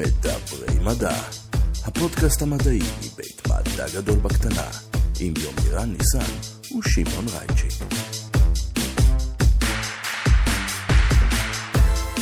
מדברי 0.00 0.78
מדע, 0.84 1.14
הפודקאסט 1.84 2.42
המדעי 2.42 2.78
מבית 2.78 3.42
מדע 3.46 3.86
גדול 3.94 4.18
בקטנה, 4.18 4.66
עם 5.20 5.34
יומירן 5.36 5.92
ניסן 5.92 6.32
ושמעון 6.78 7.24
רייצ'י. 7.28 7.84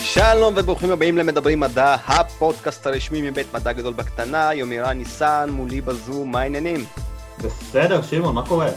שלום 0.03 0.55
וברוכים 0.57 0.91
הבאים 0.91 1.19
למדברי 1.19 1.55
מדע, 1.55 1.97
הפודקאסט 2.07 2.87
הרשמי 2.87 3.31
מבית 3.31 3.55
מדע 3.55 3.73
גדול 3.73 3.93
בקטנה, 3.93 4.51
יומירן 4.55 4.99
ניסן, 4.99 5.51
מולי 5.53 5.81
בזום, 5.81 6.33
מה 6.33 6.41
העניינים? 6.41 6.85
בסדר, 7.39 8.03
שמעון, 8.03 8.35
מה 8.35 8.47
קורה? 8.47 8.69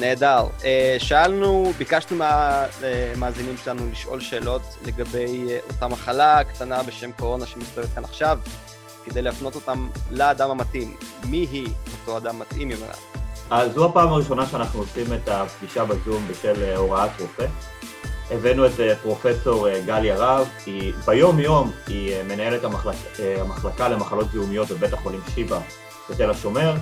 נהדר. 0.00 0.46
אה, 0.64 0.96
שאלנו, 0.98 1.72
ביקשנו 1.78 2.16
מהמאזינים 2.16 3.56
שלנו 3.64 3.82
לשאול 3.92 4.20
שאלות 4.20 4.62
לגבי 4.86 5.46
אה, 5.50 5.58
אותה 5.68 5.88
מחלה 5.88 6.44
קטנה 6.44 6.82
בשם 6.82 7.12
קורונה 7.12 7.46
שמסתובבת 7.46 7.88
כאן 7.94 8.04
עכשיו, 8.04 8.38
כדי 9.04 9.22
להפנות 9.22 9.54
אותם 9.54 9.88
לאדם 10.10 10.50
המתאים. 10.50 10.96
מי 11.24 11.46
היא 11.50 11.68
אותו 12.00 12.16
אדם 12.16 12.38
מתאים, 12.38 12.70
יאמר? 12.70 12.86
אז 13.50 13.72
זו 13.72 13.86
הפעם 13.86 14.08
הראשונה 14.08 14.46
שאנחנו 14.46 14.80
עושים 14.80 15.06
את 15.12 15.28
הפגישה 15.28 15.84
בזום 15.84 16.28
בשל 16.28 16.62
אה, 16.62 16.76
הוראת 16.76 17.10
רופא. 17.20 17.46
הבאנו 18.30 18.66
את 18.66 18.72
פרופסור 19.02 19.68
גליה 19.86 20.16
רב, 20.18 20.48
היא 20.66 20.92
ביום-יום 21.06 21.70
היא 21.86 22.22
מנהלת 22.22 22.64
המחלק, 22.64 22.96
המחלקה 23.40 23.88
למחלות 23.88 24.30
זיהומיות 24.30 24.68
בבית 24.68 24.92
החולים 24.92 25.20
שיבא 25.34 25.60
בתל 26.10 26.30
השומר. 26.30 26.74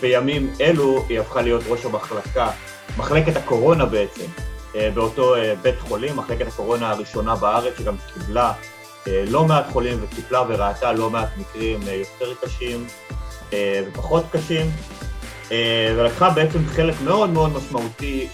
בימים 0.00 0.52
אלו 0.60 1.04
היא 1.08 1.20
הפכה 1.20 1.42
להיות 1.42 1.62
ראש 1.68 1.84
המחלקה, 1.84 2.50
מחלקת 2.98 3.36
הקורונה 3.36 3.84
בעצם, 3.84 4.26
אה, 4.76 4.90
באותו 4.94 5.36
אה, 5.36 5.54
בית 5.62 5.80
חולים, 5.80 6.16
מחלקת 6.16 6.46
הקורונה 6.46 6.90
הראשונה 6.90 7.36
בארץ, 7.36 7.78
שגם 7.78 7.94
קיבלה 8.14 8.52
אה, 9.08 9.24
לא 9.28 9.44
מעט 9.44 9.64
חולים 9.72 9.98
וטיפלה 10.02 10.42
וראתה 10.48 10.92
לא 10.92 11.10
מעט 11.10 11.28
מקרים 11.36 11.80
יותר 11.82 12.34
קשים 12.42 12.86
ופחות 13.88 14.24
קשים, 14.32 14.70
ולקחה 15.96 16.30
בעצם 16.30 16.66
חלק 16.66 16.94
מאוד 17.04 17.30
מאוד 17.30 17.52
משמעותי 17.52 18.28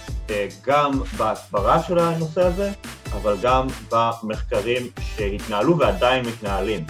גם 0.67 0.91
בהסברה 1.17 1.83
של 1.83 1.99
הנושא 1.99 2.43
הזה, 2.43 2.71
אבל 3.13 3.37
גם 3.43 3.67
במחקרים 3.91 4.87
שהתנהלו 5.01 5.79
ועדיין 5.79 6.27
מתנהלים. 6.27 6.85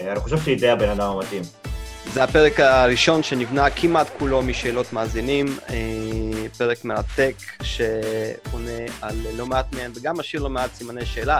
אני 0.00 0.20
חושב 0.20 0.38
שהיא 0.38 0.58
די 0.58 0.70
הבן 0.70 0.88
אדם 0.88 1.10
המתאים. 1.10 1.61
זה 2.06 2.24
הפרק 2.24 2.60
הראשון 2.60 3.22
שנבנה 3.22 3.70
כמעט 3.70 4.06
כולו 4.18 4.42
משאלות 4.42 4.92
מאזינים, 4.92 5.46
אה, 5.68 6.48
פרק 6.58 6.84
מרתק 6.84 7.34
שעונה 7.62 8.82
על 9.02 9.16
לא 9.36 9.46
מעט 9.46 9.74
מהם 9.74 9.92
וגם 9.94 10.18
משאיר 10.18 10.42
לא 10.42 10.50
מעט 10.50 10.74
סימני 10.74 11.06
שאלה. 11.06 11.38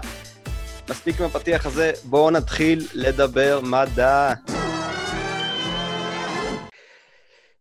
מספיק 0.91 1.21
עם 1.21 1.27
הפתיח 1.27 1.67
הזה, 1.67 1.93
בואו 2.05 2.31
נתחיל 2.31 2.87
לדבר 2.95 3.61
מדע. 3.61 4.33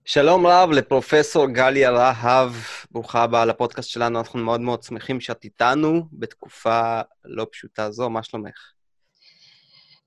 שלום 0.05 0.47
רב 0.47 0.71
לפרופסור 0.71 1.47
גליה 1.47 1.91
רהב, 1.91 2.51
ברוכה 2.91 3.23
הבאה 3.23 3.45
לפודקאסט 3.45 3.89
שלנו, 3.89 4.19
אנחנו 4.19 4.39
מאוד 4.39 4.61
מאוד 4.61 4.83
שמחים 4.83 5.21
שאת 5.21 5.43
איתנו 5.43 6.05
בתקופה 6.13 7.01
לא 7.25 7.47
פשוטה 7.51 7.91
זו, 7.91 8.09
מה 8.09 8.23
שלומך? 8.23 8.71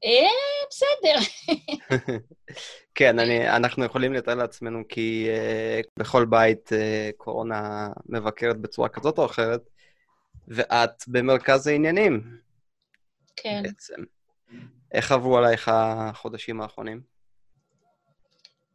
אה, 0.05 0.67
בסדר. 0.71 1.47
כן, 2.95 3.19
אני, 3.19 3.49
אנחנו 3.49 3.85
יכולים 3.85 4.13
לתאר 4.13 4.35
לעצמנו 4.35 4.83
כי 4.89 5.29
uh, 5.31 5.87
בכל 5.99 6.25
בית 6.25 6.69
uh, 6.69 7.17
קורונה 7.17 7.89
מבקרת 8.07 8.61
בצורה 8.61 8.89
כזאת 8.89 9.19
או 9.19 9.27
אחרת, 9.27 9.61
ואת 10.49 11.05
במרכז 11.09 11.67
העניינים. 11.67 12.39
כן. 13.37 13.63
בעצם. 13.63 13.95
איך 14.93 15.13
עברו 15.13 15.39
עלייך 15.39 15.71
החודשים 15.73 16.61
האחרונים? 16.61 17.01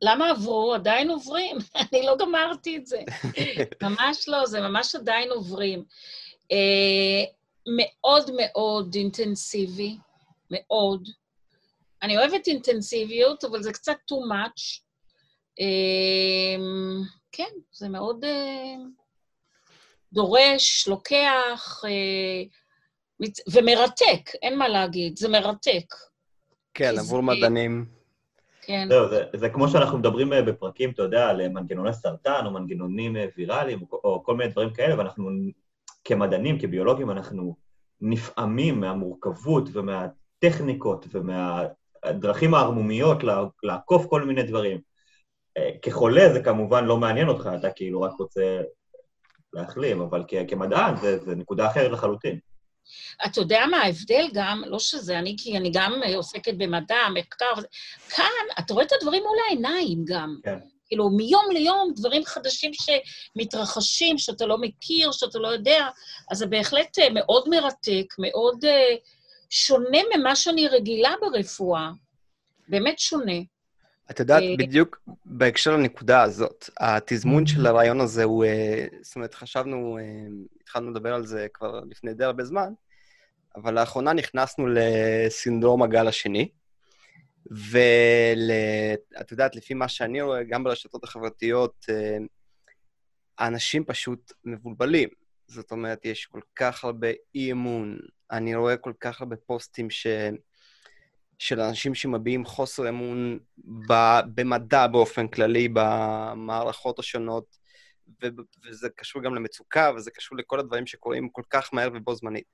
למה 0.02 0.30
עברו? 0.30 0.74
עדיין 0.74 1.10
עוברים. 1.10 1.58
אני 1.94 2.06
לא 2.06 2.18
גמרתי 2.20 2.78
את 2.78 2.86
זה. 2.86 3.02
ממש 3.84 4.30
לא, 4.30 4.46
זה 4.46 4.62
ממש 4.62 4.96
עדיין 4.96 5.32
עוברים. 5.32 5.84
Uh, 6.54 7.30
מאוד 7.78 8.32
מאוד 8.38 8.96
אינטנסיבי, 8.96 9.98
מאוד. 10.52 11.10
אני 12.04 12.18
אוהבת 12.18 12.48
אינטנסיביות, 12.48 13.44
אבל 13.44 13.64
זה 13.64 13.74
קצת 13.74 13.98
too 14.12 14.32
much. 14.34 14.82
אמ, 15.60 17.02
כן, 17.32 17.54
זה 17.72 17.90
מאוד 17.90 18.26
אה, 18.26 18.76
דורש, 20.14 20.88
לוקח, 20.88 21.82
אה, 21.86 22.44
ומרתק, 23.54 24.30
אין 24.42 24.58
מה 24.58 24.68
להגיד, 24.68 25.18
זה 25.18 25.30
מרתק. 25.30 25.94
כן, 26.74 26.94
עבור 27.00 27.24
מדענים. 27.24 27.86
כן. 28.62 28.88
זהו, 28.90 29.10
זה, 29.10 29.24
זה 29.36 29.50
כמו 29.50 29.68
שאנחנו 29.68 29.98
מדברים 29.98 30.34
אה, 30.34 30.42
בפרקים, 30.42 30.92
אתה 30.92 31.02
יודע, 31.02 31.30
על 31.30 31.48
מנגנוני 31.48 31.94
סרטן 31.94 32.46
או 32.46 32.52
מנגנונים 32.52 33.16
ויראליים 33.38 33.80
או, 33.92 34.02
או 34.04 34.24
כל 34.24 34.36
מיני 34.36 34.52
דברים 34.52 34.74
כאלה, 34.74 34.98
ואנחנו 34.98 35.30
כמדענים, 36.04 36.60
כביולוגים, 36.60 37.12
אנחנו 37.12 37.56
נפעמים 38.02 38.80
מהמורכבות 38.80 39.70
ומהטכניקות 39.74 41.06
ומה... 41.12 41.66
הדרכים 42.04 42.54
הערמומיות 42.54 43.18
לעקוף 43.64 44.06
כל 44.06 44.24
מיני 44.24 44.44
דברים. 44.44 44.82
אה, 45.58 45.72
כחולה 45.82 46.34
זה 46.34 46.44
כמובן 46.44 46.86
לא 46.86 46.98
מעניין 46.98 47.28
אותך, 47.28 47.50
אתה 47.60 47.70
כאילו 47.70 48.02
רק 48.02 48.12
רוצה 48.20 48.62
להחלים, 49.54 50.02
אבל 50.02 50.24
כמדען 50.48 50.96
זה, 50.96 51.20
זה 51.20 51.36
נקודה 51.36 51.68
אחרת 51.68 51.92
לחלוטין. 51.92 52.40
אתה 53.26 53.40
יודע 53.42 53.66
מה 53.72 53.78
ההבדל 53.78 54.28
גם, 54.34 54.64
לא 54.66 54.80
שזה 54.80 55.20
אני, 55.20 55.36
כי 55.40 55.58
אני 55.58 55.72
גם 55.74 56.02
עוסקת 56.16 56.54
במדע, 56.58 56.98
מחקר, 57.14 57.54
כאן 58.10 58.26
אתה 58.60 58.74
רואה 58.74 58.86
את 58.86 58.92
הדברים 58.92 59.24
מול 59.24 59.38
העיניים 59.48 60.06
גם. 60.06 60.38
כן. 60.44 60.58
כאילו, 60.88 61.10
מיום 61.10 61.46
ליום 61.52 61.94
דברים 61.96 62.26
חדשים 62.26 62.72
שמתרחשים, 62.74 64.18
שאתה 64.18 64.46
לא 64.46 64.58
מכיר, 64.58 65.12
שאתה 65.12 65.40
לא 65.40 65.48
יודע, 65.48 65.88
אז 66.32 66.38
זה 66.38 66.46
בהחלט 66.46 67.00
אה, 67.00 67.10
מאוד 67.10 67.50
מרתק, 67.50 68.16
מאוד... 68.20 68.66
Uh, 68.66 69.19
שונה 69.50 70.00
ממה 70.16 70.36
שאני 70.36 70.68
רגילה 70.68 71.14
ברפואה. 71.22 71.92
באמת 72.68 73.00
שונה. 73.00 73.42
את 74.12 74.20
יודעת, 74.20 74.44
אה, 74.44 74.56
בדיוק 74.58 75.00
בהקשר 75.26 75.78
לנקודה 75.78 76.22
הזאת, 76.22 76.70
התזמון 76.80 77.46
של 77.48 77.66
הרעיון 77.66 78.02
הזה 78.02 78.24
הוא, 78.24 78.46
אה, 78.46 78.86
זאת 79.02 79.16
אומרת, 79.16 79.34
חשבנו, 79.34 79.98
אה, 79.98 80.04
התחלנו 80.62 80.92
לדבר 80.92 81.14
על 81.14 81.26
זה 81.26 81.48
כבר 81.54 81.82
לפני 81.90 82.14
די 82.14 82.24
הרבה 82.24 82.44
זמן, 82.44 82.74
אבל 83.56 83.80
לאחרונה 83.80 84.14
נכנסנו 84.14 84.68
לסינדרום 84.68 85.84
הגל 85.84 86.08
השני, 86.08 86.50
ואת 87.52 89.32
יודעת, 89.32 89.56
לפי 89.56 89.74
מה 89.74 89.88
שאני 89.88 90.22
רואה, 90.22 90.44
גם 90.44 90.64
ברשתות 90.64 91.04
החברתיות, 91.04 91.86
האנשים 93.38 93.84
פשוט 93.86 94.34
מבולבלים. 94.46 95.10
זאת 95.50 95.72
אומרת, 95.72 96.06
יש 96.06 96.26
כל 96.26 96.42
כך 96.56 96.84
הרבה 96.84 97.08
אי-אמון, 97.36 98.00
אני 98.32 98.56
רואה 98.56 98.78
כל 98.78 98.94
כך 99.00 99.22
הרבה 99.22 99.36
פוסטים 99.36 99.90
ש... 99.90 100.08
של 101.40 101.62
אנשים 101.62 101.96
שמביעים 101.96 102.46
חוסר 102.46 102.90
אמון 102.90 103.40
ב... 103.90 103.94
במדע 104.36 104.88
באופן 104.88 105.28
כללי, 105.28 105.68
במערכות 105.74 107.00
השונות, 107.00 107.58
ו... 108.24 108.28
וזה 108.66 108.90
קשור 108.90 109.22
גם 109.22 109.36
למצוקה, 109.36 109.92
וזה 109.96 110.12
קשור 110.12 110.38
לכל 110.38 110.60
הדברים 110.60 110.88
שקורים 110.88 111.30
כל 111.30 111.44
כך 111.50 111.74
מהר 111.74 111.90
ובו 111.94 112.16
זמנית. 112.16 112.46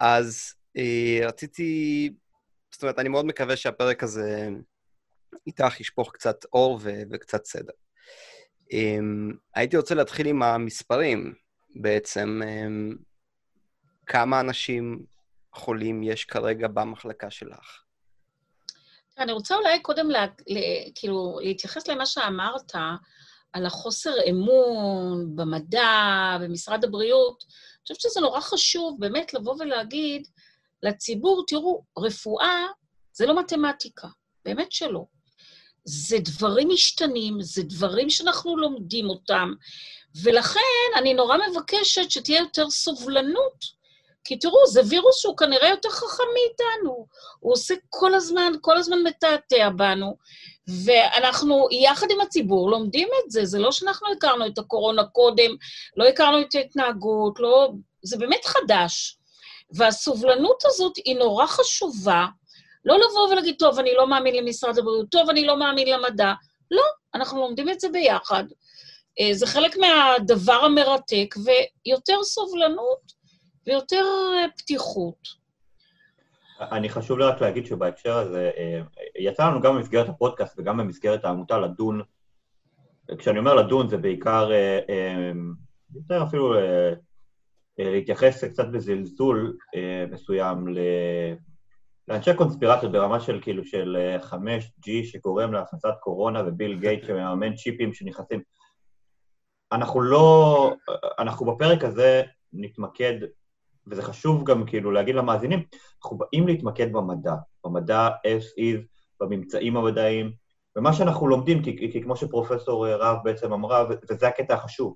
אז 0.00 0.54
אה, 0.76 1.20
רציתי, 1.26 2.10
זאת 2.70 2.82
אומרת, 2.82 2.98
אני 2.98 3.08
מאוד 3.08 3.24
מקווה 3.24 3.56
שהפרק 3.56 4.02
הזה 4.02 4.48
איתך 5.46 5.80
ישפוך 5.80 6.12
קצת 6.12 6.44
אור 6.52 6.78
ו... 6.82 7.02
וקצת 7.12 7.44
סדר. 7.44 7.72
אה, 8.72 8.98
הייתי 9.54 9.76
רוצה 9.76 9.94
להתחיל 9.94 10.26
עם 10.26 10.42
המספרים, 10.42 11.34
בעצם. 11.74 12.40
אה, 12.44 12.66
כמה 14.06 14.40
אנשים 14.40 15.04
חולים 15.54 16.02
יש 16.02 16.24
כרגע 16.24 16.68
במחלקה 16.68 17.30
שלך? 17.30 17.80
אני 19.18 19.32
רוצה 19.32 19.54
אולי 19.54 19.80
קודם 19.82 20.10
לה, 20.10 20.26
לה, 20.46 20.60
כאילו, 20.94 21.38
להתייחס 21.42 21.88
למה 21.88 22.06
שאמרת 22.06 22.72
על 23.52 23.66
החוסר 23.66 24.14
אמון 24.30 25.36
במדע, 25.36 25.88
במשרד 26.40 26.84
הבריאות. 26.84 27.44
אני 27.48 27.82
חושבת 27.82 28.00
שזה 28.00 28.20
נורא 28.20 28.40
חשוב 28.40 28.96
באמת 29.00 29.34
לבוא 29.34 29.54
ולהגיד 29.58 30.26
לציבור, 30.82 31.44
תראו, 31.46 31.82
רפואה 31.98 32.66
זה 33.12 33.26
לא 33.26 33.40
מתמטיקה, 33.40 34.08
באמת 34.44 34.72
שלא. 34.72 35.04
זה 35.84 36.16
דברים 36.18 36.68
משתנים, 36.68 37.42
זה 37.42 37.62
דברים 37.62 38.10
שאנחנו 38.10 38.56
לומדים 38.56 39.08
אותם, 39.08 39.52
ולכן 40.22 40.60
אני 40.96 41.14
נורא 41.14 41.36
מבקשת 41.50 42.10
שתהיה 42.10 42.40
יותר 42.40 42.70
סובלנות 42.70 43.74
כי 44.24 44.36
תראו, 44.36 44.66
זה 44.66 44.80
וירוס 44.88 45.20
שהוא 45.20 45.36
כנראה 45.36 45.68
יותר 45.68 45.90
חכם 45.90 46.24
מאיתנו. 46.34 47.06
הוא 47.40 47.52
עושה 47.52 47.74
כל 47.88 48.14
הזמן, 48.14 48.52
כל 48.60 48.76
הזמן 48.76 49.02
מתעתע 49.02 49.68
בנו, 49.76 50.16
ואנחנו 50.84 51.68
יחד 51.70 52.06
עם 52.10 52.20
הציבור 52.20 52.70
לומדים 52.70 53.08
את 53.08 53.30
זה. 53.30 53.44
זה 53.44 53.58
לא 53.58 53.72
שאנחנו 53.72 54.06
הכרנו 54.12 54.46
את 54.46 54.58
הקורונה 54.58 55.04
קודם, 55.04 55.56
לא 55.96 56.04
הכרנו 56.04 56.40
את 56.40 56.54
ההתנהגות, 56.54 57.40
לא... 57.40 57.72
זה 58.02 58.16
באמת 58.16 58.44
חדש. 58.44 59.18
והסובלנות 59.70 60.62
הזאת 60.64 60.96
היא 60.96 61.16
נורא 61.16 61.46
חשובה, 61.46 62.26
לא 62.84 62.96
לבוא 62.96 63.28
ולהגיד, 63.28 63.56
טוב, 63.58 63.78
אני 63.78 63.94
לא 63.94 64.06
מאמין 64.06 64.36
למשרד 64.36 64.78
הבריאות, 64.78 65.06
טוב, 65.10 65.30
אני 65.30 65.46
לא 65.46 65.58
מאמין 65.58 65.88
למדע. 65.88 66.32
לא, 66.70 66.82
אנחנו 67.14 67.40
לומדים 67.40 67.70
את 67.70 67.80
זה 67.80 67.88
ביחד. 67.88 68.44
אה, 69.20 69.34
זה 69.34 69.46
חלק 69.46 69.76
מהדבר 69.76 70.52
המרתק, 70.64 71.34
ויותר 71.44 72.22
סובלנות 72.22 73.12
ויותר 73.66 74.04
אה, 74.04 74.46
פתיחות. 74.58 75.44
אני 76.60 76.88
חשוב 76.88 77.18
לי 77.18 77.24
רק 77.24 77.40
להגיד 77.40 77.66
שבהקשר 77.66 78.16
הזה, 78.16 78.50
אה, 78.56 78.80
יצא 79.18 79.48
לנו 79.48 79.60
גם 79.60 79.76
במסגרת 79.76 80.08
הפודקאסט 80.08 80.58
וגם 80.58 80.76
במסגרת 80.76 81.24
העמותה 81.24 81.58
לדון, 81.58 82.00
כשאני 83.18 83.38
אומר 83.38 83.54
לדון 83.54 83.88
זה 83.88 83.96
בעיקר, 83.96 84.50
יותר 85.94 86.22
אפילו 86.22 86.54
להתייחס 87.78 88.44
קצת 88.44 88.66
בזלזול 88.66 89.56
מסוים 90.10 90.66
לאנשי 92.08 92.34
קונספירציות 92.34 92.92
ברמה 92.92 93.20
של 93.20 93.38
כאילו 93.42 93.64
של 93.64 93.96
5G 94.30 94.90
שגורם 95.04 95.52
להפצת 95.52 95.94
קורונה 96.00 96.42
וביל 96.46 96.80
גייט 96.80 97.04
שמממן 97.04 97.54
צ'יפים 97.54 97.94
שנכנסים. 97.94 98.42
אנחנו 99.74 100.00
לא, 100.00 100.74
אנחנו 101.18 101.46
בפרק 101.46 101.84
הזה 101.84 102.22
נתמקד, 102.52 103.14
וזה 103.86 104.02
חשוב 104.02 104.44
גם 104.44 104.66
כאילו 104.66 104.90
להגיד 104.90 105.14
למאזינים, 105.14 105.62
אנחנו 106.02 106.18
באים 106.18 106.46
להתמקד 106.46 106.92
במדע, 106.92 107.34
במדע 107.64 108.08
as 108.08 108.58
is, 108.60 108.80
בממצאים 109.20 109.76
המדעיים, 109.76 110.32
ומה 110.76 110.92
שאנחנו 110.92 111.28
לומדים, 111.28 111.62
כי, 111.62 111.92
כי 111.92 112.02
כמו 112.02 112.16
שפרופסור 112.16 112.88
רהב 112.88 113.16
בעצם 113.24 113.52
אמרה, 113.52 113.84
וזה 114.10 114.28
הקטע 114.28 114.54
החשוב, 114.54 114.94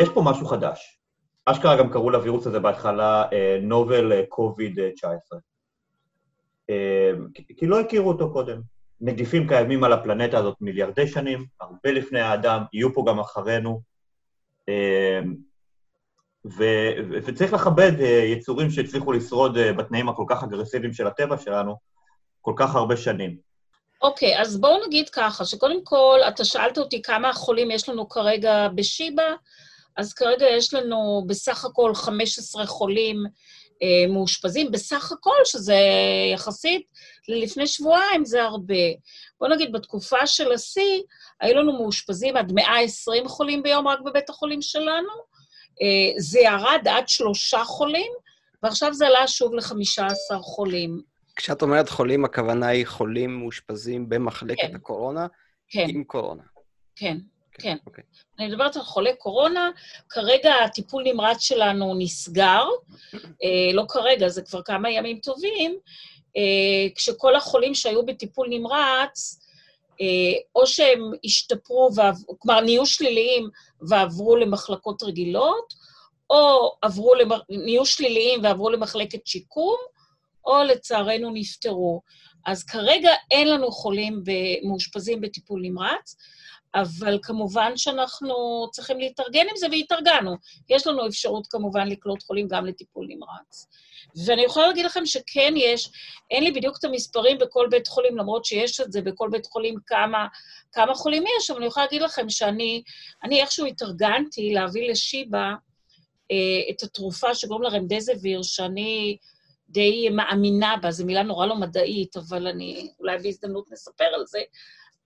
יש 0.00 0.08
פה 0.08 0.22
משהו 0.24 0.46
חדש. 0.46 1.00
אשכרה 1.46 1.76
גם 1.76 1.90
קראו 1.90 2.10
לווירוס 2.10 2.46
הזה 2.46 2.60
בהתחלה 2.60 3.24
נובל 3.62 4.24
קוביד 4.28 4.78
19. 4.94 5.38
כי 7.56 7.66
לא 7.66 7.80
הכירו 7.80 8.08
אותו 8.08 8.32
קודם. 8.32 8.60
נגיפים 9.00 9.48
קיימים 9.48 9.84
על 9.84 9.92
הפלנטה 9.92 10.38
הזאת 10.38 10.56
מיליארדי 10.60 11.06
שנים, 11.06 11.46
הרבה 11.60 11.90
לפני 11.90 12.20
האדם, 12.20 12.62
יהיו 12.72 12.94
פה 12.94 13.04
גם 13.08 13.20
אחרינו, 13.20 13.80
ו- 16.44 16.92
וצריך 17.26 17.52
לכבד 17.52 17.92
אה, 18.00 18.24
יצורים 18.24 18.70
שהצליחו 18.70 19.12
לשרוד 19.12 19.56
אה, 19.56 19.72
בתנאים 19.72 20.08
הכל 20.08 20.24
כך 20.28 20.42
אגרסיביים 20.42 20.92
של 20.92 21.06
הטבע 21.06 21.38
שלנו 21.38 21.76
כל 22.40 22.52
כך 22.56 22.74
הרבה 22.74 22.96
שנים. 22.96 23.36
אוקיי, 24.02 24.36
okay, 24.36 24.40
אז 24.40 24.60
בואו 24.60 24.86
נגיד 24.86 25.08
ככה, 25.08 25.44
שקודם 25.44 25.84
כל, 25.84 26.20
אתה 26.28 26.44
שאלת 26.44 26.78
אותי 26.78 27.02
כמה 27.02 27.32
חולים 27.32 27.70
יש 27.70 27.88
לנו 27.88 28.08
כרגע 28.08 28.68
בשיבא, 28.74 29.22
אז 29.96 30.12
כרגע 30.12 30.46
יש 30.46 30.74
לנו 30.74 31.24
בסך 31.26 31.64
הכל 31.64 31.94
15 31.94 32.66
חולים 32.66 33.24
אה, 33.82 34.12
מאושפזים 34.12 34.70
בסך 34.70 35.12
הכל, 35.12 35.36
שזה 35.44 35.78
יחסית 36.34 36.86
לפני 37.28 37.66
שבועיים 37.66 38.24
זה 38.24 38.42
הרבה. 38.42 38.84
בוא 39.40 39.48
נגיד, 39.48 39.72
בתקופה 39.72 40.26
של 40.26 40.52
השיא, 40.52 41.02
היו 41.40 41.54
לנו 41.58 41.72
מאושפזים 41.72 42.36
עד 42.36 42.52
120 42.52 43.28
חולים 43.28 43.62
ביום 43.62 43.88
רק 43.88 44.00
בבית 44.00 44.30
החולים 44.30 44.62
שלנו, 44.62 45.12
אה, 45.82 46.20
זה 46.20 46.40
ירד 46.40 46.88
עד 46.90 47.08
שלושה 47.08 47.64
חולים, 47.64 48.12
ועכשיו 48.62 48.94
זה 48.94 49.06
עלה 49.06 49.28
שוב 49.28 49.54
ל-15 49.54 50.38
חולים. 50.38 51.02
כשאת 51.36 51.62
אומרת 51.62 51.88
חולים, 51.88 52.24
הכוונה 52.24 52.66
היא 52.66 52.86
חולים 52.86 53.38
מאושפזים 53.38 54.08
במחלקת 54.08 54.60
כן. 54.60 54.76
הקורונה? 54.76 55.26
כן. 55.68 55.86
עם 55.88 56.04
קורונה. 56.04 56.42
כן. 56.96 57.16
כן. 57.52 57.76
Okay. 57.76 57.86
אוקיי. 57.86 58.04
אני 58.38 58.48
מדברת 58.48 58.76
על 58.76 58.82
חולי 58.82 59.16
קורונה, 59.18 59.70
כרגע 60.08 60.54
הטיפול 60.64 61.02
נמרץ 61.06 61.40
שלנו 61.40 61.94
נסגר, 61.98 62.64
אה, 63.14 63.72
לא 63.72 63.84
כרגע, 63.88 64.28
זה 64.28 64.42
כבר 64.42 64.62
כמה 64.62 64.90
ימים 64.90 65.18
טובים, 65.18 65.76
אה, 66.36 66.94
כשכל 66.94 67.36
החולים 67.36 67.74
שהיו 67.74 68.06
בטיפול 68.06 68.46
נמרץ, 68.50 69.40
או 70.54 70.66
שהם 70.66 71.10
השתפרו, 71.24 71.90
כלומר, 72.38 72.60
נהיו 72.60 72.86
שליליים 72.86 73.48
ועברו 73.88 74.36
למחלקות 74.36 75.02
רגילות, 75.02 75.74
או 76.30 76.72
עברו, 76.82 77.14
למ... 77.14 77.28
נהיו 77.48 77.86
שליליים 77.86 78.40
ועברו 78.42 78.70
למחלקת 78.70 79.26
שיקום, 79.26 79.76
או 80.46 80.62
לצערנו 80.62 81.30
נפטרו. 81.34 82.00
אז 82.46 82.64
כרגע 82.64 83.10
אין 83.30 83.48
לנו 83.48 83.72
חולים 83.72 84.22
מאושפזים 84.64 85.20
בטיפול 85.20 85.60
נמרץ. 85.62 86.16
אבל 86.74 87.18
כמובן 87.22 87.76
שאנחנו 87.76 88.66
צריכים 88.72 88.98
להתארגן 88.98 89.46
עם 89.50 89.56
זה, 89.56 89.66
והתארגנו. 89.70 90.36
יש 90.68 90.86
לנו 90.86 91.06
אפשרות 91.06 91.46
כמובן 91.46 91.88
לקלוט 91.88 92.22
חולים 92.22 92.48
גם 92.48 92.66
לטיפול 92.66 93.06
נמרץ. 93.08 93.68
ואני 94.26 94.42
יכולה 94.42 94.66
להגיד 94.66 94.84
לכם 94.84 95.06
שכן 95.06 95.54
יש, 95.56 95.90
אין 96.30 96.44
לי 96.44 96.50
בדיוק 96.50 96.78
את 96.78 96.84
המספרים 96.84 97.38
בכל 97.38 97.68
בית 97.70 97.86
חולים, 97.86 98.18
למרות 98.18 98.44
שיש 98.44 98.80
את 98.80 98.92
זה 98.92 99.02
בכל 99.02 99.28
בית 99.32 99.46
חולים 99.46 99.74
כמה, 99.86 100.26
כמה 100.72 100.94
חולים 100.94 101.24
יש, 101.38 101.50
אבל 101.50 101.58
אני 101.58 101.66
יכולה 101.66 101.86
להגיד 101.86 102.02
לכם 102.02 102.30
שאני 102.30 102.82
אני 103.24 103.42
איכשהו 103.42 103.66
התארגנתי 103.66 104.52
להביא 104.54 104.90
לשיבא 104.90 105.52
אה, 106.30 106.70
את 106.70 106.82
התרופה 106.82 107.34
שקוראים 107.34 107.62
לה 107.62 107.68
רמדזוויר, 107.68 108.42
שאני 108.42 109.16
די 109.68 110.08
מאמינה 110.08 110.76
בה, 110.82 110.90
זו 110.90 111.06
מילה 111.06 111.22
נורא 111.22 111.46
לא 111.46 111.56
מדעית, 111.56 112.16
אבל 112.16 112.46
אני 112.46 112.88
אולי 113.00 113.18
בהזדמנות 113.18 113.72
נספר 113.72 114.04
על 114.04 114.26
זה. 114.26 114.40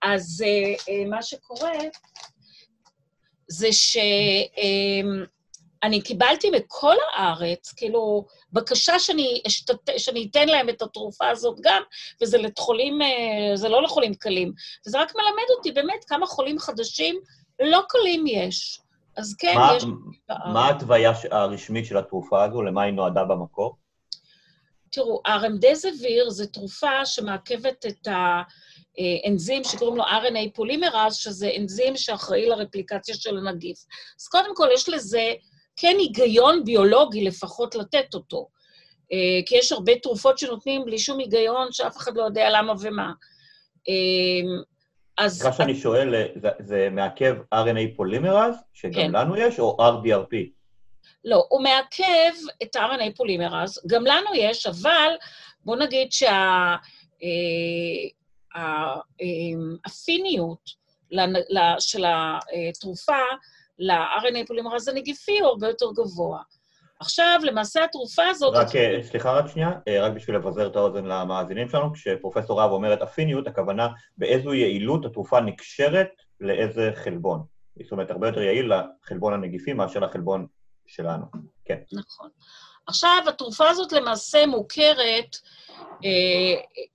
אז 0.01 0.43
uh, 0.45 0.81
uh, 0.81 1.09
מה 1.09 1.21
שקורה 1.21 1.71
זה 3.47 3.71
שאני 3.71 4.47
אמ, 5.83 6.01
uh, 6.01 6.03
קיבלתי 6.03 6.49
מכל 6.49 6.95
הארץ, 7.15 7.73
כאילו, 7.73 8.25
בקשה 8.53 8.99
שאני, 8.99 9.41
אשתת... 9.47 9.89
שאני 9.97 10.27
אתן 10.31 10.47
להם 10.47 10.69
את 10.69 10.81
התרופה 10.81 11.29
הזאת 11.29 11.57
גם, 11.61 11.81
וזה 12.21 12.37
לחולים, 12.37 13.01
uh, 13.01 13.55
זה 13.55 13.69
לא 13.69 13.83
לחולים 13.83 14.13
קלים. 14.13 14.53
וזה 14.87 15.01
רק 15.01 15.15
מלמד 15.15 15.49
אותי 15.57 15.71
באמת 15.71 16.05
כמה 16.07 16.25
חולים 16.25 16.59
חדשים 16.59 17.19
לא 17.59 17.81
קלים 17.89 18.27
יש. 18.27 18.79
אז 19.17 19.35
כן, 19.39 19.55
מה, 19.55 19.73
יש... 19.77 19.83
מה 20.29 20.65
ההתוויה 20.65 21.11
הרשמית 21.31 21.85
של 21.85 21.97
התרופה 21.97 22.43
הזו? 22.43 22.61
למה 22.61 22.83
היא 22.83 22.93
נועדה 22.93 23.23
במקור? 23.23 23.75
תראו, 24.91 25.21
הרמדזוויר 25.25 26.29
זו 26.29 26.45
תרופה 26.45 27.05
שמעכבת 27.05 27.85
את 27.85 28.07
ה... 28.07 28.41
אנזים 29.27 29.63
שקוראים 29.63 29.97
לו 29.97 30.03
RNA 30.03 30.55
פולימרז, 30.55 31.15
שזה 31.15 31.51
אנזים 31.57 31.97
שאחראי 31.97 32.49
לרפליקציה 32.49 33.15
של 33.15 33.37
הנגיף. 33.37 33.77
אז 34.19 34.27
קודם 34.27 34.55
כל, 34.55 34.67
יש 34.73 34.89
לזה 34.89 35.33
כן 35.75 35.95
היגיון 35.99 36.63
ביולוגי 36.65 37.23
לפחות 37.23 37.75
לתת 37.75 38.13
אותו. 38.13 38.47
אה, 39.11 39.41
כי 39.45 39.57
יש 39.57 39.71
הרבה 39.71 39.95
תרופות 39.95 40.37
שנותנים 40.37 40.85
בלי 40.85 40.99
שום 40.99 41.19
היגיון, 41.19 41.67
שאף 41.71 41.97
אחד 41.97 42.17
לא 42.17 42.23
יודע 42.23 42.49
למה 42.49 42.73
ומה. 42.81 43.11
אה, 43.89 44.63
אז... 45.17 45.39
סליחה 45.39 45.57
שאני 45.57 45.75
שואל, 45.75 46.13
זה, 46.41 46.49
זה 46.59 46.87
מעכב 46.91 47.35
RNA 47.55 47.95
פולימרז, 47.95 48.55
שגם 48.73 48.93
כן. 48.93 49.11
לנו 49.11 49.37
יש, 49.37 49.59
או 49.59 49.77
RDRP? 49.81 50.35
לא, 51.25 51.45
הוא 51.49 51.63
מעכב 51.63 52.33
את 52.63 52.75
ה-RNA 52.75 53.15
פולימרז, 53.15 53.79
גם 53.87 54.05
לנו 54.05 54.35
יש, 54.35 54.67
אבל 54.67 55.11
בוא 55.65 55.75
נגיד 55.75 56.11
שה... 56.11 56.75
אה, 58.55 58.95
האפיניות 59.85 60.69
של 61.79 62.03
התרופה 62.05 63.17
ל-RNA 63.79 64.47
פולימרז 64.47 64.87
הנגיפי 64.87 65.39
הוא 65.39 65.47
הרבה 65.47 65.67
יותר 65.67 65.85
גבוה. 65.95 66.41
עכשיו, 66.99 67.39
למעשה 67.43 67.83
התרופה 67.83 68.23
הזאת... 68.27 68.55
רק, 68.55 68.67
התרופה... 68.67 69.09
סליחה 69.09 69.31
רק 69.31 69.47
שנייה, 69.47 69.71
אה, 69.87 70.03
רק 70.03 70.13
בשביל 70.13 70.35
לבזר 70.35 70.67
את 70.67 70.75
האוזן 70.75 71.05
למאזינים 71.05 71.69
שלנו, 71.69 71.93
כשפרופסור 71.93 72.61
רב 72.61 72.71
אומרת 72.71 73.01
אפיניות, 73.01 73.47
הכוונה 73.47 73.87
באיזו 74.17 74.53
יעילות 74.53 75.05
התרופה 75.05 75.39
נקשרת 75.39 76.09
לאיזה 76.39 76.91
חלבון. 76.95 77.43
זאת 77.83 77.91
אומרת, 77.91 78.11
הרבה 78.11 78.27
יותר 78.27 78.41
יעיל 78.41 78.71
לחלבון 78.73 79.33
הנגיפי 79.33 79.73
מאשר 79.73 79.99
לחלבון 79.99 80.47
שלנו. 80.87 81.25
כן. 81.65 81.79
נכון. 81.91 82.29
עכשיו, 82.87 83.23
התרופה 83.27 83.69
הזאת 83.69 83.91
למעשה 83.91 84.45
מוכרת 84.45 85.35
אה, 85.35 85.49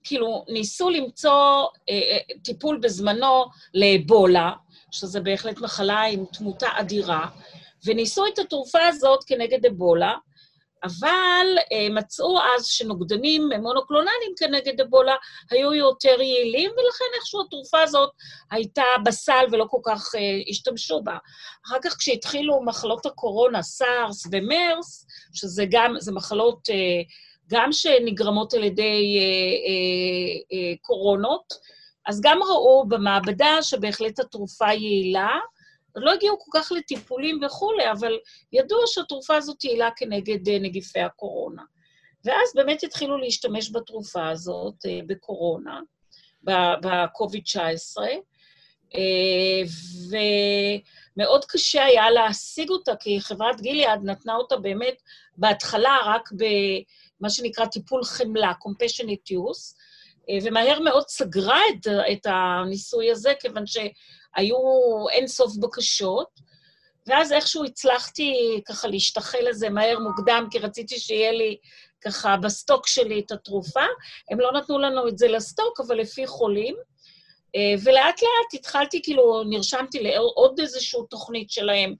כאילו, 0.03 0.45
ניסו 0.47 0.89
למצוא 0.89 1.67
אה, 1.89 1.93
אה, 1.93 2.17
טיפול 2.43 2.77
בזמנו 2.77 3.45
לאבולה, 3.73 4.51
שזה 4.91 5.19
בהחלט 5.19 5.57
מחלה 5.57 6.01
עם 6.01 6.25
תמותה 6.25 6.67
אדירה, 6.73 7.27
וניסו 7.85 8.27
את 8.27 8.39
התרופה 8.39 8.87
הזאת 8.87 9.23
כנגד 9.27 9.65
אבולה, 9.65 10.13
אבל 10.85 11.47
אה, 11.71 11.87
מצאו 11.89 12.39
אז 12.39 12.65
שנוגדנים 12.65 13.49
מונוקלונליים 13.61 14.33
כנגד 14.37 14.81
אבולה 14.81 15.15
היו 15.51 15.73
יותר 15.73 16.21
יעילים, 16.21 16.71
ולכן 16.71 17.05
איכשהו 17.15 17.41
התרופה 17.41 17.81
הזאת 17.81 18.09
הייתה 18.51 18.83
בסל 19.05 19.45
ולא 19.51 19.65
כל 19.69 19.79
כך 19.85 20.15
אה, 20.15 20.21
השתמשו 20.49 21.01
בה. 21.03 21.17
אחר 21.67 21.77
כך 21.83 21.97
כשהתחילו 21.97 22.63
מחלות 22.63 23.05
הקורונה, 23.05 23.61
סארס 23.61 24.27
ומרס, 24.31 25.05
שזה 25.33 25.65
גם, 25.69 25.95
זה 25.99 26.11
מחלות 26.11 26.69
אה, 26.69 27.01
גם 27.49 27.71
שנגרמות 27.71 28.53
על 28.53 28.63
ידי 28.63 29.17
אה, 29.19 29.23
אה, 29.23 30.69
אה, 30.69 30.73
קורונות, 30.81 31.53
אז 32.07 32.21
גם 32.21 32.39
ראו 32.43 32.85
במעבדה 32.87 33.61
שבהחלט 33.61 34.19
התרופה 34.19 34.73
יעילה. 34.73 35.39
לא 35.95 36.13
הגיעו 36.13 36.39
כל 36.39 36.59
כך 36.59 36.71
לטיפולים 36.71 37.39
וכולי, 37.43 37.91
אבל 37.91 38.13
ידוע 38.53 38.79
שהתרופה 38.85 39.35
הזאת 39.35 39.63
יעילה 39.63 39.89
כנגד 39.95 40.49
אה, 40.49 40.59
נגיפי 40.59 40.99
הקורונה. 40.99 41.63
ואז 42.25 42.53
באמת 42.55 42.83
התחילו 42.83 43.17
להשתמש 43.17 43.71
בתרופה 43.71 44.29
הזאת 44.29 44.85
אה, 44.85 44.99
בקורונה, 45.07 45.79
ב-COVID-19, 46.43 47.97
ומאוד 51.17 51.45
קשה 51.45 51.85
היה 51.85 52.11
להשיג 52.11 52.69
אותה, 52.69 52.95
כי 52.95 53.21
חברת 53.21 53.61
גיליאד 53.61 53.99
נתנה 54.03 54.35
אותה 54.35 54.57
באמת 54.57 55.01
בהתחלה 55.37 55.97
רק 56.05 56.29
במה 57.19 57.29
שנקרא 57.29 57.65
טיפול 57.65 58.03
חמלה, 58.03 58.51
compassionate 58.51 59.33
use, 59.33 59.75
ומהר 60.43 60.79
מאוד 60.79 61.07
סגרה 61.07 61.59
את, 61.69 61.87
את 62.11 62.25
הניסוי 62.25 63.11
הזה, 63.11 63.33
כיוון 63.39 63.63
שהיו 63.65 64.57
אין 65.11 65.27
סוף 65.27 65.55
בקשות, 65.57 66.27
ואז 67.07 67.31
איכשהו 67.31 67.63
הצלחתי 67.63 68.61
ככה 68.65 68.87
להשתחל 68.87 69.49
לזה 69.49 69.69
מהר 69.69 69.99
מוקדם, 69.99 70.47
כי 70.51 70.59
רציתי 70.59 70.99
שיהיה 70.99 71.31
לי 71.31 71.57
ככה 72.01 72.37
בסטוק 72.37 72.87
שלי 72.87 73.19
את 73.19 73.31
התרופה. 73.31 73.83
הם 74.31 74.39
לא 74.39 74.51
נתנו 74.53 74.79
לנו 74.79 75.07
את 75.07 75.17
זה 75.17 75.27
לסטוק, 75.27 75.79
אבל 75.79 75.97
לפי 75.97 76.27
חולים. 76.27 76.75
אה, 77.55 77.75
ולאט 77.83 78.21
לאט 78.21 78.53
התחלתי, 78.53 79.01
כאילו, 79.03 79.43
נרשמתי 79.43 79.99
לעוד 80.03 80.59
איזושהי 80.59 80.99
תוכנית 81.09 81.51
שלהם, 81.51 81.95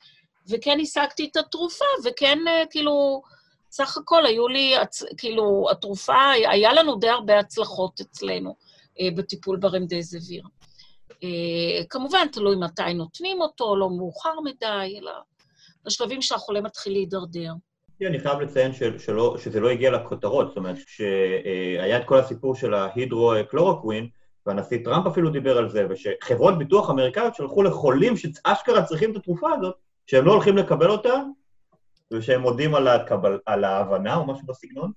וכן 0.50 0.78
השגתי 0.82 1.30
את 1.32 1.38
התרופה, 1.38 1.86
וכן, 2.06 2.38
אה, 2.48 2.64
כאילו, 2.70 3.22
סך 3.72 3.98
הכל 3.98 4.26
היו 4.26 4.48
לי, 4.48 4.74
כאילו, 5.18 5.68
התרופה, 5.72 6.32
היה 6.32 6.74
לנו 6.74 6.96
די 6.96 7.10
הרבה 7.10 7.40
הצלחות 7.40 8.00
אצלנו 8.02 8.56
אה, 9.00 9.08
בטיפול 9.16 9.58
ברמדזביר. 9.58 10.44
כמובן, 11.90 12.28
תלוי 12.32 12.56
מתי 12.56 12.94
נותנים 12.94 13.42
אותו, 13.42 13.76
לא 13.76 13.90
מאוחר 13.90 14.40
מדי, 14.44 15.00
אלא 15.02 15.12
בשלבים 15.86 16.22
שהחולה 16.22 16.62
מתחיל 16.62 16.94
להידרדר. 16.94 17.52
אני 18.02 18.20
חייב 18.20 18.40
לציין 18.40 18.72
שלא, 18.98 19.36
שזה 19.38 19.60
לא 19.60 19.70
הגיע 19.70 19.92
לכותרות, 19.92 20.48
זאת 20.48 20.58
אומרת, 20.58 20.76
שהיה 20.88 21.98
את 21.98 22.06
כל 22.06 22.20
הסיפור 22.20 22.56
של 22.56 22.74
ההידרו-קלורוקווין, 22.74 24.10
והנשיא 24.46 24.78
טראמפ 24.84 25.08
אפילו 25.08 25.30
דיבר 25.30 25.58
על 25.58 25.70
זה, 25.70 25.88
ושחברות 25.90 26.58
ביטוח 26.58 26.90
אמריקאיות 26.90 27.36
שלחו 27.36 27.64
לחולים 27.64 28.18
שאשכרה 28.18 28.84
צריכים 28.84 29.12
את 29.12 29.16
התרופה 29.16 29.50
הזאת, 29.54 29.76
שהם 30.08 30.26
לא 30.26 30.32
הולכים 30.32 30.58
לקבל 30.58 30.90
אותה, 30.90 31.14
ושהם 32.14 32.42
מודים 32.42 32.76
על, 32.76 32.88
הקבל, 32.88 33.40
על 33.46 33.64
ההבנה 33.64 34.16
או 34.16 34.28
משהו 34.28 34.48
בסגנון. 34.48 34.92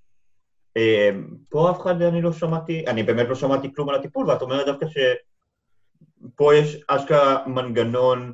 אה, 0.76 1.10
פה 1.48 1.70
אף 1.70 1.80
אחד, 1.80 2.02
אני 2.02 2.22
לא 2.22 2.32
שמעתי, 2.32 2.86
אני 2.86 3.02
באמת 3.02 3.28
לא 3.28 3.34
שמעתי 3.34 3.74
כלום 3.74 3.88
על 3.88 3.94
הטיפול, 3.94 4.30
ואת 4.30 4.42
אומרת 4.42 4.66
דווקא 4.66 4.86
שפה 4.86 6.54
יש 6.54 6.76
אשכרה 6.88 7.46
מנגנון 7.46 8.32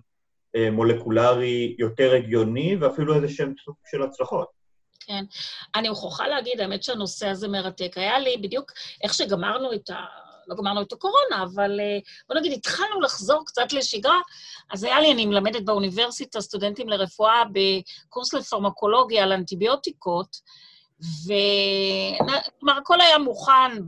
אה, 0.57 0.71
מולקולרי 0.71 1.77
יותר 1.79 2.15
הגיוני, 2.15 2.77
ואפילו 2.77 3.15
איזה 3.15 3.29
שם 3.29 3.53
סוג 3.65 3.75
של 3.91 4.03
הצלחות. 4.03 4.49
כן. 5.01 5.25
אני 5.75 5.89
מוכרחה 5.89 6.29
להגיד, 6.29 6.61
האמת 6.61 6.83
שהנושא 6.83 7.29
הזה 7.29 7.49
מרתק. 7.49 7.93
היה 7.97 8.19
לי 8.19 8.37
בדיוק, 8.43 8.73
איך 9.03 9.15
שגמרנו 9.15 9.73
את 9.73 9.91
ה... 9.91 10.05
לא 10.49 10.57
גמרנו 10.57 10.83
את 10.83 10.93
הקורונה, 10.93 11.43
אבל 11.43 11.81
אה, 11.81 11.99
בוא 12.29 12.37
נגיד, 12.37 12.53
התחלנו 12.53 13.01
לחזור 13.01 13.43
קצת 13.47 13.73
לשגרה, 13.73 14.21
אז 14.73 14.85
היה 14.85 15.01
לי, 15.01 15.13
אני 15.13 15.27
מלמדת 15.27 15.65
באוניברסיטה 15.65 16.41
סטודנטים 16.41 16.89
לרפואה 16.89 17.43
בקורס 17.53 18.35
לפרמקולוגיה 18.35 19.23
על 19.23 19.33
אנטיביוטיקות, 19.33 20.37
וכלומר, 21.01 22.79
הכל 22.79 23.01
היה 23.01 23.19
מוכן 23.19 23.87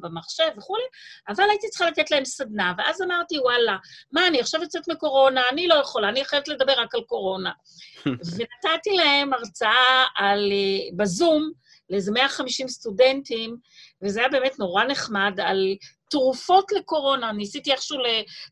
במחשב 0.00 0.48
וכולי, 0.58 0.82
אבל 1.28 1.44
הייתי 1.50 1.68
צריכה 1.68 1.86
לתת 1.86 2.10
להם 2.10 2.24
סדנה, 2.24 2.72
ואז 2.78 3.02
אמרתי, 3.02 3.38
וואלה, 3.38 3.76
מה, 4.12 4.26
אני 4.26 4.40
עכשיו 4.40 4.62
יוצאת 4.62 4.88
מקורונה, 4.88 5.42
אני 5.52 5.68
לא 5.68 5.74
יכולה, 5.74 6.08
אני 6.08 6.24
חייבת 6.24 6.48
לדבר 6.48 6.72
רק 6.72 6.94
על 6.94 7.00
קורונה. 7.00 7.50
ונתתי 8.06 8.96
להם 8.96 9.32
הרצאה 9.32 10.04
על, 10.16 10.52
אה, 10.52 10.96
בזום, 10.96 11.50
לאיזה 11.90 12.12
150 12.12 12.68
סטודנטים, 12.68 13.56
וזה 14.02 14.20
היה 14.20 14.28
באמת 14.28 14.58
נורא 14.58 14.84
נחמד, 14.84 15.40
על 15.42 15.76
תרופות 16.10 16.72
לקורונה. 16.72 17.32
ניסיתי 17.32 17.72
איכשהו 17.72 17.98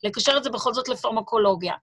לקשר 0.05 0.37
את 0.37 0.45
זה 0.45 0.51
בכל 0.51 0.75
זאת 0.75 0.89
לפרמקולוגיה. 0.89 1.75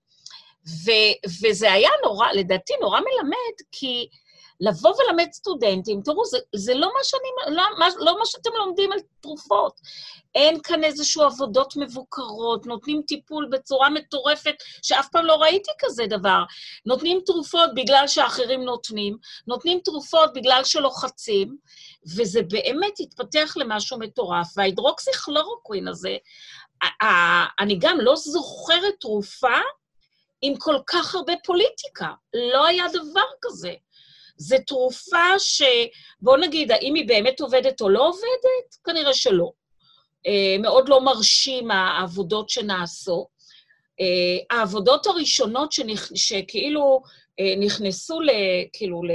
ו- 0.85 1.27
וזה 1.41 1.71
היה 1.71 1.89
נורא, 2.03 2.27
לדעתי, 2.33 2.73
נורא 2.81 2.99
מלמד, 2.99 3.55
כי 3.71 4.07
לבוא 4.59 4.93
ולמד 4.97 5.27
סטודנטים, 5.31 6.01
תראו, 6.01 6.25
זה, 6.25 6.37
זה 6.55 6.73
לא, 6.73 6.87
מה 6.87 7.03
שאני, 7.03 7.55
לא, 7.55 7.63
מה, 7.79 7.87
לא 7.99 8.19
מה 8.19 8.25
שאתם 8.25 8.49
לומדים 8.57 8.91
על 8.91 8.99
תרופות. 9.21 9.79
אין 10.35 10.61
כאן 10.61 10.83
איזשהו 10.83 11.23
עבודות 11.23 11.73
מבוקרות, 11.75 12.65
נותנים 12.65 13.01
טיפול 13.07 13.47
בצורה 13.51 13.89
מטורפת, 13.89 14.55
שאף 14.81 15.09
פעם 15.09 15.25
לא 15.25 15.35
ראיתי 15.35 15.71
כזה 15.79 16.05
דבר. 16.09 16.43
נותנים 16.85 17.19
תרופות 17.25 17.69
בגלל 17.75 18.07
שאחרים 18.07 18.63
נותנים, 18.63 19.17
נותנים 19.47 19.79
תרופות 19.83 20.33
בגלל 20.33 20.61
שלוחצים, 20.63 21.57
וזה 22.17 22.41
באמת 22.41 22.93
התפתח 22.99 23.53
למשהו 23.57 23.99
מטורף. 23.99 24.47
וההידרוקסיכלורוקווין 24.57 25.87
הזה, 25.87 26.17
אני 27.59 27.77
גם 27.79 27.99
לא 28.01 28.15
זוכרת 28.15 28.93
תרופה 28.99 29.57
עם 30.41 30.55
כל 30.57 30.75
כך 30.87 31.15
הרבה 31.15 31.33
פוליטיקה. 31.43 32.11
לא 32.53 32.65
היה 32.65 32.85
דבר 32.93 33.25
כזה. 33.41 33.73
זו 34.37 34.55
תרופה 34.67 35.39
ש... 35.39 35.61
בואו 36.21 36.37
נגיד, 36.37 36.71
האם 36.71 36.95
היא 36.95 37.07
באמת 37.07 37.41
עובדת 37.41 37.81
או 37.81 37.89
לא 37.89 38.07
עובדת? 38.07 38.75
כנראה 38.83 39.13
שלא. 39.13 39.51
אה, 40.27 40.55
מאוד 40.59 40.89
לא 40.89 41.01
מרשים 41.01 41.71
העבודות 41.71 42.49
שנעשו. 42.49 43.27
אה, 43.99 44.57
העבודות 44.57 45.07
הראשונות 45.07 45.71
שנכ... 45.71 46.11
שכאילו 46.15 47.01
אה, 47.39 47.53
נכנסו, 47.59 48.21
ל... 48.21 48.29
כאילו, 48.73 49.03
ל... 49.03 49.11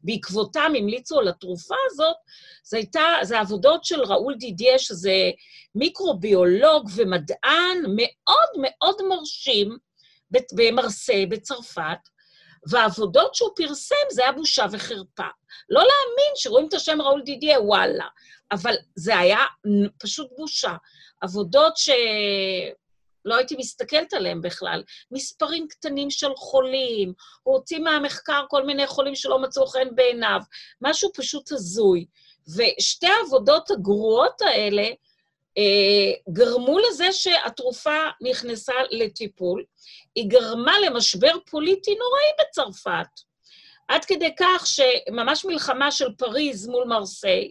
בעקבותם 0.00 0.72
המליצו 0.78 1.18
על 1.18 1.28
התרופה 1.28 1.74
הזאת, 1.86 2.16
זה 2.64 2.76
הייתה, 2.76 3.04
זה 3.22 3.40
עבודות 3.40 3.84
של 3.84 4.00
ראול 4.00 4.34
דידיה, 4.34 4.78
שזה 4.78 5.30
מיקרוביולוג 5.74 6.88
ומדען 6.94 7.78
מאוד 7.96 8.48
מאוד 8.58 8.96
מרשים 9.08 9.76
במרסיי, 10.52 11.26
בצרפת, 11.26 12.08
והעבודות 12.70 13.34
שהוא 13.34 13.50
פרסם 13.56 13.94
זה 14.10 14.22
היה 14.22 14.32
בושה 14.32 14.66
וחרפה. 14.72 15.26
לא 15.68 15.80
להאמין 15.80 16.32
שרואים 16.34 16.68
את 16.68 16.74
השם 16.74 17.02
ראול 17.02 17.22
דידיה, 17.22 17.60
וואלה. 17.60 18.06
אבל 18.52 18.74
זה 18.94 19.18
היה 19.18 19.38
פשוט 19.98 20.28
בושה. 20.36 20.76
עבודות 21.20 21.76
שלא 21.76 23.36
הייתי 23.36 23.56
מסתכלת 23.58 24.12
עליהן 24.12 24.40
בכלל. 24.40 24.82
מספרים 25.10 25.68
קטנים 25.68 26.10
של 26.10 26.30
חולים, 26.36 27.12
הוא 27.42 27.54
הוציא 27.54 27.78
מהמחקר 27.78 28.44
כל 28.48 28.66
מיני 28.66 28.86
חולים 28.86 29.14
שלא 29.14 29.38
מצאו 29.38 29.66
חן 29.66 29.94
בעיניו, 29.94 30.40
משהו 30.80 31.10
פשוט 31.14 31.52
הזוי. 31.52 32.06
ושתי 32.56 33.06
העבודות 33.06 33.70
הגרועות 33.70 34.40
האלה 34.40 34.88
גרמו 36.28 36.78
לזה 36.78 37.12
שהתרופה 37.12 37.98
נכנסה 38.20 38.72
לטיפול. 38.90 39.64
היא 40.14 40.28
גרמה 40.28 40.80
למשבר 40.80 41.32
פוליטי 41.50 41.94
נוראי 41.94 42.48
בצרפת, 42.48 43.20
עד 43.88 44.04
כדי 44.04 44.34
כך 44.38 44.66
שממש 44.66 45.44
מלחמה 45.44 45.90
של 45.90 46.12
פריז 46.18 46.68
מול 46.68 46.84
מרסיי, 46.84 47.50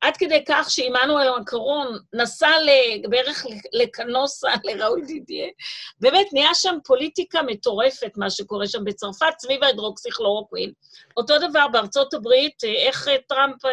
עד 0.00 0.16
כדי 0.16 0.44
כך 0.48 0.70
שעמנואל 0.70 1.40
מקרון 1.40 1.98
נסע 2.14 2.50
בערך 3.10 3.46
לקנוסה, 3.72 4.50
לראול 4.64 5.04
דידיה. 5.06 5.46
באמת, 6.00 6.26
נהיה 6.32 6.54
שם 6.54 6.78
פוליטיקה 6.84 7.42
מטורפת, 7.42 8.12
מה 8.16 8.30
שקורה 8.30 8.66
שם 8.66 8.84
בצרפת, 8.84 9.34
סביב 9.38 9.64
ההידרוקסיכלורוקווין. 9.64 10.72
אותו 11.16 11.38
דבר 11.38 11.68
בארצות 11.68 12.14
הברית, 12.14 12.64
איך 12.64 13.08
טראמפ, 13.28 13.64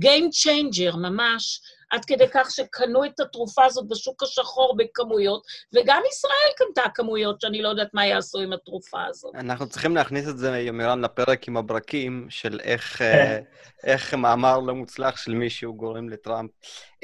Game 0.00 0.28
Changer, 0.44 0.96
ממש. 0.96 1.60
עד 1.90 2.04
כדי 2.04 2.24
כך 2.32 2.50
שקנו 2.50 3.04
את 3.04 3.20
התרופה 3.20 3.64
הזאת 3.64 3.88
בשוק 3.88 4.22
השחור 4.22 4.76
בכמויות, 4.76 5.42
וגם 5.74 6.02
ישראל 6.10 6.52
קנתה 6.56 6.90
כמויות 6.94 7.40
שאני 7.40 7.62
לא 7.62 7.68
יודעת 7.68 7.94
מה 7.94 8.06
יעשו 8.06 8.38
עם 8.38 8.52
התרופה 8.52 9.04
הזאת. 9.04 9.34
אנחנו 9.34 9.68
צריכים 9.68 9.96
להכניס 9.96 10.28
את 10.28 10.38
זה, 10.38 10.58
יומירן, 10.58 11.00
לפרק 11.00 11.48
עם 11.48 11.56
הברקים, 11.56 12.26
של 12.28 12.60
איך, 12.62 13.02
אה, 13.02 13.38
איך 13.84 14.14
מאמר 14.14 14.58
לא 14.58 14.74
מוצלח 14.74 15.16
של 15.16 15.34
מישהו 15.34 15.74
גורם 15.74 16.08
לטראמפ. 16.08 16.50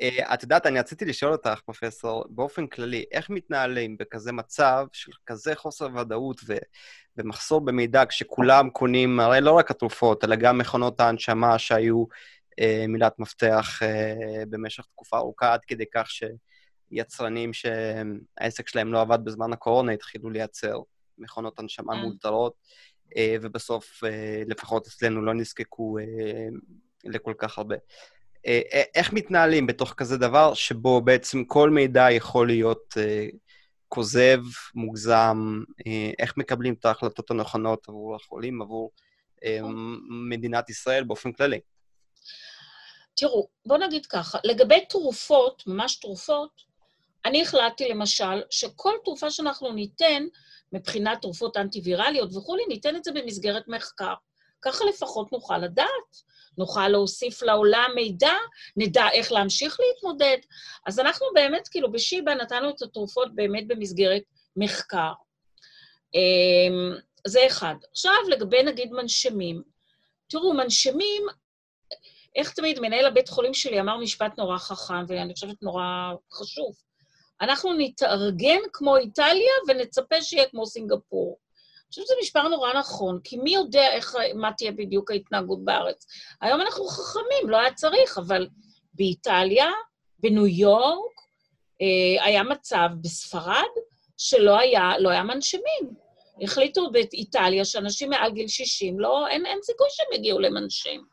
אה, 0.00 0.34
את 0.34 0.42
יודעת, 0.42 0.66
אני 0.66 0.78
רציתי 0.78 1.04
לשאול 1.04 1.32
אותך, 1.32 1.60
פרופסור, 1.64 2.24
באופן 2.28 2.66
כללי, 2.66 3.04
איך 3.12 3.30
מתנהלים 3.30 3.96
בכזה 3.98 4.32
מצב 4.32 4.86
של 4.92 5.12
כזה 5.26 5.54
חוסר 5.54 5.88
ודאות 5.96 6.40
ו... 6.46 6.56
ומחסור 7.16 7.60
במידע, 7.60 8.06
כשכולם 8.08 8.70
קונים, 8.70 9.20
הרי 9.20 9.40
לא 9.40 9.52
רק 9.52 9.70
התרופות, 9.70 10.24
אלא 10.24 10.36
גם 10.36 10.58
מכונות 10.58 11.00
ההנשמה 11.00 11.58
שהיו 11.58 12.04
מילת 12.88 13.18
מפתח 13.18 13.80
אה, 13.82 14.44
במשך 14.48 14.84
תקופה 14.84 15.16
ארוכה, 15.16 15.52
עד 15.52 15.64
כדי 15.64 15.84
כך 15.94 16.08
שיצרנים 16.10 17.50
שהעסק 17.52 18.68
שלהם 18.68 18.92
לא 18.92 19.00
עבד 19.00 19.18
בזמן 19.24 19.52
הקורונה 19.52 19.92
התחילו 19.92 20.30
לייצר 20.30 20.78
מכונות 21.18 21.58
הנשמה 21.58 21.94
כן. 21.94 22.00
מאולתרות, 22.00 22.54
אה, 23.16 23.36
ובסוף, 23.42 24.00
לפחות 24.46 24.86
אצלנו, 24.86 25.22
לא 25.22 25.34
נזקקו 25.34 25.96
לכל 27.04 27.34
כך 27.38 27.58
הרבה. 27.58 27.76
איך 28.94 29.12
מתנהלים 29.12 29.66
בתוך 29.66 29.94
כזה 29.96 30.16
דבר 30.16 30.54
שבו 30.54 31.00
בעצם 31.00 31.44
כל 31.44 31.70
מידע 31.70 32.10
יכול 32.10 32.46
להיות 32.46 32.94
כוזב, 33.88 34.38
מוגזם, 34.74 35.62
איך 36.18 36.36
מקבלים 36.36 36.74
את 36.74 36.84
ההחלטות 36.84 37.30
הנכונות 37.30 37.88
עבור 37.88 38.16
החולים, 38.16 38.62
עבור 38.62 38.90
מדינת 40.28 40.70
ישראל 40.70 41.04
באופן 41.04 41.32
כללי? 41.32 41.60
תראו, 43.14 43.48
בואו 43.66 43.78
נגיד 43.78 44.06
ככה, 44.06 44.38
לגבי 44.44 44.86
תרופות, 44.88 45.62
ממש 45.66 45.96
תרופות, 45.96 46.50
אני 47.24 47.42
החלטתי 47.42 47.88
למשל 47.88 48.42
שכל 48.50 48.92
תרופה 49.04 49.30
שאנחנו 49.30 49.72
ניתן, 49.72 50.26
מבחינת 50.72 51.22
תרופות 51.22 51.56
אנטיווירליות 51.56 52.36
וכולי, 52.36 52.62
ניתן 52.68 52.96
את 52.96 53.04
זה 53.04 53.12
במסגרת 53.12 53.68
מחקר. 53.68 54.14
ככה 54.62 54.84
לפחות 54.84 55.32
נוכל 55.32 55.58
לדעת, 55.58 56.22
נוכל 56.58 56.88
להוסיף 56.88 57.42
לעולם 57.42 57.90
מידע, 57.94 58.32
נדע 58.76 59.08
איך 59.12 59.32
להמשיך 59.32 59.78
להתמודד. 59.80 60.36
אז 60.86 60.98
אנחנו 60.98 61.26
באמת, 61.34 61.68
כאילו, 61.68 61.92
בשיבא 61.92 62.34
נתנו 62.34 62.70
את 62.70 62.82
התרופות 62.82 63.34
באמת 63.34 63.68
במסגרת 63.68 64.22
מחקר. 64.56 65.12
אמ, 66.14 66.92
זה 67.26 67.46
אחד. 67.46 67.74
עכשיו, 67.90 68.12
לגבי 68.30 68.62
נגיד 68.62 68.92
מנשמים. 68.92 69.62
תראו, 70.28 70.54
מנשמים, 70.54 71.22
איך 72.36 72.52
תמיד 72.52 72.80
מנהל 72.80 73.06
הבית 73.06 73.28
חולים 73.28 73.54
שלי 73.54 73.80
אמר 73.80 73.96
משפט 73.96 74.38
נורא 74.38 74.58
חכם, 74.58 75.04
ואני 75.08 75.34
חושבת 75.34 75.62
נורא 75.62 75.84
חשוב. 76.32 76.74
אנחנו 77.40 77.72
נתארגן 77.78 78.58
כמו 78.72 78.96
איטליה 78.96 79.52
ונצפה 79.68 80.22
שיהיה 80.22 80.48
כמו 80.48 80.66
סינגפור. 80.66 81.38
אני 81.38 81.88
חושבת 81.88 82.06
שזה 82.06 82.14
משפר 82.22 82.48
נורא 82.48 82.72
נכון, 82.72 83.20
כי 83.24 83.36
מי 83.36 83.54
יודע 83.54 83.92
איך, 83.92 84.16
מה 84.34 84.52
תהיה 84.52 84.72
בדיוק 84.72 85.10
ההתנהגות 85.10 85.64
בארץ. 85.64 86.06
היום 86.40 86.60
אנחנו 86.60 86.84
חכמים, 86.84 87.48
לא 87.48 87.56
היה 87.56 87.74
צריך, 87.74 88.18
אבל 88.18 88.48
באיטליה, 88.94 89.70
בניו 90.18 90.46
יורק, 90.46 91.12
אה, 91.82 92.24
היה 92.24 92.42
מצב 92.42 92.88
בספרד 93.00 93.70
שלא 94.16 94.58
היה, 94.58 94.98
לא 94.98 95.08
היה 95.10 95.22
מנשמים. 95.22 95.94
החליטו 96.42 96.90
באיטליה 96.90 97.64
שאנשים 97.64 98.10
מעל 98.10 98.32
גיל 98.32 98.48
60, 98.48 99.00
לא, 99.00 99.28
אין, 99.28 99.46
אין 99.46 99.58
סיכוי 99.62 99.86
שהם 99.90 100.06
יגיעו 100.12 100.40
למנשים. 100.40 101.11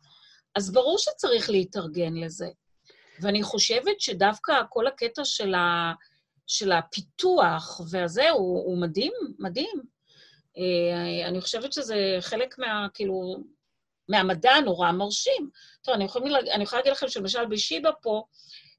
אז 0.56 0.74
ברור 0.74 0.98
שצריך 0.98 1.50
להתארגן 1.50 2.14
לזה. 2.14 2.50
ואני 3.22 3.44
חושבת 3.44 4.02
שדווקא 4.02 4.54
כל 4.70 4.88
הקטע 4.88 5.26
של, 5.26 5.54
ה, 5.54 5.94
של 6.48 6.72
הפיתוח 6.72 7.82
והזה 7.92 8.30
הוא, 8.30 8.66
הוא 8.66 8.78
מדהים, 8.82 9.14
מדהים. 9.40 9.82
אה, 10.58 11.28
אני 11.28 11.42
חושבת 11.42 11.74
שזה 11.74 12.18
חלק 12.22 12.60
מה, 12.60 12.88
כאילו, 12.94 13.44
מהמדע 14.10 14.52
הנורא 14.52 14.92
מרשים. 14.92 15.50
טוב, 15.82 15.96
אני 15.96 16.04
יכולה, 16.04 16.40
להגיד 16.74 16.92
לכם 16.92 17.08
שלמשל 17.08 17.46
בשיבא 17.46 17.90
פה, 18.02 18.24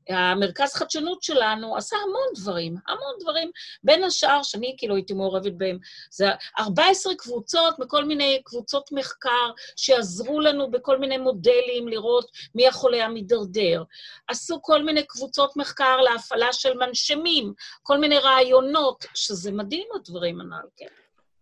המרכז 0.08 0.74
חדשנות 0.74 1.22
שלנו 1.22 1.76
עשה 1.76 1.96
המון 1.96 2.42
דברים, 2.42 2.76
המון 2.88 3.14
דברים, 3.20 3.50
בין 3.84 4.04
השאר 4.04 4.42
שאני 4.42 4.74
כאילו 4.78 4.94
הייתי 4.94 5.14
מעורבת 5.14 5.52
בהם. 5.52 5.78
זה 6.10 6.28
14 6.58 7.14
קבוצות 7.18 7.78
מכל 7.78 8.04
מיני 8.04 8.42
קבוצות 8.44 8.92
מחקר 8.92 9.50
שעזרו 9.76 10.40
לנו 10.40 10.70
בכל 10.70 10.98
מיני 10.98 11.18
מודלים 11.18 11.88
לראות 11.88 12.30
מי 12.54 12.68
החולה 12.68 13.04
המידרדר. 13.04 13.82
עשו 14.28 14.62
כל 14.62 14.82
מיני 14.82 15.02
קבוצות 15.02 15.56
מחקר 15.56 15.96
להפעלה 15.96 16.52
של 16.52 16.78
מנשמים, 16.78 17.52
כל 17.82 17.98
מיני 17.98 18.18
רעיונות, 18.18 19.06
שזה 19.14 19.52
מדהים 19.52 19.86
הדברים 19.94 20.40
הנ"ל, 20.40 20.68
כן. 20.76 20.86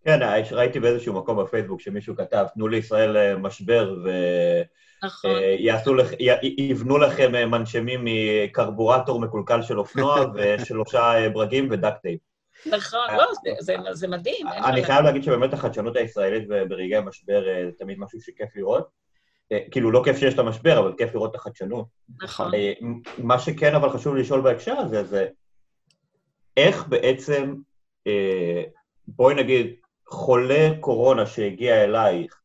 כן, 0.05 0.19
ראיתי 0.51 0.81
באיזשהו 0.81 1.15
מקום 1.15 1.45
בפייסבוק 1.45 1.81
שמישהו 1.81 2.17
כתב, 2.17 2.47
תנו 2.55 2.69
לישראל 2.69 3.17
אה, 3.17 3.37
משבר 3.37 3.95
ו... 4.05 4.11
נכון. 5.05 5.31
אה, 5.31 5.57
יעשו 5.59 5.95
לכ... 5.95 6.11
יבנו 6.59 6.99
לכם 6.99 7.35
אה, 7.35 7.47
מנשמים 7.47 8.05
מקרבורטור 8.05 9.21
מקולקל 9.21 9.63
של 9.63 9.79
אופנוע 9.79 10.25
ושלושה 10.35 11.29
ברגים 11.33 11.69
ו 11.71 11.77
duct 11.77 12.03
tape. 12.03 12.21
נכון, 12.67 13.07
לא, 13.17 13.25
זה, 13.43 13.51
זה, 13.61 13.75
זה 13.93 14.09
מדהים. 14.09 14.47
אני 14.49 14.85
חייב 14.85 15.05
להגיד 15.05 15.23
שבאמת 15.23 15.53
החדשנות 15.53 15.97
הישראלית 15.97 16.49
ברגעי 16.49 16.97
המשבר 16.97 17.45
זה 17.67 17.73
תמיד 17.79 17.99
משהו 17.99 18.21
שכיף 18.21 18.57
לראות. 18.57 18.89
כאילו, 19.71 19.91
לא 19.91 20.03
כיף 20.05 20.19
שיש 20.19 20.35
את 20.35 20.39
המשבר, 20.39 20.79
אבל 20.79 20.93
כיף 20.99 21.15
לראות 21.15 21.31
את 21.31 21.35
החדשנות. 21.35 21.87
נכון. 22.23 22.53
מה 23.19 23.39
שכן 23.39 23.75
אבל 23.75 23.91
חשוב 23.91 24.17
לשאול 24.17 24.41
בהקשר 24.41 24.77
הזה, 24.77 25.05
זה 25.05 25.27
איך 26.57 26.89
בעצם, 26.89 27.55
בואי 29.07 29.35
נגיד, 29.35 29.75
חולה 30.09 30.71
קורונה 30.81 31.27
שהגיע 31.27 31.85
אלייך 31.85 32.41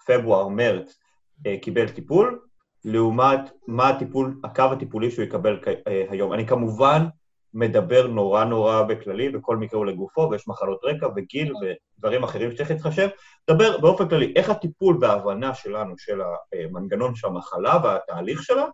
בפברואר, 0.00 0.48
מרץ, 0.48 0.98
אה, 1.46 1.56
קיבל 1.62 1.88
טיפול, 1.88 2.40
לעומת 2.84 3.40
מה 3.66 3.88
הטיפול, 3.88 4.40
הקו 4.44 4.62
הטיפולי 4.72 5.10
שהוא 5.10 5.24
יקבל 5.24 5.58
אה, 5.86 6.04
היום. 6.10 6.32
אני 6.32 6.46
כמובן 6.46 7.06
מדבר 7.54 8.06
נורא 8.06 8.44
נורא 8.44 8.82
בכללי, 8.82 9.36
וכל 9.36 9.56
מקרה 9.56 9.78
הוא 9.78 9.86
לגופו, 9.86 10.28
ויש 10.30 10.48
מחלות 10.48 10.80
רקע 10.84 11.06
וגיל 11.16 11.52
ודברים 11.54 12.24
אחרים 12.24 12.50
שצריך 12.50 12.70
להתחשב. 12.70 13.08
דבר 13.50 13.78
באופן 13.78 14.08
כללי, 14.08 14.32
איך 14.36 14.50
הטיפול 14.50 14.96
בהבנה 15.00 15.54
שלנו 15.54 15.94
של 15.98 16.20
המנגנון 16.52 17.14
של 17.14 17.26
המחלה 17.26 17.78
והתהליך 17.84 18.42
שלה 18.42 18.64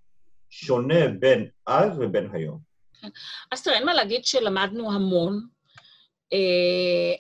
שונה 0.51 1.09
בין 1.09 1.47
אז 1.67 1.99
ובין 1.99 2.31
היום. 2.33 2.59
כן. 3.01 3.09
אז 3.53 3.63
תראה, 3.63 3.77
אין 3.77 3.87
מה 3.87 3.95
להגיד 3.95 4.25
שלמדנו 4.25 4.93
המון, 4.93 5.47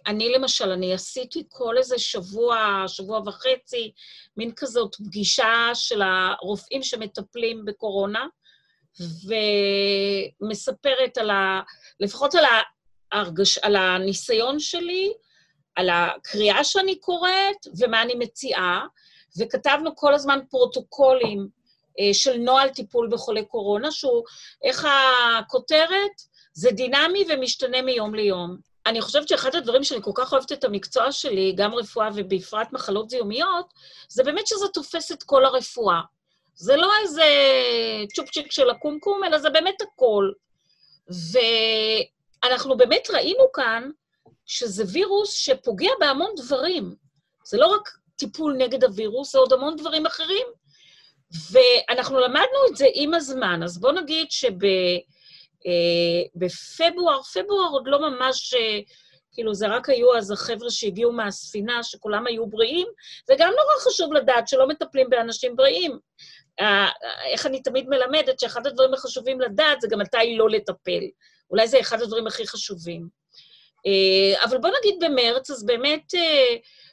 אני 0.06 0.32
למשל, 0.32 0.70
אני 0.70 0.94
עשיתי 0.94 1.42
כל 1.48 1.78
איזה 1.78 1.98
שבוע, 1.98 2.84
שבוע 2.86 3.20
וחצי, 3.26 3.92
מין 4.36 4.52
כזאת 4.56 4.94
פגישה 4.94 5.70
של 5.74 6.02
הרופאים 6.02 6.82
שמטפלים 6.82 7.64
בקורונה, 7.64 8.26
ומספרת 10.40 11.18
על 11.18 11.30
ה... 11.30 11.60
לפחות 12.00 12.34
על, 12.34 12.44
ההרגש, 13.12 13.58
על 13.58 13.76
הניסיון 13.76 14.60
שלי, 14.60 15.12
על 15.76 15.90
הקריאה 15.90 16.64
שאני 16.64 17.00
קוראת 17.00 17.66
ומה 17.78 18.02
אני 18.02 18.14
מציעה, 18.14 18.86
וכתבנו 19.38 19.96
כל 19.96 20.14
הזמן 20.14 20.38
פרוטוקולים 20.50 21.48
אה, 22.00 22.14
של 22.14 22.36
נוהל 22.36 22.68
טיפול 22.68 23.08
בחולי 23.12 23.44
קורונה, 23.44 23.90
שהוא, 23.90 24.22
איך 24.62 24.86
הכותרת? 25.38 26.36
זה 26.52 26.70
דינמי 26.70 27.24
ומשתנה 27.28 27.82
מיום 27.82 28.14
ליום. 28.14 28.56
אני 28.86 29.00
חושבת 29.00 29.28
שאחד 29.28 29.54
הדברים 29.54 29.84
שאני 29.84 30.02
כל 30.02 30.10
כך 30.14 30.32
אוהבת 30.32 30.52
את 30.52 30.64
המקצוע 30.64 31.12
שלי, 31.12 31.52
גם 31.56 31.74
רפואה 31.74 32.08
ובפרט 32.14 32.72
מחלות 32.72 33.10
זיהומיות, 33.10 33.72
זה 34.08 34.24
באמת 34.24 34.46
שזה 34.46 34.68
תופס 34.74 35.12
את 35.12 35.22
כל 35.22 35.44
הרפואה. 35.44 36.00
זה 36.54 36.76
לא 36.76 36.90
איזה 37.02 37.24
צ'ופצ'יק 38.14 38.52
של 38.52 38.70
הקומקום, 38.70 39.24
אלא 39.24 39.38
זה 39.38 39.50
באמת 39.50 39.80
הכול. 39.80 40.34
ואנחנו 42.44 42.76
באמת 42.76 43.10
ראינו 43.10 43.52
כאן 43.52 43.90
שזה 44.46 44.84
וירוס 44.92 45.32
שפוגע 45.32 45.90
בהמון 46.00 46.30
דברים. 46.36 46.94
זה 47.44 47.58
לא 47.58 47.66
רק 47.66 47.88
טיפול 48.16 48.54
נגד 48.58 48.84
הווירוס, 48.84 49.32
זה 49.32 49.38
עוד 49.38 49.52
המון 49.52 49.76
דברים 49.76 50.06
אחרים. 50.06 50.46
ואנחנו 51.50 52.20
למדנו 52.20 52.66
את 52.70 52.76
זה 52.76 52.86
עם 52.94 53.14
הזמן. 53.14 53.62
אז 53.62 53.78
בואו 53.78 53.92
נגיד 53.92 54.30
שב... 54.30 54.58
אה, 55.66 56.28
בפברואר, 56.34 57.22
פברואר 57.22 57.68
עוד 57.70 57.86
לא 57.86 58.10
ממש, 58.10 58.54
אה, 58.54 58.80
כאילו, 59.32 59.54
זה 59.54 59.66
רק 59.66 59.88
היו 59.88 60.16
אז 60.16 60.30
החבר'ה 60.30 60.70
שהגיעו 60.70 61.12
מהספינה, 61.12 61.82
שכולם 61.82 62.26
היו 62.26 62.46
בריאים, 62.46 62.86
וגם 63.30 63.48
נורא 63.48 63.80
חשוב 63.80 64.12
לדעת 64.12 64.48
שלא 64.48 64.68
מטפלים 64.68 65.10
באנשים 65.10 65.56
בריאים. 65.56 65.98
אה, 66.60 66.88
איך 67.32 67.46
אני 67.46 67.62
תמיד 67.62 67.88
מלמדת, 67.88 68.40
שאחד 68.40 68.66
הדברים 68.66 68.94
החשובים 68.94 69.40
לדעת 69.40 69.80
זה 69.80 69.88
גם 69.90 69.98
מתי 69.98 70.36
לא 70.36 70.50
לטפל. 70.50 71.02
אולי 71.50 71.68
זה 71.68 71.80
אחד 71.80 72.02
הדברים 72.02 72.26
הכי 72.26 72.46
חשובים. 72.46 73.08
אבל 74.44 74.58
בוא 74.58 74.70
נגיד 74.78 75.04
במרץ, 75.04 75.50
אז 75.50 75.66
באמת, 75.66 76.04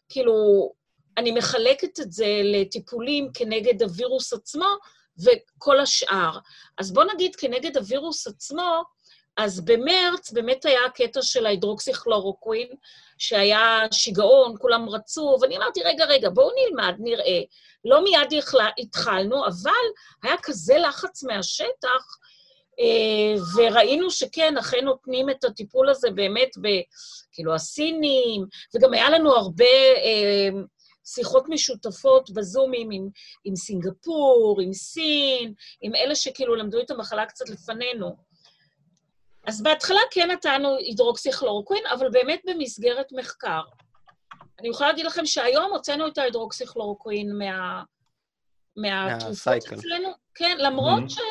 כאילו, 0.10 0.34
אני 1.18 1.32
מחלקת 1.32 2.00
את 2.00 2.12
זה 2.12 2.42
לטיפולים 2.44 3.30
כנגד 3.34 3.84
הווירוס 3.84 4.34
עצמו, 4.34 4.66
וכל 5.18 5.80
השאר. 5.80 6.38
אז 6.78 6.94
בוא 6.94 7.04
נגיד 7.14 7.36
כנגד 7.36 7.78
הווירוס 7.78 8.28
עצמו, 8.28 8.84
אז 9.38 9.66
במרץ 9.66 10.32
באמת 10.32 10.66
היה 10.66 10.86
הקטע 10.86 11.22
של 11.22 11.46
ההידרוקסיכלורוקווין, 11.46 12.68
שהיה 13.18 13.80
שיגעון, 13.92 14.56
כולם 14.60 14.90
רצו, 14.90 15.38
ואני 15.42 15.58
אמרתי, 15.58 15.84
רגע, 15.84 16.06
רגע, 16.06 16.30
בואו 16.30 16.50
נלמד, 16.56 16.96
נראה. 17.00 17.42
לא 17.86 18.04
מיד 18.04 18.44
התחלנו, 18.78 19.46
אבל 19.46 19.72
היה 20.24 20.36
כזה 20.44 20.78
לחץ 20.78 21.24
מהשטח, 21.24 22.18
אה, 22.80 23.42
וראינו 23.56 24.12
שכן, 24.12 24.58
אכן 24.58 24.86
נותנים 24.86 25.30
את 25.30 25.44
הטיפול 25.44 25.90
הזה 25.90 26.12
באמת 26.12 26.50
ב... 26.62 26.68
כאילו, 27.32 27.56
הסינים, 27.56 28.46
וגם 28.76 28.94
היה 28.94 29.10
לנו 29.10 29.36
הרבה... 29.36 29.66
אה, 31.04 31.08
שיחות 31.08 31.50
משותפות 31.50 32.30
בזומים 32.30 32.92
עם, 32.92 33.08
עם 33.46 33.56
סינגפור, 33.56 34.62
עם 34.62 34.74
סין, 34.74 35.54
עם 35.82 35.96
אלה 35.96 36.16
שכאילו 36.16 36.56
למדו 36.56 36.82
את 36.82 36.92
המחלה 36.92 37.26
קצת 37.26 37.50
לפנינו. 37.50 38.16
אז 39.48 39.64
בהתחלה 39.64 40.00
כן 40.12 40.32
נתנו 40.32 40.78
הידרוקסיכלורוקווין, 40.78 41.84
אבל 41.94 42.10
באמת 42.10 42.42
במסגרת 42.46 43.12
מחקר. 43.12 43.62
אני 44.60 44.70
יכולה 44.70 44.90
להגיד 44.90 45.06
לכם 45.06 45.26
שהיום 45.26 45.72
הוצאנו 45.72 46.08
את 46.08 46.18
ההידרוקסיכלורוקווין 46.18 47.38
מה... 47.38 47.84
מהתרופות 48.78 49.54
אצלנו. 49.54 50.10
כן, 50.36 50.58
למרות 50.60 51.04
mm-hmm. 51.04 51.22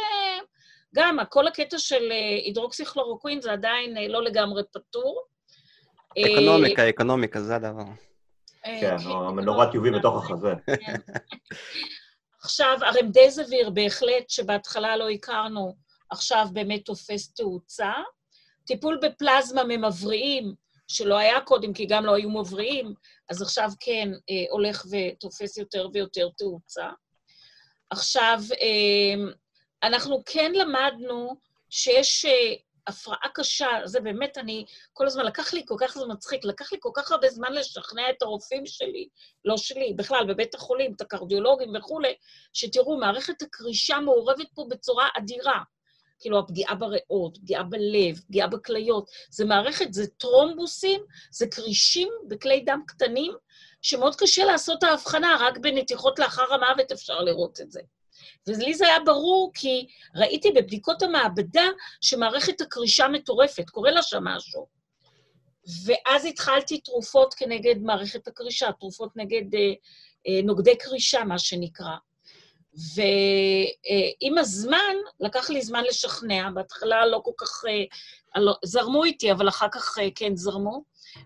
שגם 0.93 1.19
כל 1.31 1.47
הקטע 1.47 1.79
של 1.79 2.13
אה, 2.13 2.45
הידרוקסיכלורוקווין 2.45 3.41
זה 3.41 3.53
עדיין 3.53 3.97
אה, 3.97 4.09
לא 4.09 4.23
לגמרי 4.23 4.63
פתור. 4.73 5.23
אקונומיקה, 6.19 6.89
אקונומיקה, 6.89 7.41
זה 7.41 7.57
הדבר. 7.57 7.85
כן, 8.65 8.97
או 9.07 9.13
כן, 9.13 9.27
המנורת 9.29 9.75
UV 9.75 9.99
בתוך 9.99 10.25
החזה. 10.25 10.53
כן. 10.87 10.97
עכשיו, 12.43 12.79
הרמדזביר 12.83 13.71
בהחלט, 13.71 14.31
שבהתחלה 14.31 14.97
לא 14.97 15.11
הכרנו, 15.11 15.77
עכשיו 16.11 16.47
באמת 16.53 16.85
תופס 16.85 17.33
תאוצה. 17.33 17.93
טיפול 18.67 19.01
בפלזמה 19.03 19.63
ממבריאים, 19.69 20.55
שלא 20.89 21.19
היה 21.19 21.41
קודם, 21.41 21.73
כי 21.73 21.87
גם 21.87 22.05
לא 22.05 22.15
היו 22.15 22.31
מבריאים, 22.31 22.95
אז 23.29 23.43
עכשיו 23.43 23.71
כן 23.81 24.09
אה, 24.31 24.45
הולך 24.51 24.87
ותופס 24.91 25.57
יותר 25.59 25.89
ויותר 25.93 26.29
תאוצה. 26.39 26.89
עכשיו, 27.91 28.39
אה, 28.53 29.33
אנחנו 29.83 30.23
כן 30.27 30.53
למדנו 30.55 31.37
שיש 31.71 32.25
אה, 32.25 32.55
הפרעה 32.87 33.29
קשה, 33.35 33.69
זה 33.85 34.01
באמת, 34.01 34.39
אני, 34.39 34.65
כל 34.93 35.07
הזמן, 35.07 35.25
לקח 35.25 35.53
לי 35.53 35.63
כל 35.67 35.75
כך, 35.79 35.95
זה 35.99 36.07
מצחיק, 36.07 36.45
לקח 36.45 36.73
לי 36.73 36.79
כל 36.81 36.91
כך 36.95 37.13
הרבה 37.13 37.29
זמן 37.29 37.53
לשכנע 37.53 38.11
את 38.11 38.23
הרופאים 38.23 38.67
שלי, 38.67 39.09
לא 39.45 39.57
שלי, 39.57 39.95
בכלל, 39.97 40.25
בבית 40.29 40.55
החולים, 40.55 40.93
את 40.97 41.01
הקרדיולוגים 41.01 41.73
וכולי, 41.77 42.15
שתראו, 42.53 42.97
מערכת 42.97 43.43
הקרישה 43.43 44.01
מעורבת 44.01 44.47
פה 44.55 44.67
בצורה 44.71 45.09
אדירה. 45.19 45.63
כאילו, 46.21 46.39
הפגיעה 46.39 46.75
בריאות, 46.75 47.39
פגיעה 47.39 47.63
בלב, 47.63 48.21
פגיעה 48.27 48.49
בכליות. 48.49 49.11
זה 49.31 49.45
מערכת, 49.45 49.93
זה 49.93 50.07
טרומבוסים, 50.07 51.01
זה 51.31 51.47
קרישים 51.47 52.09
בכלי 52.29 52.61
דם 52.61 52.81
קטנים, 52.87 53.33
שמאוד 53.83 54.15
קשה 54.17 54.45
לעשות 54.45 54.79
את 54.79 54.85
ההבחנה, 54.85 55.37
רק 55.41 55.59
בנתיחות 55.59 56.19
לאחר 56.19 56.55
המוות 56.55 56.93
אפשר 56.93 57.21
לראות 57.21 57.61
את 57.61 57.71
זה. 57.71 57.81
ולי 58.47 58.75
זה 58.75 58.87
היה 58.87 59.01
ברור 59.05 59.51
כי 59.55 59.87
ראיתי 60.15 60.53
בבדיקות 60.53 61.03
המעבדה 61.03 61.67
שמערכת 62.01 62.61
הקרישה 62.61 63.09
מטורפת, 63.09 63.71
קורה 63.71 63.91
לה 63.91 64.03
שם 64.03 64.25
משהו. 64.25 64.67
ואז 65.85 66.25
התחלתי 66.25 66.81
תרופות 66.81 67.35
כנגד 67.35 67.77
מערכת 67.83 68.29
הקרישה, 68.29 68.73
תרופות 68.73 69.17
נגד 69.17 69.55
אה, 69.55 69.61
אה, 70.29 70.41
נוגדי 70.43 70.77
קרישה, 70.79 71.25
מה 71.25 71.39
שנקרא. 71.39 71.97
ועם 72.95 74.39
הזמן, 74.39 74.95
לקח 75.21 75.51
לי 75.51 75.63
זמן 75.63 75.85
לשכנע, 75.85 76.51
בהתחלה 76.55 77.07
לא 77.07 77.21
כל 77.25 77.31
כך... 77.39 77.65
אה, 77.69 78.41
לא, 78.41 78.55
זרמו 78.65 79.05
איתי, 79.05 79.33
אבל 79.33 79.49
אחר 79.49 79.67
כך 79.73 79.99
אה, 79.99 80.09
כן 80.15 80.37
זרמו, 80.37 80.85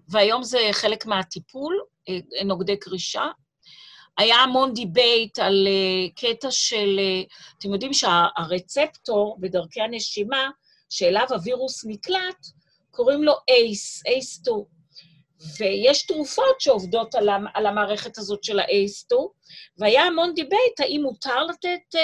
והיום 0.08 0.42
זה 0.42 0.58
חלק 0.72 1.06
מהטיפול, 1.06 1.80
אה, 2.08 2.44
נוגדי 2.44 2.76
קרישה. 2.76 3.24
היה 4.18 4.36
המון 4.36 4.74
debate 4.74 5.38
על 5.38 5.68
קטע 6.16 6.50
של, 6.50 7.00
אתם 7.58 7.72
יודעים 7.72 7.92
שה 7.92 8.32
receptor 8.32 9.36
בדרכי 9.40 9.80
הנשימה, 9.80 10.50
שאליו 10.90 11.26
הווירוס 11.30 11.84
נקלט, 11.84 12.46
קוראים 12.90 13.24
לו 13.24 13.32
ACE, 13.32 14.08
ACE2. 14.08 14.50
ויש 15.58 16.06
תרופות 16.06 16.60
שעובדות 16.60 17.14
על, 17.14 17.28
על 17.54 17.66
המערכת 17.66 18.18
הזאת 18.18 18.44
של 18.44 18.58
ה-ACE2, 18.58 19.16
והיה 19.78 20.02
המון 20.02 20.34
debate 20.34 20.80
האם 20.80 21.00
מותר 21.02 21.44
לתת 21.44 21.94
uh, 21.94 21.98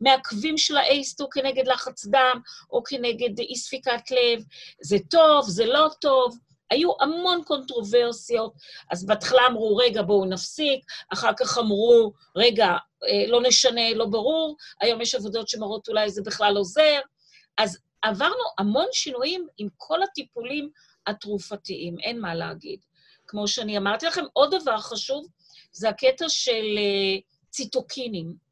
מעכבים 0.00 0.58
של 0.58 0.76
ה-ACE2 0.76 1.24
כנגד 1.32 1.68
לחץ 1.68 2.06
דם 2.06 2.40
או 2.70 2.82
כנגד 2.84 3.40
אי 3.40 3.56
ספיקת 3.56 4.10
לב, 4.10 4.44
זה 4.82 4.96
טוב, 5.10 5.48
זה 5.48 5.66
לא 5.66 5.88
טוב. 6.00 6.38
היו 6.70 6.92
המון 7.00 7.42
קונטרוברסיות, 7.44 8.52
אז 8.90 9.06
בהתחלה 9.06 9.42
אמרו, 9.46 9.76
רגע, 9.76 10.02
בואו 10.02 10.24
נפסיק, 10.24 10.84
אחר 11.12 11.30
כך 11.38 11.58
אמרו, 11.58 12.12
רגע, 12.36 12.66
אה, 13.04 13.24
לא 13.28 13.42
נשנה, 13.42 13.94
לא 13.94 14.06
ברור, 14.06 14.56
היום 14.80 15.00
יש 15.00 15.14
עבודות 15.14 15.48
שמראות 15.48 15.88
אולי 15.88 16.10
זה 16.10 16.22
בכלל 16.22 16.56
עוזר. 16.56 17.00
אז 17.58 17.78
עברנו 18.02 18.42
המון 18.58 18.86
שינויים 18.92 19.46
עם 19.58 19.68
כל 19.76 20.02
הטיפולים 20.02 20.70
התרופתיים, 21.06 21.96
אין 21.98 22.20
מה 22.20 22.34
להגיד. 22.34 22.80
כמו 23.26 23.48
שאני 23.48 23.78
אמרתי 23.78 24.06
לכם, 24.06 24.24
עוד 24.32 24.54
דבר 24.54 24.78
חשוב 24.78 25.26
זה 25.72 25.88
הקטע 25.88 26.28
של 26.28 26.78
אה, 26.78 27.20
ציטוקינים. 27.50 28.44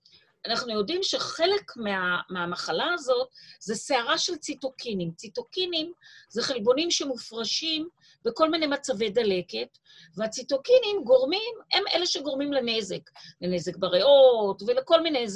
אנחנו 0.46 0.72
יודעים 0.72 1.02
שחלק 1.02 1.76
מה, 1.76 2.20
מהמחלה 2.30 2.92
הזאת 2.94 3.28
זה 3.60 3.74
סערה 3.74 4.18
של 4.18 4.36
ציטוקינים. 4.36 5.12
ציטוקינים 5.16 5.92
זה 6.28 6.42
חלבונים 6.42 6.90
שמופרשים 6.90 7.88
בכל 8.24 8.50
מיני 8.50 8.66
מצבי 8.66 9.10
דלקת, 9.10 9.78
והציטוקינים 10.16 11.04
גורמים, 11.04 11.54
הם 11.72 11.84
אלה 11.94 12.06
שגורמים 12.06 12.52
לנזק, 12.52 13.10
לנזק 13.40 13.76
בריאות 13.76 14.62
ולכל 14.66 15.02
מיני, 15.02 15.26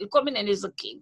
לכל 0.00 0.24
מיני 0.24 0.42
נזקים. 0.42 1.00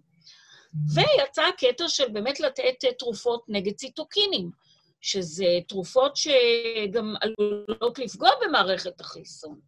ויצא 0.93 1.41
הקטע 1.41 1.87
של 1.87 2.09
באמת 2.09 2.39
לתת 2.39 2.85
תרופות 2.99 3.43
נגד 3.47 3.73
ציטוקינים. 3.73 4.63
שזה 5.03 5.45
תרופות 5.67 6.15
שגם 6.15 7.15
עלולות 7.21 7.99
לפגוע 7.99 8.29
במערכת 8.41 9.01
החיסון. 9.01 9.59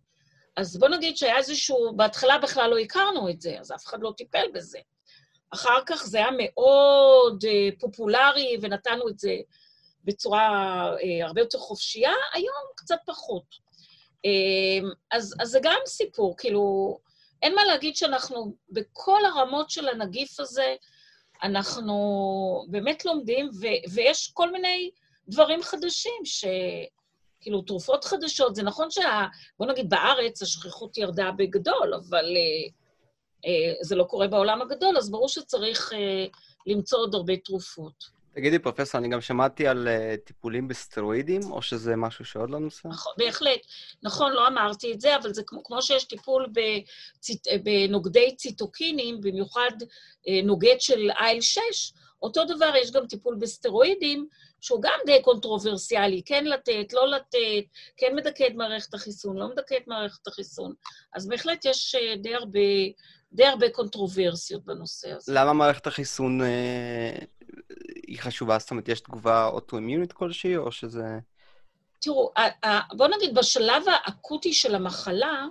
אז 0.58 0.80
בוא 0.80 0.88
נגיד 0.88 1.17
שהיה 1.17 1.38
איזשהו, 1.38 1.93
בהתחלה 1.95 2.38
בכלל 2.38 2.69
לא 2.69 2.78
הכרנו 2.78 3.30
את 3.30 3.41
זה, 3.41 3.60
אז 3.60 3.71
אף 3.71 3.86
אחד 3.86 3.97
לא 4.01 4.13
טיפל 4.17 4.45
בזה. 4.54 4.80
אחר 5.51 5.80
כך 5.86 6.06
זה 6.06 6.17
היה 6.17 6.30
מאוד 6.38 7.43
uh, 7.43 7.80
פופולרי, 7.80 8.58
ונתנו 8.62 9.10
את 9.10 9.19
זה 9.19 9.36
בצורה 10.06 10.50
uh, 10.96 11.26
הרבה 11.26 11.41
יותר 11.41 11.58
חופשייה, 11.58 12.13
היום 12.34 12.63
קצת 12.76 12.98
פחות. 13.06 13.44
Uh, 14.28 14.86
אז, 15.12 15.36
אז 15.39 15.50
זה 15.50 15.60
גם 15.63 15.80
סיפור, 15.86 16.36
כאילו, 16.38 16.98
אין 17.41 17.56
מה 17.56 17.63
להגיד 17.65 17.96
שאנחנו, 17.96 18.56
בכל 18.70 19.26
הרמות 19.26 19.70
של 19.70 19.89
הנגיף 19.89 20.39
הזה, 20.39 20.76
אנחנו 21.44 22.65
באמת 22.70 23.06
לומדים, 23.06 23.50
ו- 23.62 23.91
ויש 23.94 24.32
כל 24.34 24.52
מיני 24.52 24.91
דברים 25.28 25.63
חדשים, 25.63 26.26
ש... 26.26 26.46
כאילו, 27.41 27.62
תרופות 27.62 28.06
חדשות. 28.06 28.56
זה 28.56 28.63
נכון 28.63 28.91
שה... 28.91 29.26
בוא 29.60 29.68
נגיד, 29.68 29.89
בארץ 29.89 30.41
השכיחות 30.41 30.98
ירדה 30.98 31.32
בגדול, 31.38 31.94
אבל 31.94 32.26
אה, 32.26 32.70
אה, 33.46 33.74
זה 33.82 33.96
לא 33.96 34.04
קורה 34.04 34.28
בעולם 34.28 34.62
הגדול, 34.62 34.98
אז 34.98 35.12
ברור 35.12 35.30
שצריך 35.30 35.94
אה, 35.94 36.26
למצוא 36.68 37.00
עוד 37.00 37.15
הרבה 37.15 37.38
תרופות. 37.38 38.14
תגידי, 38.36 38.60
פרופסור, 38.60 39.00
אני 39.00 39.10
גם 39.10 39.21
שמעתי 39.21 39.67
על 39.67 39.88
uh, 39.88 40.17
טיפולים 40.26 40.67
בסטרואידים, 40.67 41.41
או 41.52 41.62
שזה 41.62 41.95
משהו 41.95 42.26
שעוד 42.26 42.50
לא 42.50 42.60
נוסע? 42.60 42.89
נכון, 42.89 43.13
בהחלט. 43.17 43.60
נכון, 44.04 44.32
לא 44.32 44.48
אמרתי 44.48 44.93
את 44.93 45.02
זה, 45.02 45.15
אבל 45.15 45.34
זה 45.34 45.43
כמו, 45.48 45.63
כמו 45.63 45.82
שיש 45.82 46.04
טיפול 46.04 46.48
בציט... 46.48 47.48
בנוגדי 47.63 48.36
ציטוקינים, 48.36 49.21
במיוחד 49.21 49.71
uh, 49.82 50.45
נוגד 50.45 50.76
של 50.80 51.12
IL-6, 51.12 51.60
אותו 52.21 52.45
דבר 52.45 52.74
יש 52.82 52.91
גם 52.91 53.08
טיפול 53.08 53.36
בסטרואידים, 53.36 54.28
שהוא 54.62 54.82
גם 54.82 55.00
די 55.06 55.21
קונטרוברסיאלי, 55.21 56.21
כן 56.26 56.45
לתת, 56.45 56.93
לא 56.93 57.08
לתת, 57.08 57.65
כן 57.98 58.15
מדכא 58.15 58.43
את 58.48 58.56
מערכת 58.56 58.93
החיסון, 58.93 59.38
לא 59.38 59.50
מדכא 59.50 59.76
את 59.76 59.88
מערכת 59.88 60.28
החיסון. 60.28 60.74
אז 61.15 61.28
בהחלט 61.28 61.65
יש 61.65 61.95
אה, 61.95 62.15
די 62.15 62.36
הרבה, 62.36 62.60
די 63.32 63.45
הרבה 63.45 63.69
קונטרוברסיות 63.69 64.65
בנושא 64.65 65.12
הזה. 65.12 65.34
למה 65.36 65.54
מערכת 65.54 65.88
החיסון 65.88 66.41
אה, 66.41 67.17
היא 68.08 68.20
חשובה? 68.20 68.60
זאת 68.60 68.72
אומרת, 68.72 68.88
יש 68.88 69.00
תגובה 69.00 69.46
אוטואימיונית 69.46 70.14
כלשהי, 70.14 70.58
או 70.58 70.72
שזה... 70.72 71.20
תראו, 72.02 72.32
בואו 72.94 73.10
נגיד, 73.18 73.36
בשלב 73.36 73.84
האקוטי 73.88 74.54
של 74.54 74.76
המחלה, 74.76 75.46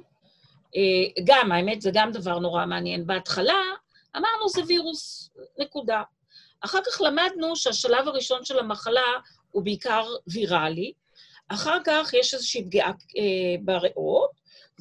אה, 0.76 1.22
גם, 1.24 1.52
האמת, 1.52 1.80
זה 1.80 1.90
גם 1.94 2.12
דבר 2.12 2.38
נורא 2.38 2.66
מעניין. 2.66 3.06
בהתחלה 3.06 3.60
אמרנו, 4.16 4.48
זה 4.48 4.62
וירוס, 4.66 5.30
נקודה. 5.58 6.02
אחר 6.60 6.78
כך 6.86 7.00
למדנו 7.00 7.56
שהשלב 7.56 8.08
הראשון 8.08 8.44
של 8.44 8.58
המחלה 8.58 9.00
הוא 9.50 9.62
בעיקר 9.62 10.06
ויראלי, 10.26 10.92
אחר 11.48 11.78
כך 11.84 12.14
יש 12.14 12.34
איזושהי 12.34 12.64
פגיעה 12.64 12.88
אה, 12.88 13.56
בריאות, 13.60 14.30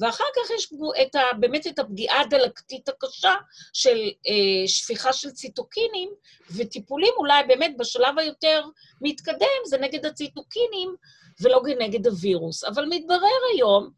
ואחר 0.00 0.24
כך 0.36 0.50
יש 0.58 0.72
את 1.02 1.14
ה, 1.14 1.20
באמת 1.40 1.66
את 1.66 1.78
הפגיעה 1.78 2.20
הדלקתית 2.20 2.88
הקשה 2.88 3.34
של 3.72 3.98
אה, 4.28 4.68
שפיכה 4.68 5.12
של 5.12 5.30
ציטוקינים, 5.30 6.10
וטיפולים 6.56 7.12
אולי 7.16 7.42
באמת 7.48 7.76
בשלב 7.78 8.18
היותר 8.18 8.64
מתקדם 9.00 9.64
זה 9.66 9.78
נגד 9.78 10.06
הציטוקינים 10.06 10.94
ולא 11.40 11.62
נגד 11.78 12.06
הווירוס. 12.06 12.64
אבל 12.64 12.86
מתברר 12.90 13.40
היום, 13.54 13.90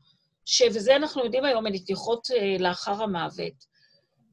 ש, 0.45 0.63
וזה 0.75 0.97
אנחנו 0.97 1.25
יודעים 1.25 1.45
היום 1.45 1.65
מנתיחות 1.65 2.29
אה, 2.37 2.57
לאחר 2.59 3.03
המוות, 3.03 3.77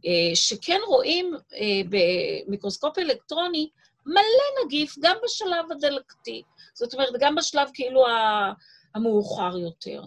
אה, 0.06 0.36
שכן 0.36 0.80
רואים 0.88 1.34
אה, 1.54 1.82
במיקרוסקופ 1.90 2.98
אלקטרוני 2.98 3.70
מלא 4.06 4.66
נגיף, 4.66 4.96
גם 5.00 5.16
בשלב 5.24 5.72
הדלקתי. 5.72 6.42
זאת 6.74 6.94
אומרת, 6.94 7.14
גם 7.20 7.36
בשלב 7.36 7.70
כאילו 7.74 8.06
המאוחר 8.96 9.58
יותר. 9.58 10.02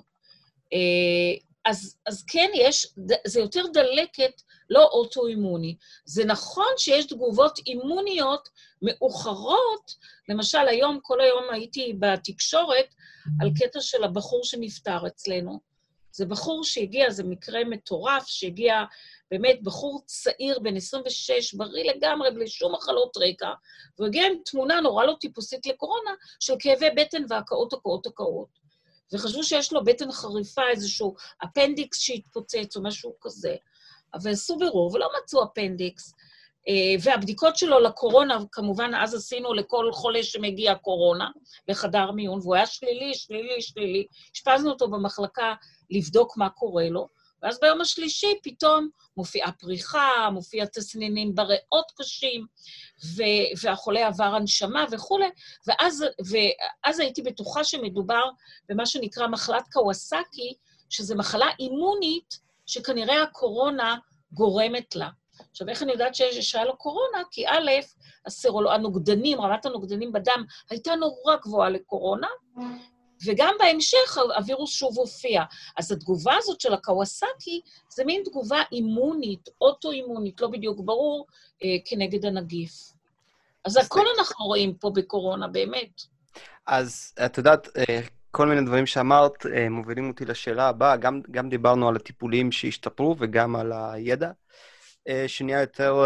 אה, 0.73 1.46
אז, 1.67 1.97
אז 2.07 2.25
כן, 2.29 2.51
יש, 2.55 2.95
זה 3.27 3.41
יותר 3.41 3.67
דלקת, 3.73 4.43
לא 4.71 4.85
אוטואימוני. 4.85 5.77
זה 6.05 6.25
נכון 6.25 6.73
שיש 6.77 7.07
תגובות 7.07 7.59
אימוניות 7.67 8.49
מאוחרות, 8.83 9.95
למשל, 10.29 10.69
היום, 10.69 10.99
כל 11.03 11.21
היום 11.21 11.45
הייתי 11.53 11.93
בתקשורת 11.99 12.95
על 13.41 13.51
קטע 13.59 13.81
של 13.81 14.05
הבחור 14.05 14.45
שנפטר 14.45 15.07
אצלנו. 15.07 15.61
זה 16.13 16.27
בחור 16.27 16.65
שהגיע, 16.65 17.11
זה 17.11 17.25
מקרה 17.25 17.65
מטורף, 17.65 18.27
שהגיע 18.27 18.85
באמת 19.31 19.63
בחור 19.63 20.03
צעיר, 20.07 20.59
בן 20.59 20.77
26, 20.77 21.55
בריא 21.55 21.93
לגמרי, 21.93 22.31
בלי 22.31 22.49
שום 22.49 22.75
מחלות 22.75 23.17
רקע, 23.17 23.51
והוא 23.99 24.07
הגיע 24.07 24.27
עם 24.27 24.35
תמונה 24.45 24.81
נורא 24.81 25.05
לא 25.05 25.17
טיפוסית 25.21 25.67
לקורונה, 25.67 26.11
של 26.41 26.55
כאבי 26.59 26.91
בטן 26.91 27.23
והקאות, 27.29 27.73
הקאות, 27.73 28.07
הקאות. 28.07 28.66
וחשבו 29.13 29.43
שיש 29.43 29.73
לו 29.73 29.85
בטן 29.85 30.13
חריפה, 30.13 30.63
איזשהו 30.71 31.15
אפנדיקס 31.45 31.99
שהתפוצץ 32.01 32.77
או 32.77 32.83
משהו 32.83 33.13
כזה. 33.21 33.57
אבל 34.15 34.31
עשו 34.31 34.57
בירור 34.57 34.95
ולא 34.95 35.09
מצאו 35.23 35.45
אפנדיקס. 35.45 36.15
אה, 36.69 36.95
והבדיקות 37.03 37.57
שלו 37.57 37.81
לקורונה, 37.81 38.39
כמובן, 38.53 38.91
אז 38.95 39.15
עשינו 39.15 39.55
לכל 39.55 39.93
חולה 39.93 40.23
שמגיע 40.23 40.75
קורונה 40.75 41.29
לחדר 41.69 42.11
מיון, 42.11 42.39
והוא 42.43 42.55
היה 42.55 42.67
שלילי, 42.67 43.15
שלילי, 43.15 43.63
שלילי. 43.63 44.07
אשפזנו 44.35 44.71
אותו 44.71 44.89
במחלקה 44.89 45.55
לבדוק 45.91 46.37
מה 46.37 46.51
קורה 46.51 46.89
לו, 46.89 47.09
ואז 47.43 47.61
ביום 47.61 47.81
השלישי 47.81 48.35
פתאום 48.43 48.89
מופיעה 49.17 49.53
פריחה, 49.53 50.31
מופיע 50.33 50.67
תסנינים 50.67 51.35
בריאות 51.35 51.93
קשים, 51.99 52.47
ו- 53.17 53.63
והחולה 53.63 54.07
עבר 54.07 54.25
הנשמה 54.25 54.85
וכולי, 54.91 55.31
ואז, 55.67 56.05
ואז 56.31 57.01
הייתי 57.01 57.23
בטוחה 57.23 57.65
שמדובר 57.65 58.23
במה 58.69 58.87
שנקרא 58.87 59.27
מחלת 59.27 59.65
קוואסקי, 59.73 60.55
שזו 60.91 61.17
מחלה 61.17 61.47
אימונית 61.61 62.39
שכנראה 62.67 63.23
הקורונה 63.23 63.97
גורמת 64.33 64.97
לה. 64.97 65.09
עכשיו, 65.51 65.69
איך 65.69 65.83
אני 65.83 65.93
יודעת 65.93 66.15
שהיה 66.15 66.65
לו 66.65 66.77
קורונה? 66.77 67.23
כי 67.31 67.49
א', 67.49 67.71
הסרול... 68.27 68.69
הנוגדנים, 68.69 69.41
רמת 69.41 69.67
הנוגדנים 69.67 70.13
בדם 70.13 70.45
הייתה 70.71 70.95
נורא 70.95 71.37
גבוהה 71.37 71.71
לקורונה, 71.71 72.29
וגם 73.25 73.55
בהמשך 73.59 74.19
הווירוס 74.37 74.71
שוב 74.71 74.99
הופיע. 74.99 75.43
אז 75.77 75.93
התגובה 75.93 76.35
הזאת 76.39 76.61
של 76.61 76.75
הקוואסקי 76.75 77.61
זה 77.89 78.05
מין 78.05 78.23
תגובה 78.25 78.63
אימונית, 78.73 79.49
אוטו-אימונית, 79.61 80.41
לא 80.41 80.49
בדיוק 80.49 80.81
ברור, 80.81 81.27
אה, 81.65 81.69
כנגד 81.85 82.25
הנגיף. 82.25 82.97
אז 83.67 83.77
הכל 83.77 84.05
אנחנו 84.19 84.47
רואים 84.47 84.75
פה 84.75 84.91
בקורונה, 84.91 85.49
באמת. 85.49 86.03
אז 86.67 87.13
את 87.27 87.39
יודעת, 87.39 87.69
אה, 87.77 88.01
כל 88.31 88.47
מיני 88.47 88.67
דברים 88.67 88.87
שאמרת 88.87 89.47
אה, 89.47 89.69
מובילים 89.69 90.09
אותי 90.09 90.25
לשאלה 90.25 90.69
הבאה. 90.69 90.97
גם, 90.97 91.21
גם 91.31 91.49
דיברנו 91.49 91.89
על 91.89 91.97
הטיפולים 91.97 92.53
שהשתפרו 92.53 93.17
וגם 93.19 93.57
על 93.57 93.73
הידע. 93.73 94.31
אה, 95.09 95.25
שנהיה 95.27 95.61
יותר 95.61 96.05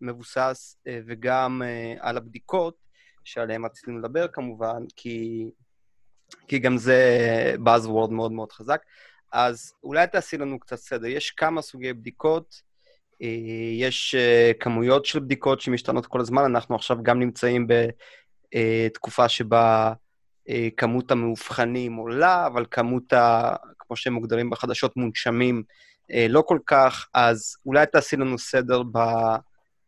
מבוסס, 0.00 0.76
וגם 1.06 1.62
על 2.00 2.16
הבדיקות, 2.16 2.74
שעליהן 3.24 3.64
רציתם 3.64 3.98
לדבר 3.98 4.28
כמובן, 4.28 4.82
כי, 4.96 5.44
כי 6.48 6.58
גם 6.58 6.76
זה 6.76 7.54
Buzzword 7.64 8.10
מאוד 8.10 8.32
מאוד 8.32 8.52
חזק. 8.52 8.82
אז 9.32 9.74
אולי 9.84 10.06
תעשי 10.06 10.38
לנו 10.38 10.60
קצת 10.60 10.76
סדר. 10.76 11.06
יש 11.06 11.30
כמה 11.30 11.62
סוגי 11.62 11.92
בדיקות, 11.92 12.72
יש 13.78 14.14
כמויות 14.60 15.06
של 15.06 15.20
בדיקות 15.20 15.60
שמשתנות 15.60 16.06
כל 16.06 16.20
הזמן. 16.20 16.44
אנחנו 16.44 16.74
עכשיו 16.74 16.96
גם 17.02 17.18
נמצאים 17.18 17.66
בתקופה 18.54 19.28
שבה 19.28 19.92
כמות 20.76 21.10
המאובחנים 21.10 21.94
עולה, 21.94 22.46
אבל 22.46 22.66
כמות, 22.70 23.12
ה, 23.12 23.54
כמו 23.78 23.96
שהם 23.96 24.12
מוגדרים 24.12 24.50
בחדשות, 24.50 24.96
מונשמים, 24.96 25.62
אה, 26.12 26.26
לא 26.28 26.42
כל 26.46 26.58
כך, 26.66 27.08
אז 27.14 27.56
אולי 27.66 27.86
תעשי 27.86 28.16
לנו 28.16 28.38
סדר 28.38 28.82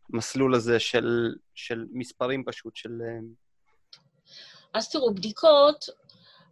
במסלול 0.09 0.55
הזה 0.55 0.79
של, 0.79 1.35
של 1.55 1.85
מספרים 1.91 2.43
פשוט, 2.43 2.75
של... 2.75 3.01
אה, 3.01 3.19
אז 4.73 4.89
תראו, 4.89 5.13
בדיקות, 5.13 5.85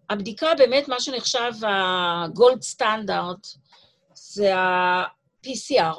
הבדיקה 0.10 0.56
באמת, 0.58 0.88
מה 0.88 1.00
שנחשב 1.00 1.52
הגולד 1.68 2.62
סטנדרט, 2.62 3.48
זה 4.14 4.56
ה-PCR. 4.56 5.98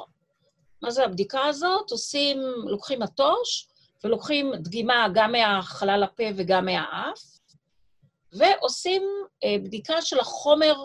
מה 0.81 0.91
זה 0.91 1.05
הבדיקה 1.05 1.45
הזאת? 1.45 1.91
עושים, 1.91 2.37
לוקחים 2.65 2.99
מטוש 2.99 3.67
ולוקחים 4.03 4.51
דגימה 4.55 5.07
גם 5.13 5.31
מהחלל 5.31 6.03
הפה 6.03 6.23
וגם 6.35 6.65
מהאף, 6.65 7.35
ועושים 8.33 9.01
אה, 9.43 9.55
בדיקה 9.63 10.01
של 10.01 10.19
החומר 10.19 10.75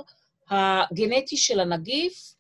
הגנטי 0.51 1.37
של 1.37 1.61
הנגיף, 1.61 2.35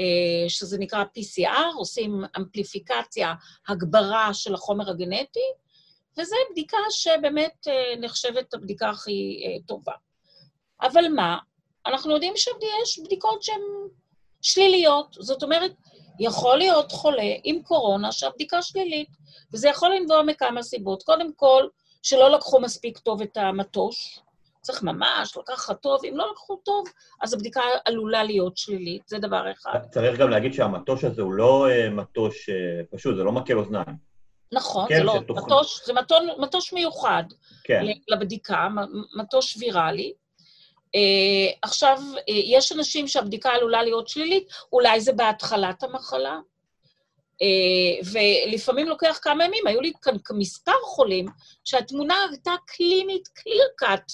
אה, 0.00 0.48
שזה 0.48 0.78
נקרא 0.78 1.04
PCR, 1.18 1.74
עושים 1.76 2.24
אמפליפיקציה, 2.36 3.34
הגברה 3.68 4.34
של 4.34 4.54
החומר 4.54 4.90
הגנטי, 4.90 5.50
וזו 6.18 6.36
בדיקה 6.52 6.76
שבאמת 6.90 7.68
אה, 7.68 7.94
נחשבת 8.00 8.54
הבדיקה 8.54 8.90
הכי 8.90 9.42
טובה. 9.66 9.92
אבל 10.82 11.08
מה? 11.08 11.38
אנחנו 11.86 12.12
יודעים 12.12 12.32
שיש 12.36 12.98
בדיקות 13.04 13.42
שהן 13.42 13.60
שליליות. 14.42 15.16
זאת 15.20 15.42
אומרת, 15.42 15.72
יכול 16.20 16.58
להיות 16.58 16.92
חולה 16.92 17.32
עם 17.44 17.62
קורונה 17.62 18.12
שהבדיקה 18.12 18.62
שלילית, 18.62 19.08
וזה 19.52 19.68
יכול 19.68 19.94
לנבוע 19.94 20.22
מכמה 20.22 20.62
סיבות. 20.62 21.02
קודם 21.02 21.32
כל, 21.32 21.64
שלא 22.02 22.30
לקחו 22.30 22.60
מספיק 22.60 22.98
טוב 22.98 23.22
את 23.22 23.36
המטוש, 23.36 24.20
צריך 24.60 24.82
ממש 24.82 25.36
לקחת 25.36 25.82
טוב, 25.82 26.00
אם 26.04 26.16
לא 26.16 26.30
לקחו 26.32 26.56
טוב, 26.56 26.88
אז 27.22 27.34
הבדיקה 27.34 27.60
עלולה 27.84 28.24
להיות 28.24 28.56
שלילית, 28.56 29.02
זה 29.08 29.18
דבר 29.18 29.52
אחד. 29.52 29.78
צריך 29.90 30.18
גם 30.18 30.30
להגיד 30.30 30.52
שהמטוש 30.54 31.04
הזה 31.04 31.22
הוא 31.22 31.32
לא 31.32 31.66
uh, 31.68 31.90
מטוש 31.90 32.48
uh, 32.48 32.96
פשוט, 32.96 33.16
זה 33.16 33.24
לא 33.24 33.32
מקל 33.32 33.58
אוזניים. 33.58 34.10
נכון, 34.52 34.88
כן, 34.88 34.98
זה 34.98 35.02
לא, 35.02 35.20
מטוש, 35.28 35.86
זה 35.86 35.92
מטוש, 35.92 36.18
מטוש 36.38 36.72
מיוחד 36.72 37.22
כן. 37.64 37.84
לבדיקה, 38.08 38.68
מטוש 39.16 39.56
ויראלי. 39.56 40.12
Uh, 40.96 41.58
עכשיו, 41.62 41.98
uh, 42.16 42.22
יש 42.26 42.72
אנשים 42.72 43.08
שהבדיקה 43.08 43.50
עלולה 43.50 43.82
להיות 43.82 44.08
שלילית, 44.08 44.48
אולי 44.72 45.00
זה 45.00 45.12
בהתחלת 45.12 45.82
המחלה, 45.82 46.38
uh, 47.42 48.08
ולפעמים 48.12 48.88
לוקח 48.88 49.18
כמה 49.22 49.44
ימים, 49.44 49.66
היו 49.66 49.80
לי 49.80 49.92
כאן 50.02 50.16
מספר 50.34 50.80
חולים 50.84 51.26
שהתמונה 51.64 52.14
הייתה 52.30 52.52
קלינית, 52.66 53.28
קליר 53.28 53.68
קאט, 53.76 54.12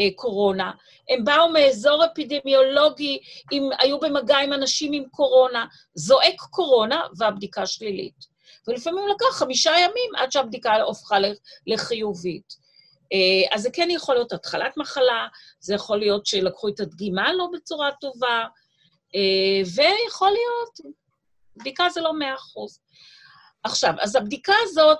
אה, 0.00 0.08
קורונה. 0.14 0.72
הם 1.08 1.24
באו 1.24 1.48
מאזור 1.48 2.04
אפידמיולוגי, 2.04 3.18
אם 3.52 3.70
היו 3.78 4.00
במגע 4.00 4.38
עם 4.38 4.52
אנשים 4.52 4.92
עם 4.92 5.04
קורונה, 5.10 5.66
זועק 5.94 6.40
קורונה 6.50 7.02
והבדיקה 7.18 7.66
שלילית. 7.66 8.38
ולפעמים 8.68 9.04
לקח 9.08 9.38
חמישה 9.38 9.70
ימים 9.70 10.14
עד 10.16 10.32
שהבדיקה 10.32 10.82
הופכה 10.82 11.16
לחיובית. 11.66 12.67
אה, 13.12 13.56
אז 13.56 13.62
זה 13.62 13.70
כן 13.72 13.88
יכול 13.90 14.14
להיות 14.14 14.32
התחלת 14.32 14.76
מחלה, 14.76 15.26
זה 15.60 15.74
יכול 15.74 15.98
להיות 15.98 16.26
שלקחו 16.26 16.68
את 16.68 16.80
הדגימה 16.80 17.32
לא 17.32 17.48
בצורה 17.52 17.90
טובה, 18.00 18.44
אה, 19.14 19.70
ויכול 19.74 20.30
להיות, 20.30 20.94
בדיקה 21.56 21.88
זה 21.90 22.00
לא 22.00 22.18
מאה 22.18 22.34
אחוז. 22.34 22.80
עכשיו, 23.64 23.94
אז 24.00 24.16
הבדיקה 24.16 24.54
הזאת, 24.62 24.98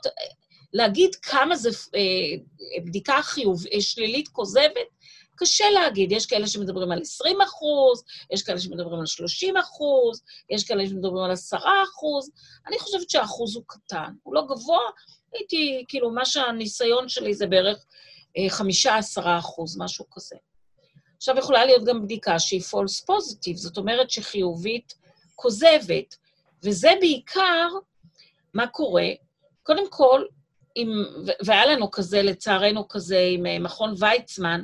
להגיד 0.72 1.14
כמה 1.14 1.56
זה 1.56 1.68
אה, 1.94 2.80
בדיקה 2.86 3.22
חיוב, 3.22 3.62
שלילית 3.80 4.28
כוזבת, 4.28 4.98
קשה 5.38 5.70
להגיד. 5.70 6.12
יש 6.12 6.26
כאלה 6.26 6.46
שמדברים 6.46 6.92
על 6.92 7.00
20 7.00 7.40
אחוז, 7.40 8.04
יש 8.30 8.42
כאלה 8.42 8.60
שמדברים 8.60 9.00
על 9.00 9.06
30 9.06 9.56
אחוז, 9.56 10.22
יש 10.50 10.64
כאלה 10.64 10.86
שמדברים 10.86 11.24
על 11.24 11.30
10 11.30 11.56
אחוז. 11.56 12.30
אני 12.66 12.78
חושבת 12.78 13.10
שהאחוז 13.10 13.56
הוא 13.56 13.64
קטן, 13.66 14.12
הוא 14.22 14.34
לא 14.34 14.42
גבוה. 14.42 14.80
הייתי, 15.34 15.84
כאילו, 15.88 16.10
מה 16.10 16.24
שהניסיון 16.24 17.08
שלי 17.08 17.34
זה 17.34 17.46
בערך 17.46 17.84
5-10 18.36 18.40
אה, 19.26 19.38
אחוז, 19.38 19.78
משהו 19.78 20.04
כזה. 20.10 20.36
עכשיו, 21.16 21.38
יכולה 21.38 21.64
להיות 21.64 21.84
גם 21.84 22.02
בדיקה 22.02 22.38
שהיא 22.38 22.60
false 22.60 23.04
positive, 23.10 23.56
זאת 23.56 23.76
אומרת 23.76 24.10
שחיובית 24.10 24.94
כוזבת, 25.34 26.16
וזה 26.64 26.90
בעיקר 27.00 27.68
מה 28.54 28.66
קורה. 28.66 29.08
קודם 29.62 29.90
כל, 29.90 30.24
עם, 30.74 30.88
והיה 31.44 31.66
לנו 31.66 31.90
כזה, 31.90 32.22
לצערנו 32.22 32.88
כזה, 32.88 33.28
עם 33.32 33.46
אה, 33.46 33.58
מכון 33.58 33.94
ויצמן, 33.98 34.62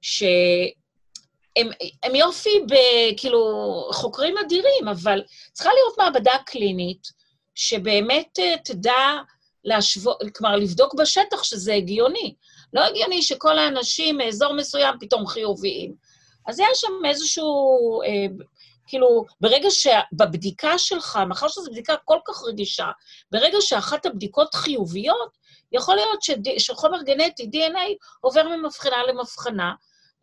שהם 0.00 1.70
הם 2.02 2.14
יופי 2.14 2.60
ב... 2.68 2.74
כאילו, 3.16 3.40
חוקרים 3.92 4.34
אדירים, 4.38 4.88
אבל 4.88 5.22
צריכה 5.52 5.70
להיות 5.74 5.98
מעבדה 5.98 6.34
קלינית 6.46 7.08
שבאמת 7.54 8.38
אה, 8.38 8.54
תדע 8.64 9.20
להשוות, 9.64 10.18
כלומר, 10.36 10.56
לבדוק 10.56 10.94
בשטח 10.94 11.42
שזה 11.42 11.74
הגיוני. 11.74 12.34
לא 12.72 12.84
הגיוני 12.84 13.22
שכל 13.22 13.58
האנשים 13.58 14.16
מאזור 14.16 14.52
מסוים 14.52 14.94
פתאום 15.00 15.26
חיוביים. 15.26 15.94
אז 16.46 16.60
יש 16.60 16.80
שם 16.80 16.92
איזשהו, 17.08 18.02
אה, 18.02 18.26
כאילו, 18.86 19.24
ברגע 19.40 19.68
שבבדיקה 19.70 20.78
שלך, 20.78 21.18
מאחר 21.28 21.48
שזו 21.48 21.70
בדיקה 21.70 21.94
כל 22.04 22.18
כך 22.28 22.42
רגישה, 22.44 22.86
ברגע 23.32 23.58
שאחת 23.60 24.06
הבדיקות 24.06 24.54
חיוביות, 24.54 25.44
יכול 25.72 25.94
להיות 25.94 26.22
שד... 26.22 26.58
שחומר 26.58 27.02
גנטי, 27.02 27.42
DNA, 27.42 28.06
עובר 28.20 28.48
ממבחנה 28.48 28.96
למבחנה, 29.08 29.72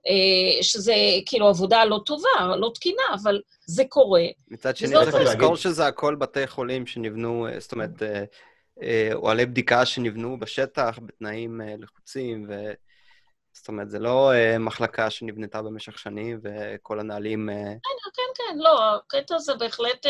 אה, 0.08 0.63
שזה 0.63 0.93
כאילו 1.25 1.47
עבודה 1.47 1.86
לא 1.86 1.99
טובה, 2.06 2.56
לא 2.58 2.71
תקינה, 2.75 3.04
אבל 3.13 3.41
זה 3.65 3.84
קורה. 3.89 4.23
מצד 4.47 4.77
שני, 4.77 4.89
צריך 4.89 5.15
לזכור 5.15 5.56
שזה 5.56 5.88
הכל 5.88 6.15
בתי 6.15 6.47
חולים 6.47 6.88
שנבנו, 6.88 7.47
אה, 7.47 7.60
זאת 7.60 7.71
אומרת, 7.71 8.04
אה, 8.04 8.23
אוהלי 9.14 9.46
בדיקה 9.46 9.86
שנבנו 9.86 10.40
בשטח, 10.40 11.00
בתנאים 11.06 11.62
לחוצים, 11.78 12.46
ו... 12.50 12.72
זאת 13.54 13.68
אומרת, 13.68 13.90
זה 13.90 14.00
לא 14.00 14.32
מחלקה 14.60 15.10
שנבנתה 15.10 15.62
במשך 15.62 16.00
שנים 16.00 16.40
וכל 16.44 17.00
הנהלים... 17.00 17.50
כן, 17.50 18.12
כן, 18.16 18.22
כן, 18.36 18.58
לא, 18.58 18.96
הקטע 18.96 19.36
הזה 19.36 19.56
בהחלט... 19.56 20.06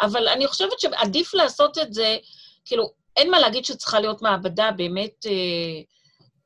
אבל 0.00 0.28
אני 0.28 0.46
חושבת 0.46 0.80
שעדיף 0.80 1.34
לעשות 1.34 1.78
את 1.78 1.94
זה, 1.94 2.16
כאילו, 2.64 2.90
אין 3.16 3.30
מה 3.30 3.38
להגיד 3.38 3.64
שצריכה 3.64 4.00
להיות 4.00 4.22
מעבדה 4.22 4.70
באמת, 4.76 5.26
אה, 5.26 5.32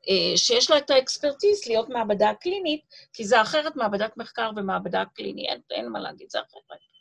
אה, 0.09 0.37
שיש 0.37 0.71
לה 0.71 0.77
את 0.77 0.89
האקספרטיס 0.89 1.67
להיות 1.67 1.89
מעבדה 1.89 2.33
קלינית, 2.41 2.81
כי 3.13 3.25
זה 3.25 3.41
אחרת 3.41 3.75
מעבדת 3.75 4.17
מחקר 4.17 4.49
ומעבדה 4.55 5.03
קליני, 5.15 5.49
אין, 5.49 5.61
אין 5.71 5.89
מה 5.89 5.99
להגיד, 5.99 6.29
זה 6.29 6.39
אחרת. 6.39 6.94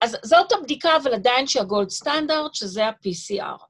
אז 0.00 0.16
זאת 0.24 0.52
הבדיקה, 0.52 0.96
אבל 0.96 1.14
עדיין 1.14 1.46
שהגולד 1.46 1.90
סטנדרט, 1.90 2.54
שזה 2.54 2.86
ה-PCR. 2.86 3.64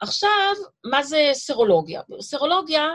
עכשיו, 0.00 0.52
מה 0.84 1.02
זה 1.02 1.30
סרולוגיה? 1.32 2.02
סרולוגיה 2.20 2.88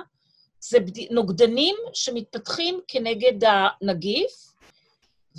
זה. 0.60 0.78
נוגדנים 1.12 1.76
שמתפתחים 1.94 2.80
כנגד 2.88 3.48
הנגיף, 3.48 4.32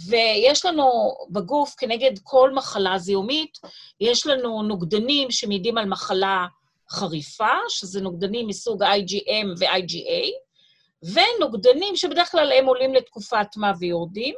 ויש 0.09 0.65
לנו 0.65 1.15
בגוף, 1.31 1.75
כנגד 1.79 2.19
כל 2.23 2.51
מחלה 2.55 2.99
זיהומית, 2.99 3.59
יש 4.01 4.27
לנו 4.27 4.63
נוגדנים 4.63 5.31
שמעידים 5.31 5.79
על 5.79 5.85
מחלה 5.85 6.47
חריפה, 6.91 7.55
שזה 7.69 8.01
נוגדנים 8.01 8.47
מסוג 8.47 8.83
IgM 8.83 9.47
ו-IgA, 9.59 10.33
ונוגדנים 11.13 11.97
שבדרך 11.97 12.31
כלל 12.33 12.53
הם 12.53 12.67
עולים 12.67 12.95
לתקופת 12.95 13.47
מה 13.57 13.73
ויורדים, 13.79 14.35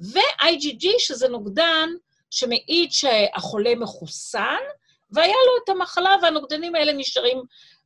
ו-IgG, 0.00 0.86
שזה 0.98 1.28
נוגדן 1.28 1.88
שמעיד 2.30 2.92
שהחולה 2.92 3.74
מחוסן, 3.74 4.60
והיה 5.10 5.36
לו 5.46 5.52
את 5.64 5.68
המחלה, 5.68 6.10
והנוגדנים 6.22 6.74
האלה 6.74 6.92
נשארים, 6.92 7.42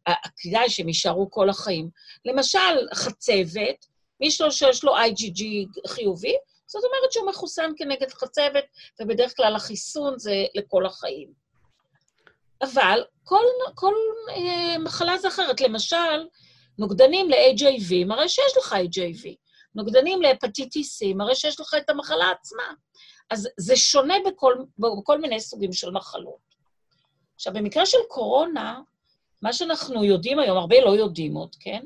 אה, 0.09 0.15
כדאי 0.39 0.71
שהם 0.71 0.89
יישארו 0.89 1.31
כל 1.31 1.51
החיים. 1.51 1.91
למשל, 2.25 2.89
חצבת, 2.95 3.87
מי 4.21 4.31
שיש 4.31 4.85
לו 4.85 4.97
IgG 4.97 5.43
חיובי, 5.87 6.35
זאת 6.67 6.83
אומרת 6.85 7.13
שהוא 7.13 7.29
מחוסן 7.29 7.71
כנגד 7.77 8.11
חצבת, 8.11 8.65
ובדרך 9.01 9.37
כלל 9.37 9.57
החיסון 9.57 10.19
זה 10.19 10.45
לכל 10.55 10.87
החיים. 10.87 11.29
אבל 12.63 13.05
כל, 13.25 13.45
כל 13.75 13.95
אה, 14.31 14.79
מחלה 14.79 15.19
זה 15.19 15.29
אחרת. 15.29 15.61
למשל, 15.61 16.27
נוגדנים 16.79 17.31
ל-HIV, 17.31 18.07
מראה 18.07 18.29
שיש 18.29 18.57
לך 18.57 18.73
HIV. 18.73 19.35
נוגדנים 19.79 20.23
להפטיטיס 20.23 21.03
C, 21.03 21.07
מראה 21.15 21.35
שיש 21.35 21.61
לך 21.61 21.75
את 21.79 21.91
המחלה 21.91 22.31
עצמה. 22.31 22.63
אז 23.31 23.49
זה 23.57 23.77
שונה 23.77 24.15
בכל, 24.27 24.55
בכל 24.79 25.21
מיני 25.21 25.41
סוגים 25.41 25.73
של 25.73 25.91
מחלות. 25.91 26.49
עכשיו, 27.35 27.53
במקרה 27.53 27.87
של 27.87 27.99
קורונה, 28.09 28.81
מה 29.43 29.53
שאנחנו 29.53 30.05
יודעים 30.05 30.39
היום, 30.39 30.59
הרבה 30.59 30.81
לא 30.81 30.91
יודעים 30.91 31.35
עוד, 31.35 31.57
כן? 31.61 31.83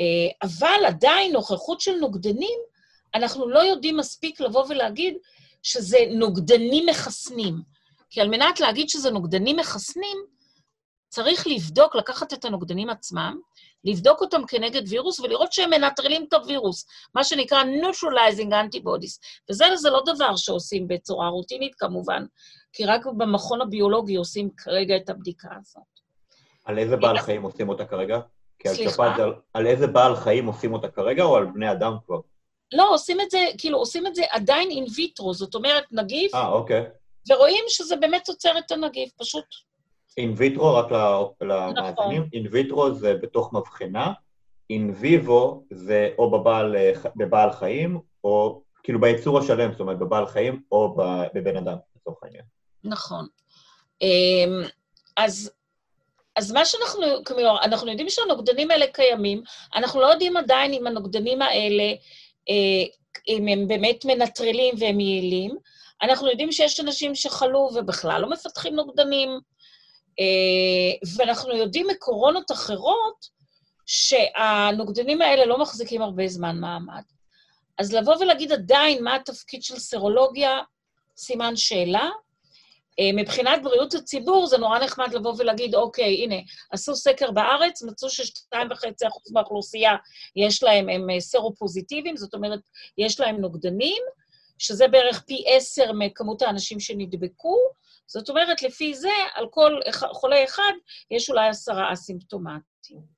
אה, 0.00 0.48
אבל 0.48 0.84
עדיין 0.86 1.32
נוכחות 1.32 1.80
של 1.80 1.94
נוגדנים, 1.94 2.58
אנחנו 3.14 3.48
לא 3.48 3.58
יודעים 3.58 3.96
מספיק 3.96 4.40
לבוא 4.40 4.64
ולהגיד 4.68 5.16
שזה 5.62 5.98
נוגדנים 6.10 6.86
מחסנים. 6.86 7.62
כי 8.10 8.20
על 8.20 8.28
מנת 8.28 8.60
להגיד 8.60 8.88
שזה 8.88 9.10
נוגדנים 9.10 9.56
מחסנים, 9.56 10.18
צריך 11.08 11.46
לבדוק, 11.46 11.96
לקחת 11.96 12.32
את 12.32 12.44
הנוגדנים 12.44 12.90
עצמם, 12.90 13.40
לבדוק 13.86 14.20
אותם 14.20 14.46
כנגד 14.48 14.82
וירוס 14.88 15.20
ולראות 15.20 15.52
שהם 15.52 15.70
מנטרלים 15.70 16.24
את 16.28 16.32
הווירוס, 16.32 16.86
מה 17.14 17.24
שנקרא 17.24 17.62
neutralizing 17.62 18.50
antibodies. 18.50 19.18
וזה 19.50 19.64
זה 19.76 19.90
לא 19.90 20.02
דבר 20.14 20.36
שעושים 20.36 20.88
בצורה 20.88 21.28
רוטינית 21.28 21.74
כמובן, 21.74 22.24
כי 22.72 22.84
רק 22.84 23.06
במכון 23.06 23.60
הביולוגי 23.60 24.16
עושים 24.16 24.50
כרגע 24.56 24.96
את 24.96 25.08
הבדיקה 25.08 25.48
הזאת. 25.60 25.82
על 26.64 26.78
איזה 26.78 26.96
בעל 26.96 27.18
חיים 27.18 27.42
עושים 27.42 27.68
אותה 27.68 27.84
כרגע? 27.84 28.18
סליחה? 28.66 29.14
על, 29.14 29.34
על 29.54 29.66
איזה 29.66 29.86
בעל 29.86 30.16
חיים 30.16 30.46
עושים 30.46 30.72
אותה 30.72 30.88
כרגע, 30.88 31.22
או 31.22 31.36
על 31.36 31.46
בני 31.46 31.72
אדם 31.72 31.96
כבר? 32.06 32.20
לא, 32.74 32.94
עושים 32.94 33.20
את 33.20 33.30
זה, 33.30 33.38
כאילו, 33.58 33.78
עושים 33.78 34.06
את 34.06 34.14
זה 34.14 34.22
עדיין 34.30 34.70
אין 34.70 34.84
ויטרו, 34.96 35.34
זאת 35.34 35.54
אומרת, 35.54 35.84
נגיף, 35.92 36.34
אה, 36.34 36.48
אוקיי. 36.48 36.84
ורואים 37.28 37.64
שזה 37.68 37.96
באמת 37.96 38.28
עוצר 38.28 38.58
את 38.58 38.70
הנגיף, 38.70 39.12
פשוט. 39.18 39.44
אין 40.16 40.32
ויטרו, 40.36 40.74
רק 40.74 40.86
למאזינים, 41.40 42.28
אין 42.32 42.46
ויטרו 42.50 42.94
זה 42.94 43.14
בתוך 43.14 43.52
מבחנה, 43.52 44.12
אין 44.70 44.94
ויבו 44.98 45.64
זה 45.70 46.10
או 46.18 46.30
בבעל, 46.30 46.76
בבעל 47.16 47.52
חיים, 47.52 47.98
או 48.24 48.62
כאילו 48.82 49.00
ביצור 49.00 49.38
השלם, 49.38 49.72
זאת 49.72 49.80
אומרת, 49.80 49.98
בבעל 49.98 50.26
חיים 50.26 50.62
או 50.72 50.96
בבן 51.34 51.56
אדם, 51.56 51.76
לצורך 51.96 52.18
העניין. 52.22 52.44
נכון. 52.84 53.26
אמ, 54.02 54.62
אז, 55.16 55.50
אז 56.36 56.52
מה 56.52 56.64
שאנחנו, 56.64 57.02
כלומר, 57.26 57.62
אנחנו 57.62 57.90
יודעים 57.90 58.10
שהנוגדנים 58.10 58.70
האלה 58.70 58.86
קיימים, 58.86 59.42
אנחנו 59.74 60.00
לא 60.00 60.06
יודעים 60.06 60.36
עדיין 60.36 60.72
אם 60.72 60.86
הנוגדנים 60.86 61.42
האלה, 61.42 61.92
אה, 62.48 62.84
אם 63.28 63.48
הם 63.48 63.68
באמת 63.68 64.04
מנטרלים 64.04 64.74
והם 64.78 65.00
יעילים. 65.00 65.56
אנחנו 66.02 66.30
יודעים 66.30 66.52
שיש 66.52 66.80
אנשים 66.80 67.14
שחלו 67.14 67.70
ובכלל 67.74 68.20
לא 68.20 68.30
מפתחים 68.30 68.74
נוגדנים, 68.74 69.40
ואנחנו 71.16 71.56
יודעים 71.56 71.86
מקורונות 71.86 72.50
אחרות 72.50 73.26
שהנוגדנים 73.86 75.22
האלה 75.22 75.46
לא 75.46 75.58
מחזיקים 75.58 76.02
הרבה 76.02 76.28
זמן 76.28 76.58
מעמד. 76.58 77.02
אז 77.78 77.92
לבוא 77.92 78.16
ולהגיד 78.16 78.52
עדיין 78.52 79.04
מה 79.04 79.14
התפקיד 79.14 79.62
של 79.62 79.78
סרולוגיה, 79.78 80.60
סימן 81.16 81.56
שאלה. 81.56 82.08
אה, 83.00 83.10
מבחינת 83.14 83.62
בריאות 83.62 83.94
הציבור, 83.94 84.46
זה 84.46 84.58
נורא 84.58 84.78
נחמד 84.78 85.14
לבוא 85.14 85.34
ולהגיד, 85.38 85.74
אוקיי, 85.74 86.24
הנה, 86.24 86.36
עשו 86.70 86.96
סקר 86.96 87.30
בארץ, 87.30 87.82
מצאו 87.82 88.10
ש-2.5% 88.10 89.32
מהאוכלוסייה 89.32 89.96
יש 90.36 90.62
להם, 90.62 90.88
הם 90.88 91.10
אה, 91.10 91.20
סרופוזיטיביים, 91.20 92.16
זאת 92.16 92.34
אומרת, 92.34 92.60
יש 92.98 93.20
להם 93.20 93.36
נוגדנים, 93.36 94.02
שזה 94.58 94.88
בערך 94.88 95.22
פי 95.26 95.44
עשר 95.46 95.92
מכמות 95.92 96.42
האנשים 96.42 96.80
שנדבקו, 96.80 97.56
זאת 98.06 98.28
אומרת, 98.28 98.62
לפי 98.62 98.94
זה, 98.94 99.10
על 99.34 99.46
כל 99.50 99.80
חולה 100.12 100.44
אחד 100.44 100.72
יש 101.10 101.30
אולי 101.30 101.48
עשרה 101.48 101.92
אסימפטומטיים. 101.92 103.16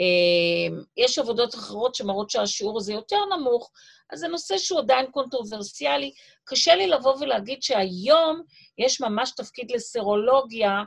אה, 0.00 0.76
יש 0.96 1.18
עבודות 1.18 1.54
אחרות 1.54 1.94
שמראות 1.94 2.30
שהשיעור 2.30 2.78
הזה 2.78 2.92
יותר 2.92 3.20
נמוך, 3.36 3.70
אז 4.12 4.18
זה 4.18 4.28
נושא 4.28 4.58
שהוא 4.58 4.80
עדיין 4.80 5.06
קונטרוברסיאלי. 5.10 6.12
קשה 6.44 6.74
לי 6.74 6.86
לבוא 6.86 7.16
ולהגיד 7.20 7.62
שהיום 7.62 8.42
יש 8.78 9.00
ממש 9.00 9.30
תפקיד 9.36 9.70
לסרולוגיה. 9.70 10.82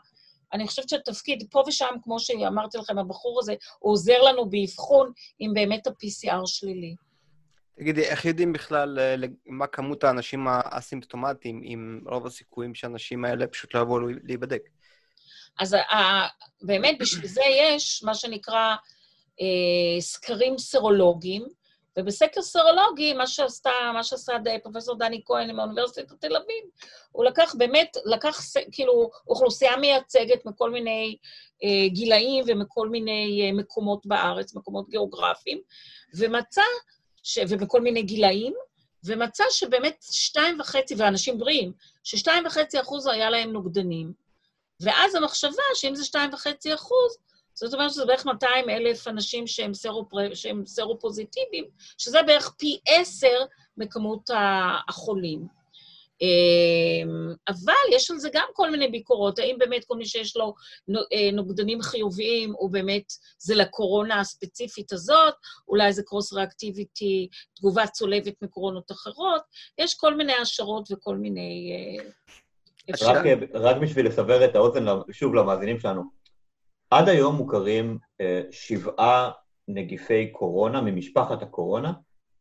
אני 0.54 0.68
חושבת 0.68 0.90
שהתפקיד 0.90 1.48
פה 1.52 1.64
ושם, 1.68 1.96
כמו 2.04 2.20
שאמרתי 2.20 2.78
לכם, 2.78 2.98
הבחור 2.98 3.40
הזה, 3.40 3.56
הוא 3.80 3.94
עוזר 3.94 4.22
לנו 4.22 4.50
באבחון 4.50 5.12
אם 5.42 5.52
באמת 5.54 5.88
ה-PCR 5.88 6.46
שלילי. 6.46 6.96
תגידי, 7.78 8.04
איך 8.04 8.26
יודעים 8.26 8.54
בכלל 8.54 9.00
אה, 9.00 9.16
מה 9.46 9.68
כמות 9.68 10.04
האנשים 10.04 10.48
האסימפטומטיים, 10.48 11.62
עם 11.64 12.02
רוב 12.06 12.26
הסיכויים 12.26 12.76
שהאנשים 12.76 13.26
האלה 13.26 13.48
פשוט 13.48 13.74
לא 13.74 13.80
יבואו 13.80 14.00
להיבדק? 14.24 14.62
אז 15.60 15.76
באמת, 16.62 16.98
בשביל 17.00 17.28
זה 17.28 17.42
יש 17.52 18.04
מה 18.04 18.16
שנקרא 18.16 18.76
אה, 19.42 20.02
סקרים 20.02 20.58
סרולוגיים, 20.58 21.46
ובסקר 21.98 22.42
סרולוגי, 22.42 23.14
מה 23.14 23.28
שעשתה, 23.28 23.72
מה 23.94 24.04
שעשה 24.04 24.34
פרופ' 24.64 24.98
דני 25.00 25.22
כהן 25.26 25.56
מאוניברסיטת 25.56 26.12
תל 26.20 26.36
אביב, 26.36 26.64
הוא 27.12 27.26
לקח 27.26 27.56
באמת, 27.58 27.98
לקח 28.06 28.40
כאילו 28.72 29.10
אוכלוסייה 29.28 29.78
מייצגת 29.78 30.46
מכל 30.46 30.72
מיני 30.72 31.18
אה, 31.64 31.90
גילאים 31.90 32.46
ומכל 32.48 32.90
מיני 32.90 33.42
אה, 33.46 33.58
מקומות 33.58 34.06
בארץ, 34.06 34.56
מקומות 34.56 34.90
גיאוגרפיים, 34.90 35.60
ומצא 36.18 36.62
ש... 37.28 37.40
ובכל 37.50 37.82
מיני 37.82 38.02
גילאים, 38.02 38.54
ומצא 39.06 39.44
שבאמת 39.50 40.06
שתיים 40.12 40.60
וחצי, 40.60 40.96
ואנשים 40.98 41.38
בריאים, 41.38 41.72
ששתיים 42.04 42.46
וחצי 42.46 42.82
אחוז 42.82 43.08
היה 43.08 43.30
להם 43.30 43.52
נוגדנים. 43.52 44.14
ואז 44.82 45.16
המחשבה 45.16 45.64
שאם 45.76 45.96
זה 45.96 46.06
שתיים 46.06 46.34
וחצי 46.34 46.74
אחוז, 46.74 47.18
זאת 47.54 47.74
אומרת 47.74 47.92
שזה 47.92 48.06
בערך 48.06 48.26
200 48.26 48.70
אלף 48.70 49.08
אנשים 49.08 49.48
שהם, 49.48 49.74
סרופ... 49.74 50.12
שהם 50.34 50.66
סרופוזיטיביים, 50.66 51.66
שזה 51.98 52.24
בערך 52.24 52.50
פי 52.58 52.80
עשר 52.88 53.46
מכמות 53.78 54.30
החולים. 54.90 55.48
אמ, 56.22 57.34
אבל 57.48 57.96
יש 57.96 58.12
על 58.12 58.18
זה 58.18 58.30
גם 58.34 58.48
כל 58.54 58.72
מיני 58.72 58.88
ביקורות, 58.88 59.40
האם 59.40 59.56
באמת 59.60 59.86
כל 59.86 59.98
מי 59.98 60.06
שיש 60.06 60.38
לו 60.38 60.54
אה, 60.90 61.32
נוגדנים 61.34 61.82
חיוביים, 61.82 62.54
הוא 62.58 62.72
באמת, 62.72 63.04
זה 63.38 63.56
לקורונה 63.56 64.20
הספציפית 64.20 64.94
הזאת, 64.94 65.34
אולי 65.68 65.94
זה 65.94 66.04
cross 66.04 66.34
reactivity, 66.34 67.28
תגובה 67.56 67.88
צולבת 67.88 68.34
מקורונות 68.42 68.92
אחרות, 68.92 69.42
יש 69.78 69.96
כל 69.96 70.16
מיני 70.16 70.34
השערות 70.34 70.92
וכל 70.92 71.18
מיני... 71.18 71.72
אה, 72.00 72.10
רק, 73.02 73.26
רק 73.54 73.78
בשביל 73.78 74.08
לסבר 74.08 74.46
את 74.46 74.56
האוזן, 74.56 74.86
שוב, 75.12 75.36
למאזינים 75.36 75.80
שלנו, 75.80 76.04
עד 76.90 77.10
היום 77.10 77.36
מוכרים 77.36 77.98
אה, 78.22 78.42
שבעה 78.52 79.32
נגיפי 79.68 80.32
קורונה 80.32 80.82
ממשפחת 80.82 81.42
הקורונה 81.42 81.94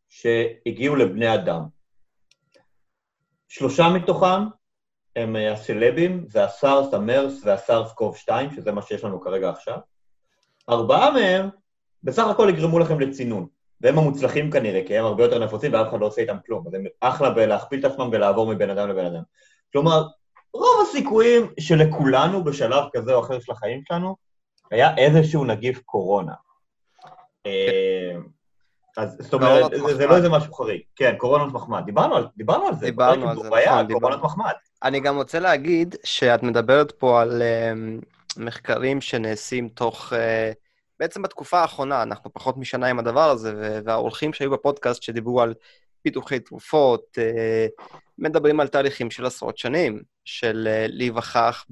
שהגיעו 0.09 0.95
לבני 0.95 1.33
אדם. 1.33 1.76
שלושה 3.47 3.89
מתוכם 3.89 4.43
הם 5.15 5.35
אה, 5.35 5.53
הסלבים, 5.53 6.25
זה 6.27 6.43
הסארס, 6.43 6.93
המרס 6.93 7.41
והסארס 7.43 7.91
קוב 7.91 8.17
2, 8.17 8.51
שזה 8.51 8.71
מה 8.71 8.81
שיש 8.81 9.03
לנו 9.03 9.21
כרגע 9.21 9.49
עכשיו. 9.49 9.77
ארבעה 10.69 11.11
מהם 11.11 11.49
בסך 12.03 12.27
הכל 12.27 12.49
יגרמו 12.49 12.79
לכם 12.79 12.99
לצינון, 12.99 13.47
והם 13.81 13.97
המוצלחים 13.97 14.51
כנראה, 14.51 14.81
כי 14.87 14.97
הם 14.97 15.05
הרבה 15.05 15.23
יותר 15.23 15.39
נפוצים 15.39 15.73
ואף 15.73 15.89
אחד 15.89 15.99
לא 15.99 16.05
עושה 16.05 16.21
איתם 16.21 16.37
כלום, 16.45 16.67
אז 16.67 16.73
הם 16.73 16.83
אחלה 17.01 17.29
בלהכפיל 17.29 17.79
את 17.79 17.85
עצמם 17.85 18.09
ולעבור 18.11 18.53
מבן 18.53 18.69
אדם 18.69 18.89
לבן 18.89 19.05
אדם. 19.05 19.21
כלומר, 19.71 20.03
רוב 20.53 20.87
הסיכויים 20.89 21.53
שלכולנו 21.59 22.43
בשלב 22.43 22.83
כזה 22.93 23.13
או 23.13 23.19
אחר 23.19 23.39
של 23.39 23.51
החיים 23.51 23.81
שלנו, 23.87 24.15
היה 24.71 24.97
איזשהו 24.97 25.45
נגיף 25.45 25.79
קורונה. 25.85 26.33
אז 28.97 29.17
זאת 29.19 29.33
אומרת, 29.33 29.71
זה, 29.71 29.95
זה. 29.95 30.07
לא 30.07 30.15
איזה 30.15 30.29
משהו 30.29 30.53
חריג. 30.53 30.81
כן, 30.95 31.15
קורונת 31.17 31.53
מחמד. 31.53 31.85
דיברנו 31.85 32.15
על, 32.15 32.27
דיברנו 32.37 32.67
על 32.67 32.75
זה. 32.75 32.85
דיברנו 32.85 33.29
על 33.29 33.35
זה, 33.35 33.49
נכון, 33.49 33.87
דיברנו. 33.87 34.23
מחמד. 34.23 34.53
אני 34.83 34.99
גם 34.99 35.15
רוצה 35.15 35.39
להגיד 35.39 35.95
שאת 36.03 36.43
מדברת 36.43 36.91
פה 36.91 37.21
על 37.21 37.41
um, 37.41 38.05
מחקרים 38.37 39.01
שנעשים 39.01 39.69
תוך... 39.69 40.13
Uh, 40.13 40.15
בעצם 40.99 41.21
בתקופה 41.21 41.59
האחרונה, 41.59 42.03
אנחנו 42.03 42.33
פחות 42.33 42.57
משנה 42.57 42.87
עם 42.87 42.99
הדבר 42.99 43.29
הזה, 43.29 43.81
והאורחים 43.85 44.33
שהיו 44.33 44.51
בפודקאסט 44.51 45.03
שדיברו 45.03 45.41
על 45.41 45.53
פיתוחי 46.01 46.39
תרופות, 46.39 47.17
uh, 47.17 47.83
מדברים 48.17 48.59
על 48.59 48.67
תהליכים 48.67 49.11
של 49.11 49.25
עשרות 49.25 49.57
שנים, 49.57 50.01
של 50.25 50.67
uh, 50.67 50.91
להיווכח 50.91 51.65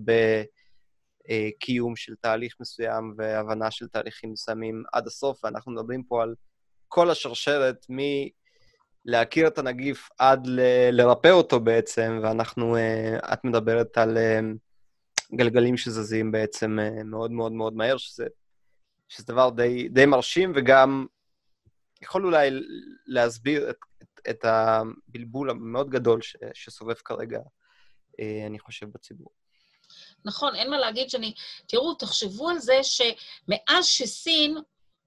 בקיום 1.28 1.95
של 1.95 2.15
תהליך 2.15 2.55
מסוים 2.59 3.13
והבנה 3.17 3.71
של 3.71 3.88
תהליכים 3.88 4.32
מסוימים 4.32 4.84
עד 4.93 5.07
הסוף, 5.07 5.39
ואנחנו 5.43 5.71
מדברים 5.71 6.03
פה 6.03 6.23
על 6.23 6.36
כל 6.95 7.11
השרשרת 7.11 7.85
מ... 7.91 7.97
להכיר 9.05 9.47
את 9.47 9.57
הנגיף 9.57 10.09
עד 10.17 10.47
ל- 10.47 10.89
לרפא 10.91 11.27
אותו 11.27 11.59
בעצם, 11.59 12.19
ואנחנו, 12.23 12.75
uh, 12.75 13.33
את 13.33 13.43
מדברת 13.43 13.97
על 13.97 14.17
uh, 14.17 15.35
גלגלים 15.35 15.77
שזזים 15.77 16.31
בעצם 16.31 16.79
uh, 16.79 17.03
מאוד 17.03 17.31
מאוד 17.31 17.51
מאוד 17.51 17.73
מהר, 17.73 17.97
שזה, 17.97 18.25
שזה 19.09 19.25
דבר 19.27 19.49
די, 19.49 19.89
די 19.89 20.05
מרשים, 20.05 20.53
וגם 20.55 21.05
יכול 22.01 22.25
אולי 22.25 22.49
להסביר 23.07 23.69
את, 23.69 23.77
את, 24.01 24.19
את 24.29 24.45
הבלבול 24.45 25.49
המאוד 25.49 25.89
גדול 25.89 26.21
ש, 26.21 26.35
שסובב 26.53 26.93
כרגע, 26.93 27.39
אני 28.47 28.59
חושב, 28.59 28.85
בציבור. 28.89 29.29
נכון, 30.25 30.55
אין 30.55 30.69
מה 30.69 30.77
להגיד 30.77 31.09
שאני... 31.09 31.33
תראו, 31.67 31.93
תחשבו 31.93 32.49
על 32.49 32.59
זה 32.59 32.79
שמאז 32.83 33.85
שסין 33.85 34.57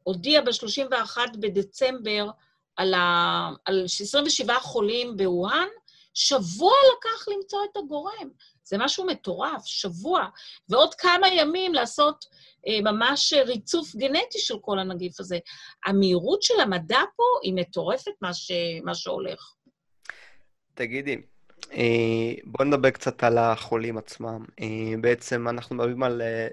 הודיעה 0.08 0.42
ב-31 0.42 1.18
בדצמבר 1.40 2.30
על, 2.76 2.94
ה... 2.94 3.50
על 3.64 3.84
27 3.84 4.54
חולים 4.54 5.16
בווהאן, 5.16 5.68
שבוע 6.14 6.72
לקח 6.72 7.28
למצוא 7.28 7.58
את 7.64 7.76
הגורם. 7.76 8.28
זה 8.64 8.78
משהו 8.78 9.06
מטורף, 9.06 9.64
שבוע. 9.64 10.26
ועוד 10.68 10.94
כמה 10.94 11.28
ימים 11.28 11.74
לעשות 11.74 12.24
אה, 12.66 12.92
ממש 12.92 13.32
ריצוף 13.32 13.96
גנטי 13.96 14.38
של 14.38 14.54
כל 14.60 14.78
הנגיף 14.78 15.20
הזה. 15.20 15.38
המהירות 15.86 16.42
של 16.42 16.60
המדע 16.60 17.00
פה 17.16 17.24
היא 17.42 17.54
מטורפת, 17.54 18.12
מה, 18.22 18.34
ש... 18.34 18.50
מה 18.84 18.94
שהולך. 18.94 19.52
תגידי, 20.74 21.16
אה, 21.72 22.34
בואו 22.44 22.68
נדבר 22.68 22.90
קצת 22.90 23.24
על 23.24 23.38
החולים 23.38 23.98
עצמם. 23.98 24.44
אה, 24.60 24.94
בעצם 25.00 25.48
אנחנו 25.48 25.76
מדברים 25.76 26.02
על 26.02 26.22
אה, 26.22 26.48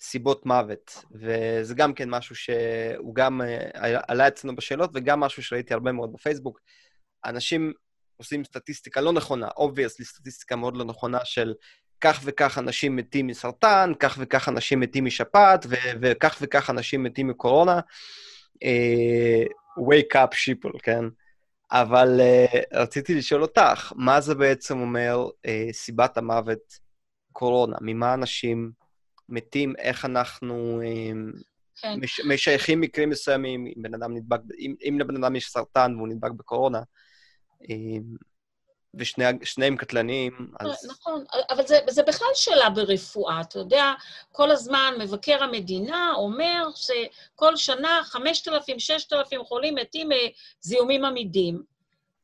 סיבות 0.00 0.46
מוות, 0.46 1.04
וזה 1.12 1.74
גם 1.74 1.94
כן 1.94 2.10
משהו 2.10 2.34
שהוא 2.34 3.14
גם 3.14 3.42
אה, 3.42 4.00
עלה 4.08 4.28
אצלנו 4.28 4.56
בשאלות, 4.56 4.90
וגם 4.94 5.20
משהו 5.20 5.42
שראיתי 5.42 5.74
הרבה 5.74 5.92
מאוד 5.92 6.12
בפייסבוק. 6.12 6.60
אנשים 7.24 7.72
עושים 8.16 8.44
סטטיסטיקה 8.44 9.00
לא 9.00 9.12
נכונה, 9.12 9.48
obviously 9.48 10.04
סטטיסטיקה 10.04 10.56
מאוד 10.56 10.76
לא 10.76 10.84
נכונה 10.84 11.18
של 11.24 11.54
כך 12.00 12.20
וכך 12.24 12.58
אנשים 12.58 12.96
מתים 12.96 13.26
מסרטן, 13.26 13.92
כך 14.00 14.16
וכך 14.20 14.48
אנשים 14.48 14.80
מתים 14.80 15.04
משפעת, 15.04 15.66
ו- 15.68 15.92
וכך 16.00 16.38
וכך 16.40 16.70
אנשים 16.70 17.02
מתים 17.02 17.28
מקורונה. 17.28 17.80
אה, 18.62 19.44
wake 19.78 20.16
up 20.16 20.34
sheeple, 20.34 20.78
כן? 20.82 21.04
אבל 21.72 22.20
uh, 22.20 22.58
רציתי 22.72 23.14
לשאול 23.14 23.42
אותך, 23.42 23.92
מה 23.96 24.20
זה 24.20 24.34
בעצם 24.34 24.80
אומר 24.80 25.26
uh, 25.26 25.72
סיבת 25.72 26.16
המוות 26.18 26.78
קורונה? 27.32 27.76
ממה 27.80 28.14
אנשים 28.14 28.70
מתים? 29.30 29.74
איך 29.78 30.04
אנחנו 30.04 30.80
uh, 30.82 31.42
כן. 31.80 31.94
מש, 32.00 32.20
משייכים 32.20 32.80
מקרים 32.80 33.10
מסוימים, 33.10 33.66
אם 33.66 33.82
בן 33.82 33.94
אדם 33.94 34.14
נדבק, 34.14 34.40
אם, 34.58 34.74
אם 34.88 34.98
לבן 35.00 35.24
אדם 35.24 35.36
יש 35.36 35.48
סרטן 35.48 35.94
והוא 35.96 36.08
נדבק 36.08 36.30
בקורונה, 36.30 36.80
uh, 37.62 37.66
ושניהם 38.94 39.76
קטלניים, 39.76 40.50
אז... 40.60 40.86
נכון, 40.90 41.24
אבל 41.50 41.66
זה, 41.66 41.78
זה 41.88 42.02
בכלל 42.02 42.28
שאלה 42.34 42.70
ברפואה. 42.70 43.40
אתה 43.40 43.58
יודע, 43.58 43.92
כל 44.32 44.50
הזמן 44.50 44.94
מבקר 45.00 45.44
המדינה 45.44 46.12
אומר 46.16 46.68
שכל 46.74 47.56
שנה 47.56 48.00
5,000, 48.04 48.78
6,000 48.78 49.44
חולים 49.44 49.74
מתים 49.74 50.08
מזיהומים 50.62 51.04
עמידים. 51.04 51.62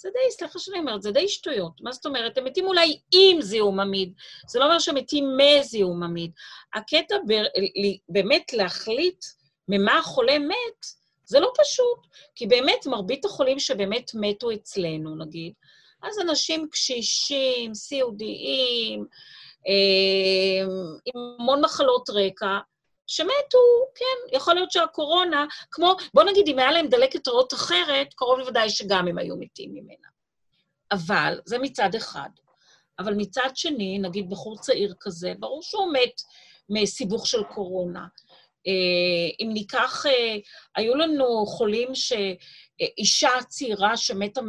זה 0.07 0.11
די, 0.13 0.31
סליחה 0.31 0.59
שאני 0.59 0.79
אומרת, 0.79 1.03
זה 1.03 1.13
די 1.13 1.29
שטויות. 1.29 1.81
מה 1.81 1.93
זאת 1.93 2.07
אומרת? 2.07 2.39
הם 2.39 2.45
מתים 2.45 2.67
אולי 2.67 2.99
עם 3.15 3.43
זיהום 3.43 3.81
עמיד, 3.81 4.13
זה 4.49 4.59
לא 4.59 4.65
אומר 4.65 4.79
שהם 4.79 4.95
מתים 4.95 5.25
מזיהום 5.37 6.03
עמיד. 6.03 6.31
הקטע 6.75 7.17
ב, 7.29 7.33
באמת 8.09 8.53
להחליט 8.53 9.25
ממה 9.69 9.99
החולה 9.99 10.39
מת, 10.39 10.87
זה 11.25 11.41
לא 11.41 11.53
פשוט, 11.63 12.07
כי 12.35 12.47
באמת 12.47 12.87
מרבית 12.87 13.25
החולים 13.25 13.59
שבאמת 13.59 14.11
מתו 14.15 14.51
אצלנו, 14.51 15.17
נגיד, 15.17 15.53
אז 16.03 16.19
אנשים 16.19 16.69
קשישים, 16.73 17.75
סיעודיים, 17.75 19.07
אה, 19.69 20.65
עם 21.05 21.21
המון 21.41 21.65
מחלות 21.65 22.11
רקע, 22.11 22.59
שמתו, 23.07 23.59
כן, 23.95 24.37
יכול 24.37 24.55
להיות 24.55 24.71
שהקורונה, 24.71 25.47
כמו, 25.71 25.97
בוא 26.15 26.23
נגיד, 26.23 26.49
אם 26.49 26.59
היה 26.59 26.73
להם 26.73 26.89
דלקת 26.89 27.29
ריאות 27.29 27.55
אחרת, 27.55 28.15
קרוב 28.15 28.39
לוודאי 28.39 28.71
שגם 28.71 29.09
הם 29.09 29.19
היו 29.19 29.37
מתים 29.37 29.75
ממנה. 29.75 30.09
אבל, 30.93 31.41
זה 31.45 31.59
מצד 31.59 31.95
אחד. 31.95 32.29
אבל 32.99 33.15
מצד 33.15 33.49
שני, 33.55 33.99
נגיד 33.99 34.31
בחור 34.31 34.59
צעיר 34.59 34.95
כזה, 35.01 35.33
ברור 35.39 35.63
שהוא 35.63 35.93
מת 35.93 36.23
מסיבוך 36.69 37.27
של 37.27 37.43
קורונה. 37.43 38.07
אם 39.41 39.51
ניקח, 39.53 40.05
היו 40.77 40.95
לנו 40.95 41.47
חולים 41.47 41.95
ש... 41.95 42.13
אישה 42.99 43.31
צעירה 43.49 43.97
שמתה 43.97 44.41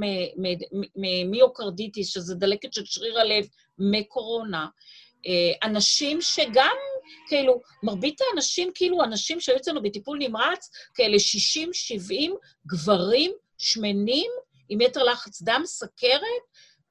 ממיוקרדיטיס, 0.95 2.13
שזה 2.13 2.35
דלקת 2.35 2.73
של 2.73 2.85
שריר 2.85 3.19
הלב, 3.19 3.47
מקורונה. 3.79 4.67
אנשים 5.63 6.21
שגם, 6.21 6.75
כאילו, 7.27 7.61
מרבית 7.83 8.21
האנשים, 8.21 8.71
כאילו, 8.75 9.03
אנשים 9.03 9.39
שהיו 9.39 9.57
אצלנו 9.57 9.83
בטיפול 9.83 10.17
נמרץ, 10.17 10.69
כאלה 10.93 11.19
60, 11.19 11.73
70 11.73 12.35
גברים 12.67 13.31
שמנים 13.57 14.31
עם 14.69 14.81
יתר 14.81 15.03
לחץ 15.03 15.41
דם, 15.41 15.61
סכרת, 15.65 16.21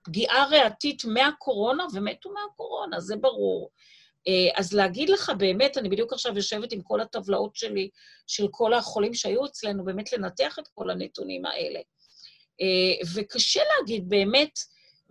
פגיעה 0.03 0.47
ריאתית 0.47 1.05
מהקורונה, 1.05 1.87
ומתו 1.95 2.31
מהקורונה, 2.31 3.01
זה 3.01 3.17
ברור. 3.17 3.71
אז 4.55 4.73
להגיד 4.73 5.09
לך 5.09 5.33
באמת, 5.39 5.79
אני 5.79 5.89
בדיוק 5.89 6.13
עכשיו 6.13 6.37
יושבת 6.37 6.73
עם 6.73 6.83
כל 6.83 7.01
הטבלאות 7.01 7.57
שלי, 7.57 7.91
של 8.27 8.47
כל 8.51 8.75
החולים 8.75 9.15
שהיו 9.15 9.47
אצלנו, 9.47 9.85
באמת 9.85 10.13
לנתח 10.13 10.59
את 10.59 10.69
כל 10.75 10.91
הנתונים 10.91 11.47
האלה. 11.47 11.81
וקשה 13.15 13.61
להגיד 13.79 14.09
באמת 14.09 14.59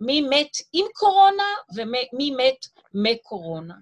מי 0.00 0.20
מת 0.20 0.56
עם 0.72 0.86
קורונה 0.94 1.44
ומי 1.74 2.30
מת 2.30 2.66
מקורונה. 2.94 3.74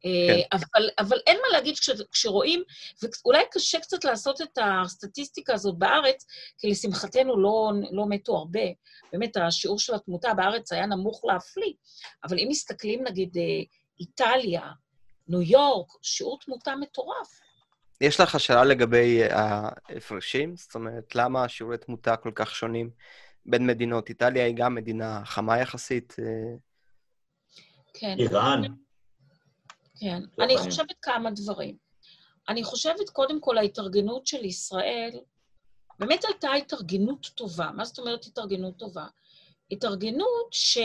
כן. 0.00 0.40
אבל, 0.52 0.88
אבל 0.98 1.18
אין 1.26 1.36
מה 1.36 1.58
להגיד 1.58 1.78
כש, 1.78 1.90
כשרואים, 2.12 2.62
ואולי 3.02 3.44
קשה 3.50 3.80
קצת 3.80 4.04
לעשות 4.04 4.40
את 4.42 4.58
הסטטיסטיקה 4.62 5.54
הזאת 5.54 5.78
בארץ, 5.78 6.26
כי 6.58 6.70
לשמחתנו 6.70 7.40
לא, 7.40 7.72
לא 7.90 8.04
מתו 8.08 8.36
הרבה. 8.36 8.60
באמת, 9.12 9.36
השיעור 9.36 9.78
של 9.78 9.94
התמותה 9.94 10.34
בארץ 10.34 10.72
היה 10.72 10.86
נמוך 10.86 11.24
להפליא, 11.24 11.72
אבל 12.24 12.38
אם 12.38 12.46
מסתכלים, 12.50 13.04
נגיד, 13.04 13.36
איטליה, 14.00 14.62
ניו 15.28 15.42
יורק, 15.42 15.88
שיעור 16.02 16.38
תמותה 16.44 16.76
מטורף. 16.76 17.40
יש 18.00 18.20
לך 18.20 18.40
שאלה 18.40 18.64
לגבי 18.64 19.22
ההפרשים? 19.30 20.56
זאת 20.56 20.74
אומרת, 20.74 21.14
למה 21.14 21.48
שיעורי 21.48 21.78
תמותה 21.78 22.16
כל 22.16 22.30
כך 22.34 22.54
שונים 22.54 22.90
בין 23.46 23.66
מדינות? 23.66 24.08
איטליה 24.08 24.46
היא 24.46 24.54
גם 24.56 24.74
מדינה 24.74 25.24
חמה 25.24 25.58
יחסית. 25.58 26.16
כן. 27.94 28.16
איראן. 28.18 28.62
כן. 30.00 30.22
אני 30.40 30.56
חושבת 30.58 30.94
כמה 31.02 31.30
דברים. 31.30 31.76
אני 32.48 32.64
חושבת, 32.64 33.10
קודם 33.10 33.40
כל, 33.40 33.58
ההתארגנות 33.58 34.26
של 34.26 34.44
ישראל, 34.44 35.10
באמת 35.98 36.24
הייתה 36.24 36.52
התארגנות 36.52 37.26
טובה. 37.34 37.70
מה 37.74 37.84
זאת 37.84 37.98
אומרת 37.98 38.24
התארגנות 38.24 38.78
טובה? 38.78 39.06
התארגנות 39.70 40.52
ש... 40.52 40.78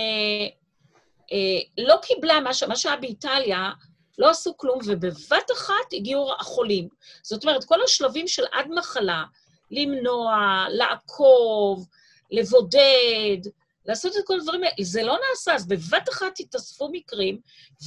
לא 1.77 1.95
קיבלה, 2.01 2.39
מה, 2.39 2.53
ש... 2.53 2.63
מה 2.63 2.75
שהיה 2.75 2.97
באיטליה, 2.97 3.71
לא 4.17 4.29
עשו 4.29 4.57
כלום, 4.57 4.79
ובבת 4.85 5.51
אחת 5.53 5.93
הגיעו 5.93 6.33
החולים. 6.39 6.87
זאת 7.23 7.43
אומרת, 7.43 7.63
כל 7.63 7.83
השלבים 7.83 8.27
של 8.27 8.43
עד 8.51 8.67
מחלה, 8.75 9.23
למנוע, 9.71 10.65
לעקוב, 10.69 11.87
לבודד, 12.31 13.49
לעשות 13.85 14.17
את 14.17 14.21
כל 14.25 14.39
הדברים 14.39 14.63
האלה, 14.63 14.73
זה 14.81 15.03
לא 15.03 15.17
נעשה, 15.29 15.55
אז 15.55 15.67
בבת 15.67 16.09
אחת 16.09 16.39
התאספו 16.39 16.89
מקרים, 16.91 17.39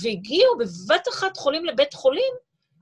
והגיעו 0.03 0.59
בבת 0.59 1.09
אחת 1.09 1.37
חולים 1.37 1.65
לבית 1.65 1.95
חולים, 1.95 2.35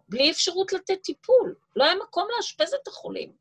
בלי 0.08 0.30
אפשרות 0.30 0.72
לתת 0.72 0.98
טיפול. 1.02 1.54
לא 1.76 1.84
היה 1.84 1.94
מקום 1.94 2.28
לאשפז 2.36 2.74
את 2.82 2.88
החולים. 2.88 3.32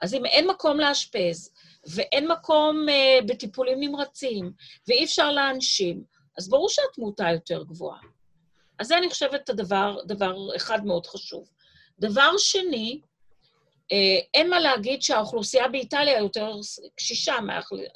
אז 0.00 0.14
אם 0.14 0.26
אין 0.26 0.48
מקום 0.48 0.80
לאשפז, 0.80 1.52
ואין 1.86 2.28
מקום 2.28 2.86
uh, 2.88 3.24
בטיפולים 3.24 3.80
נמרצים, 3.80 4.52
ואי 4.88 5.04
אפשר 5.04 5.30
להנשים, 5.30 6.04
אז 6.38 6.48
ברור 6.48 6.68
שהתמותה 6.68 7.24
יותר 7.32 7.62
גבוהה. 7.62 8.00
אז 8.78 8.86
זה, 8.86 8.98
אני 8.98 9.08
חושבת, 9.10 9.48
הדבר, 9.48 9.96
דבר 10.06 10.56
אחד 10.56 10.84
מאוד 10.84 11.06
חשוב. 11.06 11.50
דבר 11.98 12.30
שני, 12.38 13.00
אה, 13.00 13.08
אין 14.34 14.50
מה 14.50 14.60
להגיד 14.60 15.02
שהאוכלוסייה 15.02 15.68
באיטליה 15.68 16.18
יותר 16.18 16.52
קשישה, 16.96 17.34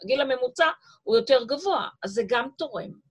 הגיל 0.03 0.20
הממוצע 0.20 0.66
הוא 1.03 1.16
יותר 1.16 1.45
גבוה, 1.45 1.89
אז 2.03 2.11
זה 2.11 2.22
גם 2.26 2.49
תורם. 2.59 3.09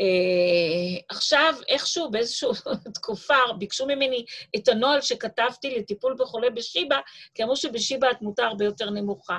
Uh, 0.00 1.04
עכשיו, 1.08 1.54
איכשהו, 1.68 2.10
באיזושהי 2.10 2.48
תקופה, 2.94 3.34
ביקשו 3.58 3.86
ממני 3.86 4.24
את 4.56 4.68
הנוהל 4.68 5.00
שכתבתי 5.00 5.78
לטיפול 5.78 6.16
בחולה 6.18 6.50
בשיבא, 6.50 7.00
כי 7.34 7.42
אמרו 7.42 7.56
שבשיבא 7.56 8.08
התמותה 8.08 8.44
הרבה 8.44 8.64
יותר 8.64 8.90
נמוכה. 8.90 9.38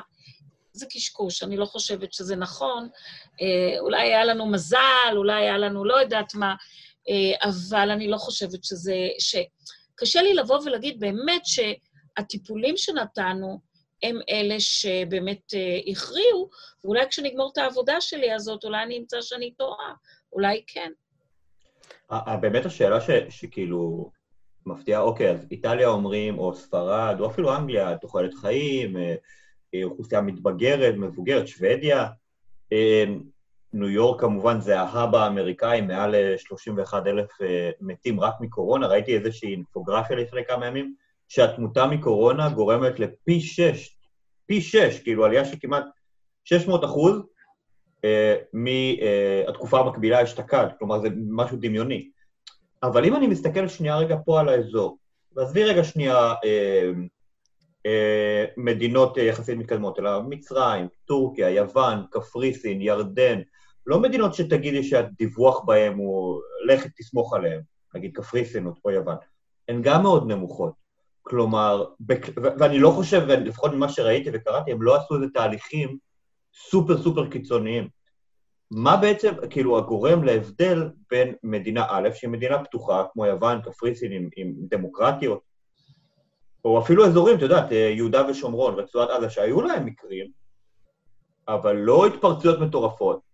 זה 0.71 0.85
קשקוש, 0.85 1.43
אני 1.43 1.57
לא 1.57 1.65
חושבת 1.65 2.13
שזה 2.13 2.35
נכון. 2.35 2.89
Uh, 3.25 3.79
אולי 3.79 4.01
היה 4.01 4.25
לנו 4.25 4.45
מזל, 4.45 5.13
אולי 5.15 5.43
היה 5.43 5.57
לנו 5.57 5.85
לא 5.85 5.95
יודעת 5.95 6.35
מה, 6.35 6.55
uh, 6.55 7.47
אבל 7.47 7.91
אני 7.91 8.07
לא 8.07 8.17
חושבת 8.17 8.63
שזה... 8.63 8.95
ש... 9.19 9.35
קשה 9.95 10.21
לי 10.21 10.33
לבוא 10.33 10.59
ולהגיד 10.65 10.99
באמת 10.99 11.41
שהטיפולים 11.45 12.77
שנתנו 12.77 13.59
הם 14.03 14.19
אלה 14.29 14.59
שבאמת 14.59 15.53
uh, 15.53 15.91
הכריעו, 15.91 16.49
ואולי 16.83 17.07
כשנגמור 17.09 17.49
את 17.53 17.57
העבודה 17.57 18.01
שלי 18.01 18.31
הזאת, 18.31 18.63
אולי 18.63 18.83
אני 18.83 18.97
אמצא 18.97 19.21
שאני 19.21 19.51
טועה. 19.51 19.93
אולי 20.33 20.63
כן. 20.67 20.91
באמת 22.41 22.65
השאלה 22.65 23.01
ש, 23.01 23.09
שכאילו 23.29 24.11
מפתיעה, 24.65 25.01
אוקיי, 25.01 25.31
אז 25.31 25.47
איטליה 25.51 25.87
אומרים, 25.87 26.39
או 26.39 26.55
ספרד, 26.55 27.15
או 27.19 27.27
אפילו 27.27 27.55
אנגליה, 27.55 27.97
תוחלת 27.97 28.33
חיים, 28.33 28.97
אה, 28.97 29.15
אה, 29.75 29.83
אוכלוסייה 29.83 30.21
מתבגרת, 30.21 30.95
מבוגרת, 30.97 31.47
שוודיה. 31.47 32.07
אה, 33.75 33.79
ניו 33.79 33.89
יורק 33.89 34.21
כמובן 34.21 34.59
זה 34.59 34.79
ההאב 34.79 35.15
האמריקאי, 35.15 35.81
מעל 35.81 36.15
31 36.37 37.07
אלף 37.07 37.29
מתים 37.81 38.19
רק 38.19 38.33
מקורונה. 38.39 38.87
ראיתי 38.87 39.17
איזושהי 39.17 39.51
אינפוגרפיה 39.51 40.15
לפני 40.15 40.45
כמה 40.45 40.65
ימים, 40.65 40.95
שהתמותה 41.27 41.87
מקורונה 41.87 42.49
גורמת 42.49 42.99
לפי 42.99 43.41
שש, 43.41 43.97
פי 44.45 44.61
שש, 44.61 44.99
כאילו 44.99 45.25
עלייה 45.25 45.45
של 45.45 45.57
כמעט 45.61 45.83
600 46.43 46.85
אחוז 46.85 47.21
אה, 48.05 48.35
מהתקופה 48.53 49.79
המקבילה 49.79 50.23
אשתקד, 50.23 50.67
כלומר 50.79 50.99
זה 50.99 51.07
משהו 51.29 51.57
דמיוני. 51.61 52.09
אבל 52.83 53.05
אם 53.05 53.15
אני 53.15 53.27
מסתכל 53.27 53.67
שנייה 53.67 53.97
רגע 53.97 54.15
פה 54.25 54.39
על 54.39 54.49
האזור, 54.49 54.97
ועזבי 55.35 55.63
רגע 55.63 55.83
שנייה 55.83 56.33
אה, 56.43 56.91
אה, 57.85 58.45
מדינות 58.57 59.17
יחסית 59.17 59.57
מתקדמות, 59.57 59.99
אלא 59.99 60.21
מצרים, 60.29 60.87
טורקיה, 61.05 61.49
יוון, 61.49 62.05
קפריסין, 62.11 62.81
ירדן, 62.81 63.41
לא 63.87 63.99
מדינות 63.99 64.33
שתגידי 64.33 64.83
שהדיווח 64.83 65.63
בהן 65.63 65.97
הוא 65.97 66.41
לך 66.65 66.85
תסמוך 66.97 67.33
עליהן, 67.33 67.61
נגיד 67.95 68.11
קפריסין 68.15 68.65
או 68.85 68.91
יוון, 68.91 69.15
הן 69.67 69.81
גם 69.81 70.03
מאוד 70.03 70.27
נמוכות. 70.27 70.85
כלומר, 71.21 71.85
ואני 72.59 72.79
לא 72.79 72.89
חושב, 72.89 73.21
לפחות 73.27 73.71
ממה 73.71 73.89
שראיתי 73.89 74.29
וקראתי, 74.33 74.71
הם 74.71 74.81
לא 74.81 74.95
עשו 74.95 75.15
איזה 75.15 75.25
תהליכים 75.33 75.97
סופר 76.69 76.97
סופר 76.97 77.29
קיצוניים. 77.29 77.87
מה 78.71 78.97
בעצם, 78.97 79.33
כאילו, 79.49 79.77
הגורם 79.77 80.23
להבדל 80.23 80.89
בין 81.09 81.35
מדינה 81.43 81.85
א', 81.89 82.09
שהיא 82.13 82.29
מדינה 82.29 82.63
פתוחה, 82.63 83.03
כמו 83.13 83.25
יוון, 83.25 83.61
קפריסין, 83.61 84.11
עם, 84.11 84.29
עם 84.35 84.53
דמוקרטיות, 84.57 85.41
או 86.65 86.79
אפילו 86.79 87.05
אזורים, 87.05 87.37
את 87.37 87.41
יודעת, 87.41 87.71
יהודה 87.71 88.29
ושומרון, 88.29 88.79
רצועת 88.79 89.09
עזה, 89.09 89.29
שהיו 89.29 89.61
להם 89.61 89.85
מקרים, 89.85 90.31
אבל 91.47 91.75
לא 91.75 92.05
התפרצויות 92.05 92.59
מטורפות. 92.59 93.24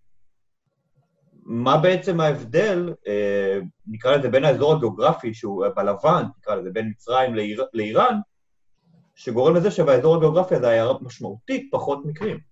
מה 1.44 1.78
בעצם 1.78 2.20
ההבדל, 2.20 2.94
אה, 3.08 3.60
נקרא 3.88 4.16
לזה, 4.16 4.30
בין 4.30 4.46
האזור 4.46 4.74
הגיאוגרפי, 4.74 5.34
שהוא 5.34 5.66
בלבן, 5.76 6.24
נקרא 6.38 6.56
לזה, 6.56 6.70
בין 6.70 6.89
מצרים 6.89 7.36
לאיר, 7.36 7.66
לאיראן, 7.74 8.20
שגורם 9.16 9.56
לזה 9.56 9.72
שבאזור 9.72 10.16
הגיאוגרפי 10.16 10.56
הזה 10.56 10.70
היה 10.70 10.88
משמעותית 11.02 11.70
פחות 11.72 12.06
מקרים. 12.06 12.52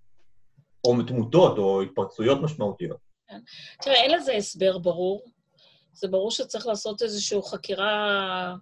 או 0.83 1.03
תמותות, 1.07 1.57
או 1.57 1.81
התפרצויות 1.81 2.41
משמעותיות. 2.41 2.97
כן. 3.27 3.39
תראה, 3.81 3.95
אין 3.95 4.11
לזה 4.11 4.33
הסבר 4.33 4.77
ברור. 4.77 5.21
זה 5.93 6.07
ברור 6.07 6.31
שצריך 6.31 6.67
לעשות 6.67 7.01
איזושהי 7.01 7.39
חקירה 7.51 8.55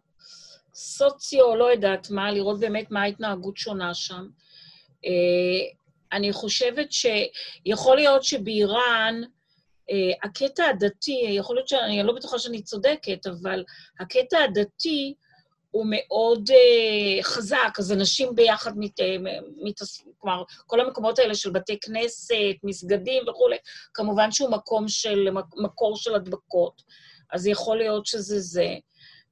סוציו, 0.74 1.56
לא 1.56 1.72
יודעת 1.72 2.10
מה, 2.10 2.32
לראות 2.32 2.60
באמת 2.60 2.92
מה 2.92 3.02
ההתנהגות 3.02 3.58
שונה 3.58 3.94
שם. 3.94 4.28
אה, 5.06 5.78
אני 6.12 6.34
חושבת 6.34 6.88
שיכול 6.92 7.96
להיות 7.96 8.24
שבאיראן, 8.24 9.22
הקטע 10.24 10.66
הדתי, 10.66 11.26
יכול 11.30 11.56
להיות 11.56 11.68
שאני 11.68 12.04
לא 12.04 12.14
בטוחה 12.14 12.40
שאני 12.40 12.62
צודקת, 12.62 13.28
אבל 13.28 13.64
הקטע 14.00 14.38
הדתי 14.44 15.14
הוא 15.72 15.86
מאוד 15.90 16.50
uh, 16.50 17.24
חזק, 17.24 17.76
אז 17.80 17.92
אנשים 17.92 18.36
ביחד, 18.36 18.72
מת, 18.76 19.00
אה, 19.00 19.16
מת, 19.64 19.80
כלומר, 20.18 20.44
כל 20.66 20.80
המקומות 20.80 21.20
האלה 21.20 21.36
של 21.36 21.50
בתי 21.50 21.80
כנסת, 21.80 22.36
מסגדים 22.64 23.24
וכולי, 23.28 23.58
כמובן 23.94 24.32
שהוא 24.32 24.50
מקום 24.52 24.88
של, 24.88 25.28
מקור 25.58 25.98
של 25.98 26.16
הדבקות, 26.16 26.82
אז 27.32 27.48
יכול 27.48 27.78
להיות 27.78 28.06
שזה 28.06 28.40
זה. 28.40 28.76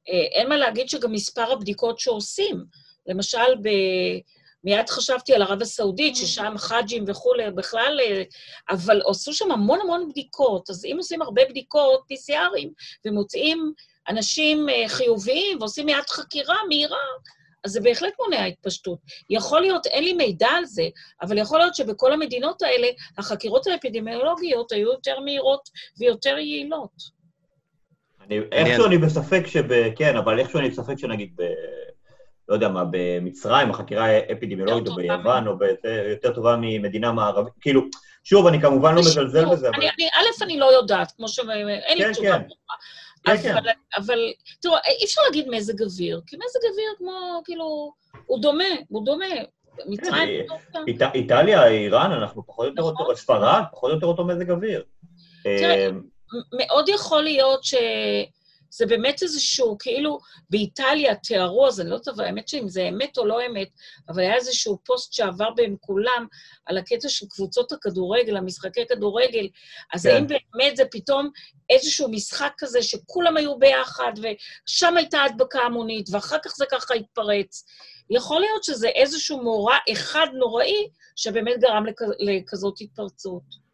אין 0.07 0.49
מה 0.49 0.57
להגיד 0.57 0.89
שגם 0.89 1.11
מספר 1.11 1.51
הבדיקות 1.51 1.99
שעושים, 1.99 2.65
למשל, 3.07 3.55
ב... 3.61 3.69
מיד 4.65 4.89
חשבתי 4.89 5.33
על 5.33 5.41
ערב 5.41 5.61
הסעודית, 5.61 6.15
ששם 6.15 6.53
חאג'ים 6.57 7.03
וכולי, 7.07 7.51
בכלל, 7.51 7.99
אבל 8.69 9.01
עשו 9.05 9.33
שם 9.33 9.51
המון 9.51 9.79
המון 9.81 10.09
בדיקות, 10.09 10.69
אז 10.69 10.85
אם 10.85 10.95
עושים 10.97 11.21
הרבה 11.21 11.41
בדיקות, 11.49 12.01
PCRים, 12.13 12.69
ומוצאים 13.05 13.73
אנשים 14.09 14.69
אה, 14.69 14.83
חיוביים 14.87 15.57
ועושים 15.59 15.85
מיד 15.85 16.09
חקירה 16.09 16.55
מהירה, 16.67 16.97
אז 17.63 17.71
זה 17.71 17.81
בהחלט 17.81 18.13
מונע 18.19 18.45
התפשטות. 18.45 18.99
יכול 19.29 19.61
להיות, 19.61 19.85
אין 19.85 20.03
לי 20.03 20.13
מידע 20.13 20.47
על 20.47 20.65
זה, 20.65 20.83
אבל 21.21 21.37
יכול 21.37 21.59
להיות 21.59 21.75
שבכל 21.75 22.13
המדינות 22.13 22.61
האלה 22.61 22.87
החקירות 23.17 23.67
האפידמיולוגיות 23.67 24.71
היו 24.71 24.91
יותר 24.91 25.19
מהירות 25.19 25.69
ויותר 25.99 26.37
יעילות. 26.37 27.15
אני, 28.21 28.39
איכשהו 28.51 28.85
אני 28.85 28.97
בספק 28.97 29.47
שב... 29.47 29.95
כן, 29.95 30.17
אבל 30.17 30.39
איכשהו 30.39 30.59
אני 30.59 30.69
בספק 30.69 30.95
שנגיד 30.97 31.33
ב... 31.35 31.41
לא 32.49 32.53
יודע 32.53 32.67
מה, 32.67 32.83
במצרים, 32.91 33.69
החקירה 33.69 34.05
האפידמיולוגית, 34.05 34.87
או 34.87 34.95
ביוון, 34.95 35.47
או 35.47 35.53
יותר 36.09 36.33
טובה 36.33 36.55
ממדינה 36.61 37.11
מערבית, 37.11 37.53
כאילו, 37.61 37.81
שוב, 38.23 38.47
אני 38.47 38.61
כמובן 38.61 38.95
לא 38.95 39.01
מזלזל 39.01 39.45
בזה, 39.45 39.69
אבל... 39.69 39.85
א', 39.87 40.43
אני 40.43 40.59
לא 40.59 40.65
יודעת, 40.65 41.11
כמו 41.11 41.27
ש... 41.27 41.39
אין 41.39 41.97
לי 41.97 42.03
כן, 42.03 42.11
תשובה. 42.11 42.39
כן. 42.39 42.45
כן, 43.25 43.37
כן. 43.37 43.55
אבל, 43.97 44.19
תראו, 44.61 44.75
אי 44.75 45.05
אפשר 45.05 45.21
להגיד 45.25 45.49
מזג 45.49 45.81
אוויר, 45.81 46.21
כי 46.27 46.35
מזג 46.35 46.69
אוויר 46.71 46.89
כמו, 46.97 47.41
כאילו, 47.45 47.93
הוא 48.25 48.41
דומה, 48.41 48.63
הוא 48.89 49.05
דומה. 49.05 49.25
מצרים... 49.85 50.45
כן, 50.99 51.09
איטליה, 51.13 51.67
איראן, 51.67 52.11
אנחנו 52.11 52.47
פחות 52.47 52.65
או 52.65 52.69
יותר 52.69 52.81
נכון. 52.81 53.05
אותו, 53.05 53.17
ספרד, 53.17 53.63
פחות 53.71 53.89
או 53.89 53.95
יותר 53.95 54.07
אותו 54.07 54.25
מזג 54.25 54.51
אוויר. 54.51 54.83
תראה, 55.43 55.87
אמ, 55.89 56.01
מאוד 56.57 56.89
יכול 56.89 57.23
להיות 57.23 57.63
ש... 57.63 57.73
זה 58.77 58.85
באמת 58.85 59.23
איזשהו, 59.23 59.77
כאילו, 59.79 60.19
באיטליה 60.49 61.15
תיארו, 61.15 61.67
אז 61.67 61.81
אני 61.81 61.89
לא 61.89 61.95
יודעת, 61.95 62.19
האמת 62.19 62.47
שאם 62.47 62.67
זה 62.67 62.81
אמת 62.89 63.17
או 63.17 63.25
לא 63.25 63.45
אמת, 63.45 63.69
אבל 64.09 64.19
היה 64.19 64.35
איזשהו 64.35 64.77
פוסט 64.85 65.13
שעבר 65.13 65.49
בין 65.55 65.75
כולם 65.79 66.27
על 66.65 66.77
הקטע 66.77 67.09
של 67.09 67.25
קבוצות 67.29 67.71
הכדורגל, 67.71 68.37
המשחקי 68.37 68.85
כדורגל, 68.89 69.47
אז 69.93 70.03
כן. 70.03 70.13
האם 70.13 70.27
באמת 70.27 70.77
זה 70.77 70.83
פתאום 70.91 71.29
איזשהו 71.69 72.11
משחק 72.11 72.53
כזה 72.57 72.83
שכולם 72.83 73.37
היו 73.37 73.59
ביחד, 73.59 74.11
ושם 74.17 74.97
הייתה 74.97 75.23
הדבקה 75.23 75.59
המונית, 75.59 76.07
ואחר 76.11 76.37
כך 76.45 76.55
זה 76.55 76.65
ככה 76.71 76.93
התפרץ. 76.93 77.65
יכול 78.09 78.41
להיות 78.41 78.63
שזה 78.63 78.87
איזשהו 78.87 79.43
מאורע 79.43 79.77
אחד 79.91 80.27
נוראי, 80.33 80.87
שבאמת 81.15 81.59
גרם 81.59 81.85
לכ... 81.85 82.01
לכזאת 82.19 82.81
התפרצות. 82.81 83.64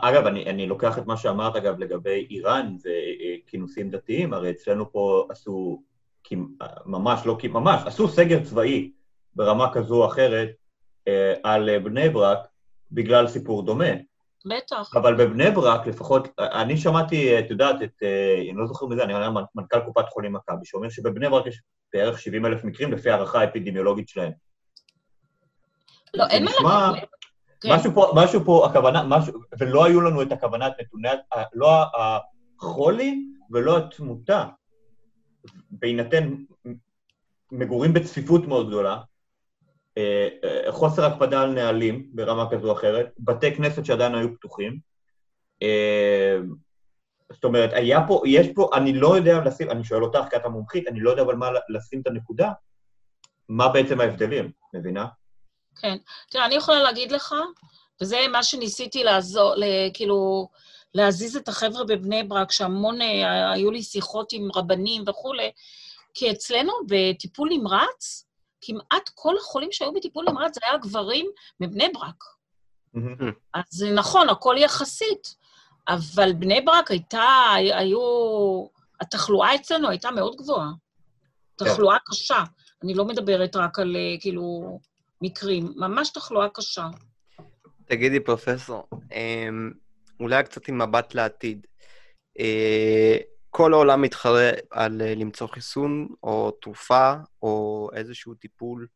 אגב, 0.00 0.26
אני, 0.26 0.44
אני 0.44 0.66
לוקח 0.66 0.98
את 0.98 1.06
מה 1.06 1.16
שאמרת, 1.16 1.56
אגב, 1.56 1.78
לגבי 1.78 2.26
איראן 2.30 2.76
וכינוסים 2.84 3.90
דתיים, 3.90 4.32
הרי 4.32 4.50
אצלנו 4.50 4.92
פה 4.92 5.26
עשו, 5.30 5.82
ממש, 6.86 7.26
לא 7.26 7.38
ממש, 7.44 7.82
עשו 7.86 8.08
סגר 8.08 8.44
צבאי 8.44 8.92
ברמה 9.34 9.72
כזו 9.72 10.02
או 10.02 10.06
אחרת 10.06 10.48
אה, 11.08 11.34
על 11.42 11.78
בני 11.78 12.08
ברק 12.08 12.38
בגלל 12.92 13.28
סיפור 13.28 13.62
דומה. 13.62 13.90
בטח. 14.46 14.90
אבל 14.94 15.14
בבני 15.14 15.50
ברק, 15.50 15.86
לפחות, 15.86 16.28
אני 16.38 16.76
שמעתי, 16.76 17.38
את 17.38 17.50
יודעת, 17.50 17.82
את, 17.82 18.02
אה, 18.02 18.38
אני 18.50 18.56
לא 18.56 18.66
זוכר 18.66 18.86
מזה, 18.86 19.04
אני 19.04 19.14
אומר 19.14 19.42
מנכ"ל 19.54 19.80
קופת 19.80 20.08
חולים 20.08 20.32
מכבי, 20.32 20.64
שאומר 20.64 20.88
שבבני 20.88 21.28
ברק 21.28 21.46
יש 21.46 21.60
בערך 21.92 22.18
70 22.18 22.46
אלף 22.46 22.64
מקרים 22.64 22.92
לפי 22.92 23.10
הערכה 23.10 23.40
האפידמיולוגית 23.40 24.08
שלהם. 24.08 24.32
לא, 26.14 26.24
אין 26.30 26.44
מה 26.44 26.50
להגיד. 26.90 27.08
כן. 27.62 27.72
משהו 27.72 27.92
פה, 27.94 28.12
משהו 28.14 28.44
פה, 28.44 28.66
הכוונה, 28.66 29.02
משהו, 29.02 29.40
ולא 29.58 29.84
היו 29.84 30.00
לנו 30.00 30.22
את 30.22 30.32
הכוונה, 30.32 30.68
את 30.68 30.72
נתוני, 30.80 31.08
לא 31.54 31.68
החולי 32.58 33.24
ולא 33.50 33.78
התמותה, 33.78 34.46
בהינתן 35.70 36.34
מגורים 37.52 37.92
בצפיפות 37.92 38.46
מאוד 38.46 38.68
גדולה, 38.68 39.00
אה, 39.98 40.28
אה, 40.44 40.72
חוסר 40.72 41.04
הקפדה 41.04 41.42
על 41.42 41.52
נהלים 41.52 42.10
ברמה 42.12 42.50
כזו 42.50 42.68
או 42.68 42.72
אחרת, 42.72 43.12
בתי 43.18 43.54
כנסת 43.54 43.84
שעדיין 43.84 44.14
היו 44.14 44.34
פתוחים. 44.34 44.78
אה, 45.62 46.38
זאת 47.32 47.44
אומרת, 47.44 47.72
היה 47.72 48.00
פה, 48.08 48.22
יש 48.26 48.48
פה, 48.54 48.70
אני 48.74 48.92
לא 48.92 49.16
יודע 49.16 49.40
לשים, 49.44 49.70
אני 49.70 49.84
שואל 49.84 50.04
אותך, 50.04 50.18
כי 50.30 50.36
את 50.36 50.44
המומחית, 50.44 50.88
אני 50.88 51.00
לא 51.00 51.10
יודע 51.10 51.22
אבל 51.22 51.34
מה 51.34 51.50
לשים 51.68 52.00
את 52.00 52.06
הנקודה, 52.06 52.52
מה 53.48 53.68
בעצם 53.68 54.00
ההבדלים, 54.00 54.50
מבינה? 54.74 55.06
כן. 55.80 55.96
תראה, 56.30 56.46
אני 56.46 56.54
יכולה 56.54 56.82
להגיד 56.82 57.12
לך, 57.12 57.34
וזה 58.00 58.18
מה 58.32 58.42
שניסיתי 58.42 59.04
לעזור, 59.04 59.54
כאילו, 59.94 60.48
להזיז 60.94 61.36
את 61.36 61.48
החבר'ה 61.48 61.84
בבני 61.84 62.22
ברק, 62.22 62.52
שהמון, 62.52 63.02
אה, 63.02 63.52
היו 63.52 63.70
לי 63.70 63.82
שיחות 63.82 64.32
עם 64.32 64.48
רבנים 64.54 65.04
וכולי, 65.06 65.50
כי 66.14 66.30
אצלנו 66.30 66.72
בטיפול 66.88 67.48
נמרץ, 67.52 68.26
כמעט 68.60 69.10
כל 69.14 69.34
החולים 69.38 69.72
שהיו 69.72 69.92
בטיפול 69.92 70.24
נמרץ 70.28 70.54
זה 70.54 70.60
היה 70.64 70.78
גברים 70.78 71.26
מבני 71.60 71.88
ברק. 71.88 72.24
אז 73.54 73.64
זה 73.70 73.90
נכון, 73.90 74.28
הכל 74.28 74.56
יחסית, 74.58 75.36
אבל 75.88 76.32
בני 76.32 76.60
ברק 76.60 76.90
הייתה, 76.90 77.52
היו... 77.54 78.00
התחלואה 79.02 79.54
אצלנו 79.54 79.88
הייתה 79.88 80.10
מאוד 80.10 80.36
גבוהה. 80.36 80.70
כן. 81.58 81.64
תחלואה 81.64 81.96
קשה. 82.04 82.44
אני 82.84 82.94
לא 82.94 83.04
מדברת 83.04 83.56
רק 83.56 83.78
על, 83.78 83.96
אה, 83.96 84.20
כאילו, 84.20 84.78
מקרים, 85.22 85.72
ממש 85.76 86.10
תחלואה 86.10 86.48
קשה. 86.48 86.86
תגידי, 87.84 88.20
פרופסור, 88.20 88.88
אמ, 89.12 89.70
אולי 90.20 90.44
קצת 90.44 90.68
עם 90.68 90.82
מבט 90.82 91.14
לעתיד. 91.14 91.66
אה, 92.38 93.16
כל 93.50 93.72
העולם 93.72 94.02
מתחרה 94.02 94.50
על 94.70 95.02
אה, 95.02 95.14
למצוא 95.14 95.46
חיסון 95.46 96.08
או 96.22 96.50
תרופה 96.50 97.12
או 97.42 97.88
איזשהו 97.94 98.34
טיפול 98.34 98.86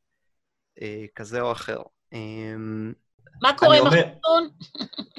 כזה 1.14 1.40
או 1.40 1.52
אחר. 1.52 1.78
אמ, 2.12 2.92
מה 3.42 3.52
קורה 3.58 3.78
עם 3.78 3.86
החיסון? 3.86 4.48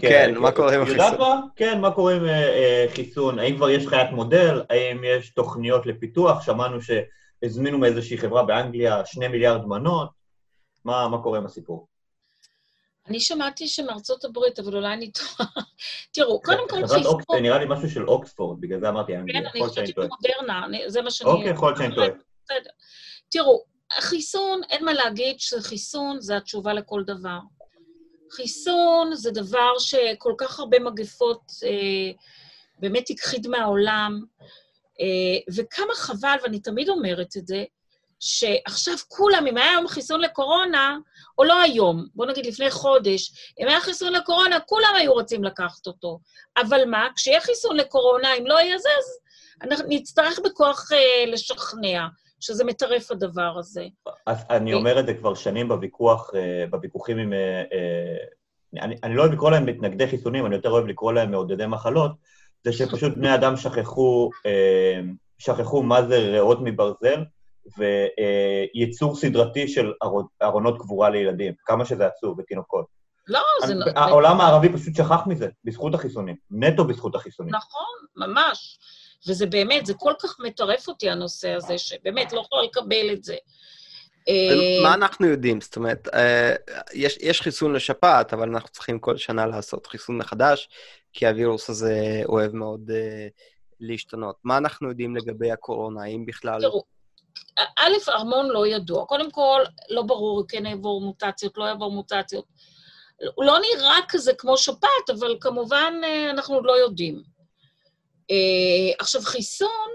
כן, 0.01 0.09
כן, 0.09 0.37
מה 0.37 0.51
קורה 0.51 0.75
עם 0.75 0.81
החיסון? 0.81 0.99
יודעת 0.99 1.19
מה? 1.19 1.41
כן, 1.55 1.81
מה 1.81 1.91
קורה 1.91 2.13
עם 2.15 2.21
חיסון? 2.89 3.39
האם 3.39 3.55
כבר 3.55 3.69
יש 3.69 3.87
חיית 3.87 4.11
מודל? 4.11 4.61
האם 4.69 5.03
יש 5.03 5.29
תוכניות 5.29 5.85
לפיתוח? 5.85 6.41
שמענו 6.41 6.77
שהזמינו 6.81 7.77
מאיזושהי 7.77 8.17
חברה 8.17 8.43
באנגליה 8.43 9.05
שני 9.05 9.27
מיליארד 9.27 9.65
מנות. 9.65 10.16
מה, 10.87 11.07
מה 11.07 11.23
קורה 11.23 11.37
עם 11.37 11.45
הסיפור? 11.45 11.87
אני 13.07 13.19
שמעתי 13.19 13.67
שמארצות 13.67 14.25
הברית, 14.25 14.59
אבל 14.59 14.75
אולי 14.75 14.93
אני 14.93 15.11
טועה. 15.11 15.49
תראו, 16.13 16.41
קודם 16.41 16.69
כל 16.69 16.87
חיסון... 16.87 17.21
זה 17.31 17.41
נראה 17.41 17.57
לי 17.59 17.65
משהו 17.69 17.89
של 17.89 18.07
אוקספורד, 18.07 18.61
בגלל 18.61 18.79
זה 18.79 18.89
אמרתי 18.89 19.15
אנגליה. 19.15 19.41
כן, 19.41 19.47
אני 19.47 19.67
חושבת 19.67 19.97
מודרנה, 19.97 20.67
זה 20.87 21.01
מה 21.01 21.11
שאני... 21.11 21.29
אוקיי, 21.29 21.49
יכול 21.49 21.69
להיות 21.69 21.77
שאני 21.77 21.95
טועה. 21.95 22.07
בסדר. 22.43 22.69
תראו, 23.29 23.63
החיסון, 23.97 24.61
אין 24.69 24.85
מה 24.85 24.93
להגיד 24.93 25.39
שחיסון 25.39 26.21
זה 26.21 26.37
התשובה 26.37 26.73
לכל 26.73 27.03
דבר. 27.03 27.39
חיסון 28.31 29.15
זה 29.15 29.31
דבר 29.31 29.71
שכל 29.79 30.33
כך 30.37 30.59
הרבה 30.59 30.79
מגפות 30.79 31.41
אה, 31.63 32.11
באמת 32.79 33.09
הכחיד 33.09 33.47
מהעולם, 33.47 34.23
אה, 35.01 35.53
וכמה 35.55 35.93
חבל, 35.95 36.37
ואני 36.43 36.59
תמיד 36.59 36.89
אומרת 36.89 37.37
את 37.37 37.47
זה, 37.47 37.63
שעכשיו 38.19 38.93
כולם, 39.07 39.47
אם 39.47 39.57
היה 39.57 39.69
היום 39.69 39.87
חיסון 39.87 40.21
לקורונה, 40.21 40.97
או 41.37 41.43
לא 41.43 41.61
היום, 41.61 42.05
בוא 42.15 42.25
נגיד 42.25 42.45
לפני 42.45 42.71
חודש, 42.71 43.31
אם 43.59 43.67
היה 43.67 43.81
חיסון 43.81 44.13
לקורונה, 44.13 44.59
כולם 44.59 44.93
היו 44.95 45.13
רוצים 45.13 45.43
לקחת 45.43 45.87
אותו. 45.87 46.19
אבל 46.57 46.85
מה, 46.85 47.07
כשיהיה 47.15 47.41
חיסון 47.41 47.77
לקורונה, 47.77 48.33
אם 48.33 48.45
לא 48.45 48.59
יהיה 48.59 48.77
זה, 48.77 48.89
אז 48.99 49.19
אנחנו 49.61 49.85
נצטרך 49.89 50.39
בכוח 50.43 50.91
אה, 50.91 51.31
לשכנע. 51.31 52.07
שזה 52.39 52.63
מטרף 52.63 53.11
הדבר 53.11 53.55
הזה. 53.59 53.85
אז 54.25 54.37
אני 54.49 54.73
אומר 54.73 54.99
את 54.99 55.05
זה 55.05 55.13
כבר 55.13 55.35
שנים 55.35 55.67
בוויכוח, 55.67 56.31
אה, 56.35 56.65
בוויכוחים 56.69 57.17
עם... 57.17 57.33
אה, 57.33 57.63
אה, 57.73 58.81
אני, 58.81 58.95
אני 59.03 59.15
לא 59.15 59.21
אוהב 59.21 59.33
לקרוא 59.33 59.51
להם 59.51 59.65
מתנגדי 59.65 60.07
חיסונים, 60.07 60.45
אני 60.45 60.55
יותר 60.55 60.69
אוהב 60.69 60.87
לקרוא 60.87 61.13
להם 61.13 61.31
מעודדי 61.31 61.65
מחלות, 61.65 62.11
זה 62.63 62.73
שפשוט 62.73 63.13
בני 63.15 63.35
אדם 63.35 63.57
שכחו, 63.57 64.29
שכחו 65.37 65.83
מה 65.83 66.03
זה 66.03 66.17
ריאות 66.17 66.59
מברזל, 66.63 67.23
ויצור 67.77 69.15
סדרתי 69.15 69.67
של 69.67 69.93
ארונות 70.41 70.79
קבורה 70.79 71.09
לילדים, 71.09 71.53
כמה 71.65 71.85
שזה 71.85 72.07
עצוב, 72.07 72.39
ותינוקות. 72.39 72.85
לא, 73.27 73.41
זה... 73.65 73.73
לא... 73.73 73.85
העולם 73.95 74.41
הערבי 74.41 74.73
פשוט 74.73 74.95
שכח 74.95 75.27
מזה, 75.27 75.47
בזכות 75.63 75.93
החיסונים, 75.93 76.35
נטו 76.51 76.85
בזכות 76.87 77.15
החיסונים. 77.15 77.55
נכון, 77.55 78.05
ממש. 78.15 78.79
וזה 79.27 79.45
באמת, 79.45 79.85
זה 79.85 79.93
כל 79.93 80.13
כך 80.23 80.35
מטרף 80.39 80.87
אותי, 80.87 81.09
הנושא 81.09 81.51
הזה, 81.51 81.77
שבאמת 81.77 82.33
לא 82.33 82.39
יכולה 82.39 82.63
לקבל 82.63 83.13
את 83.13 83.23
זה. 83.23 83.35
אה, 84.29 84.83
מה 84.83 84.93
אנחנו 84.93 85.27
יודעים? 85.27 85.61
זאת 85.61 85.75
אומרת, 85.75 86.07
אה, 86.13 86.55
יש, 86.93 87.17
יש 87.21 87.41
חיסון 87.41 87.73
לשפעת, 87.73 88.33
אבל 88.33 88.49
אנחנו 88.49 88.69
צריכים 88.69 88.99
כל 88.99 89.17
שנה 89.17 89.45
לעשות 89.45 89.87
חיסון 89.87 90.17
מחדש, 90.17 90.69
כי 91.13 91.27
הווירוס 91.27 91.69
הזה 91.69 92.21
אוהב 92.25 92.55
מאוד 92.55 92.89
uh, 92.89 92.93
להשתנות. 93.79 94.35
מה 94.43 94.57
אנחנו 94.57 94.89
יודעים 94.89 95.15
לגבי 95.15 95.51
הקורונה? 95.51 96.03
האם 96.03 96.25
בכלל... 96.25 96.61
תראו, 96.61 96.83
א', 97.77 98.09
ארמון 98.09 98.49
לא 98.49 98.67
ידוע. 98.67 99.05
קודם 99.05 99.31
כל, 99.31 99.63
לא 99.89 100.01
ברור, 100.01 100.43
כן 100.47 100.65
יעבור 100.65 101.01
מוטציות, 101.01 101.57
לא 101.57 101.63
יעבור 101.63 101.91
מוטציות. 101.91 102.45
הוא 103.35 103.45
לא 103.45 103.57
נראה 103.59 103.97
כזה 104.09 104.33
כמו 104.37 104.57
שפעת, 104.57 105.09
אבל 105.09 105.37
כמובן 105.41 105.93
אנחנו 106.29 106.55
עוד 106.55 106.65
לא 106.65 106.71
יודעים. 106.71 107.23
Uh, 108.31 108.95
עכשיו, 108.99 109.21
חיסון, 109.21 109.89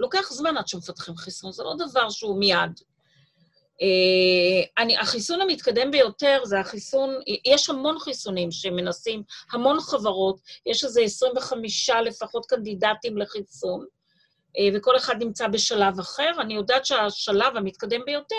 לוקח 0.00 0.32
זמן 0.32 0.56
עד 0.56 0.68
שמפתחים 0.68 1.16
חיסון, 1.16 1.52
זה 1.52 1.62
לא 1.62 1.74
דבר 1.88 2.10
שהוא 2.10 2.38
מיד. 2.38 2.70
Uh, 3.82 4.68
אני, 4.78 4.98
החיסון 4.98 5.40
המתקדם 5.40 5.90
ביותר 5.90 6.40
זה 6.44 6.60
החיסון, 6.60 7.10
יש 7.44 7.70
המון 7.70 7.98
חיסונים 7.98 8.50
שמנסים, 8.52 9.22
המון 9.52 9.80
חברות, 9.80 10.40
יש 10.66 10.84
איזה 10.84 11.00
25 11.00 11.90
לפחות 11.90 12.46
קנדידטים 12.46 13.18
לחיסון, 13.18 13.86
וכל 14.74 14.96
אחד 14.96 15.22
נמצא 15.22 15.48
בשלב 15.48 15.98
אחר. 16.00 16.30
אני 16.40 16.54
יודעת 16.54 16.86
שהשלב 16.86 17.56
המתקדם 17.56 18.00
ביותר 18.06 18.34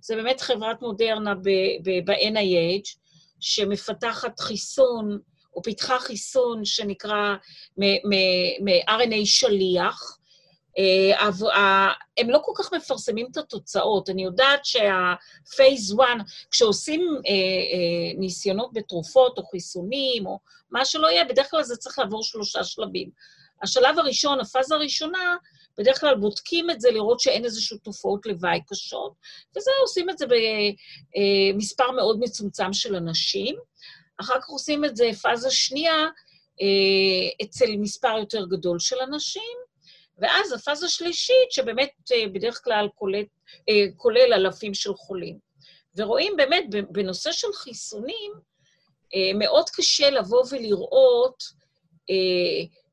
זה 0.00 0.16
באמת 0.16 0.40
חברת 0.40 0.82
מודרנה 0.82 1.34
ב-NIH, 1.84 2.96
שמפתחת 3.40 4.40
חיסון, 4.40 5.18
או 5.54 5.62
פיתחה 5.62 5.98
חיסון 5.98 6.64
שנקרא 6.64 7.34
מ-RNA 7.78 9.24
שליח. 9.24 10.18
אה, 10.78 11.88
הם 12.18 12.30
לא 12.30 12.40
כל 12.42 12.52
כך 12.54 12.72
מפרסמים 12.72 13.26
את 13.32 13.36
התוצאות. 13.36 14.10
אני 14.10 14.24
יודעת 14.24 14.64
שהפייס 14.64 15.92
1, 15.92 16.04
כשעושים 16.50 17.00
אה, 17.26 17.32
אה, 17.32 18.18
ניסיונות 18.18 18.72
בתרופות 18.72 19.38
או 19.38 19.46
חיסונים 19.46 20.26
או 20.26 20.38
מה 20.70 20.84
שלא 20.84 21.06
יהיה, 21.06 21.24
בדרך 21.24 21.50
כלל 21.50 21.62
זה 21.62 21.76
צריך 21.76 21.98
לעבור 21.98 22.22
שלושה 22.22 22.64
שלבים. 22.64 23.10
השלב 23.62 23.98
הראשון, 23.98 24.40
הפאזה 24.40 24.74
הראשונה, 24.74 25.36
בדרך 25.78 26.00
כלל 26.00 26.14
בודקים 26.14 26.70
את 26.70 26.80
זה 26.80 26.90
לראות 26.90 27.20
שאין 27.20 27.44
איזשהו 27.44 27.78
תופעות 27.78 28.26
לוואי 28.26 28.60
קשות, 28.66 29.12
וזה 29.56 29.70
עושים 29.82 30.10
את 30.10 30.18
זה 30.18 30.26
במספר 31.56 31.90
מאוד 31.90 32.18
מצומצם 32.20 32.72
של 32.72 32.96
אנשים. 32.96 33.56
אחר 34.20 34.40
כך 34.40 34.48
עושים 34.48 34.84
את 34.84 34.96
זה 34.96 35.10
פאזה 35.22 35.50
שנייה 35.50 36.06
אה, 36.60 37.44
אצל 37.46 37.76
מספר 37.76 38.18
יותר 38.18 38.46
גדול 38.46 38.78
של 38.78 38.96
אנשים, 39.00 39.56
ואז 40.18 40.52
הפאזה 40.52 40.88
שלישית, 40.88 41.50
שבאמת 41.50 41.90
אה, 42.12 42.28
בדרך 42.32 42.64
כלל 42.64 42.88
כולל, 42.94 43.24
אה, 43.68 43.84
כולל 43.96 44.32
אלפים 44.32 44.74
של 44.74 44.94
חולים. 44.94 45.38
ורואים 45.96 46.36
באמת, 46.36 46.64
בנושא 46.90 47.32
של 47.32 47.52
חיסונים, 47.52 48.32
מאוד 49.34 49.70
קשה 49.70 50.10
לבוא 50.10 50.44
ולראות, 50.50 51.42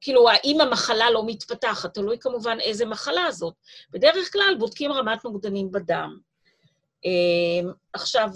כאילו, 0.06 0.30
האם 0.30 0.62
המחלה 0.62 1.12
לא 1.12 1.24
מתפתחת, 1.26 1.94
תלוי 1.94 2.18
כמובן 2.20 2.58
איזה 2.60 2.86
מחלה 2.86 3.32
זאת. 3.32 3.54
בדרך 3.90 4.34
כלל 4.34 4.56
בודקים 4.60 4.92
רמת 4.92 5.26
נוגדנים 5.26 5.72
בדם. 5.72 6.18
עכשיו, 7.94 8.30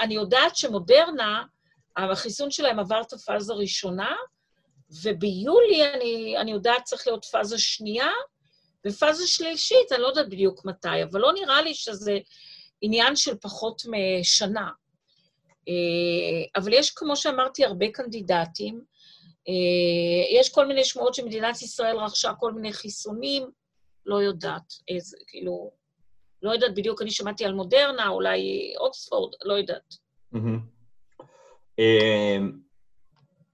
אני 0.00 0.14
יודעת 0.14 0.56
שמודרנה, 0.56 1.42
החיסון 1.96 2.50
שלהם 2.50 2.78
עבר 2.78 3.00
את 3.00 3.12
הפאזה 3.12 3.52
הראשונה, 3.52 4.14
וביולי, 5.02 5.84
אני, 5.94 6.38
אני 6.38 6.50
יודעת, 6.52 6.84
צריך 6.84 7.06
להיות 7.06 7.24
פאזה 7.24 7.58
שנייה, 7.58 8.10
ופאזה 8.86 9.26
שלישית, 9.26 9.92
אני 9.92 10.02
לא 10.02 10.06
יודעת 10.06 10.28
בדיוק 10.28 10.64
מתי, 10.64 11.02
אבל 11.10 11.20
לא 11.20 11.32
נראה 11.32 11.62
לי 11.62 11.74
שזה 11.74 12.18
עניין 12.80 13.16
של 13.16 13.36
פחות 13.42 13.82
משנה. 13.86 14.70
אה, 15.68 16.60
אבל 16.60 16.72
יש, 16.72 16.90
כמו 16.90 17.16
שאמרתי, 17.16 17.64
הרבה 17.64 17.86
קנדידטים. 17.92 18.95
אה, 19.48 20.38
יש 20.40 20.54
כל 20.54 20.66
מיני 20.66 20.84
שמועות 20.84 21.14
שמדינת 21.14 21.62
ישראל 21.62 21.96
רכשה 21.96 22.32
כל 22.40 22.52
מיני 22.52 22.72
חיסונים, 22.72 23.50
לא 24.06 24.16
יודעת 24.16 24.72
איזה, 24.88 25.16
כאילו, 25.26 25.70
לא 26.42 26.50
יודעת 26.50 26.74
בדיוק, 26.74 27.02
אני 27.02 27.10
שמעתי 27.10 27.44
על 27.44 27.54
מודרנה, 27.54 28.08
אולי 28.08 28.72
אוקספורד, 28.80 29.34
לא 29.44 29.54
יודעת. 29.54 29.94
אמ, 31.78 32.52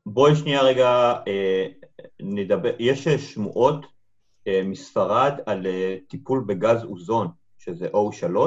בואי 0.07 0.37
שנייה 0.37 0.63
רגע 0.63 1.15
אה, 1.29 1.67
נדבר, 2.21 2.71
יש 2.79 3.09
שמועות 3.09 3.87
אה, 4.49 4.63
מספרד 4.65 5.33
על 5.47 5.67
אה, 5.67 5.97
טיפול 6.09 6.45
בגז 6.47 6.85
אוזון, 6.85 7.29
שזה 7.59 7.89
O3. 7.89 8.39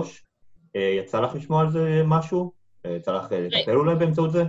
יצא 1.00 1.20
לך 1.20 1.36
לשמוע 1.36 1.62
על 1.62 1.72
זה 1.72 2.02
משהו? 2.06 2.52
יצא 2.88 3.12
לך 3.12 3.32
לטפל 3.32 3.76
אולי 3.76 3.96
באמצעות 3.96 4.32
זה? 4.32 4.44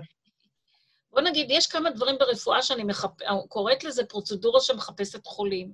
בוא 1.16 1.22
נגיד, 1.22 1.46
יש 1.50 1.66
כמה 1.66 1.90
דברים 1.90 2.16
ברפואה 2.18 2.62
שאני 2.62 2.84
מחפ... 2.84 3.10
קוראת 3.48 3.84
לזה 3.84 4.04
פרוצדורה 4.04 4.60
שמחפשת 4.60 5.26
חולים. 5.26 5.72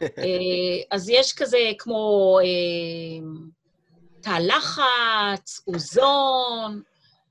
אז 0.90 1.08
יש 1.08 1.32
כזה 1.32 1.58
כמו 1.78 2.38
תא 4.20 4.38
לחץ, 4.40 5.60
אוזון. 5.66 6.82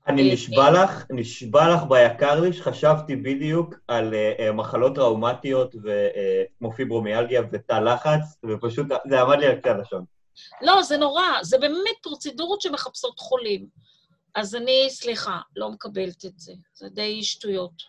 אני 0.06 0.28
אה, 0.28 0.34
נשבע 0.34 0.70
לך, 0.70 1.04
נשבע 1.10 1.74
לך 1.74 1.82
ביקר 1.82 2.40
לי 2.40 2.52
שחשבתי 2.52 3.16
בדיוק 3.16 3.74
על 3.88 4.14
אה, 4.14 4.32
אה, 4.38 4.52
מחלות 4.52 4.94
טראומטיות 4.94 5.74
אה, 5.88 6.42
כמו 6.58 6.72
פיברומיאלגיה 6.72 7.42
ותא 7.52 7.72
לחץ, 7.72 8.20
ופשוט 8.44 8.86
זה 9.08 9.20
עמד 9.20 9.38
לי 9.38 9.46
על 9.46 9.56
קצה 9.56 9.70
הלשון. 9.70 10.04
לא, 10.62 10.82
זה 10.82 10.96
נורא, 10.96 11.22
זה 11.42 11.58
באמת 11.58 11.96
פרוצדורות 12.02 12.60
שמחפשות 12.60 13.18
חולים. 13.18 13.66
אז 14.34 14.54
אני, 14.54 14.86
סליחה, 14.90 15.40
לא 15.56 15.70
מקבלת 15.70 16.24
את 16.24 16.38
זה. 16.38 16.52
זה 16.74 16.88
די 16.88 17.22
שטויות. 17.22 17.82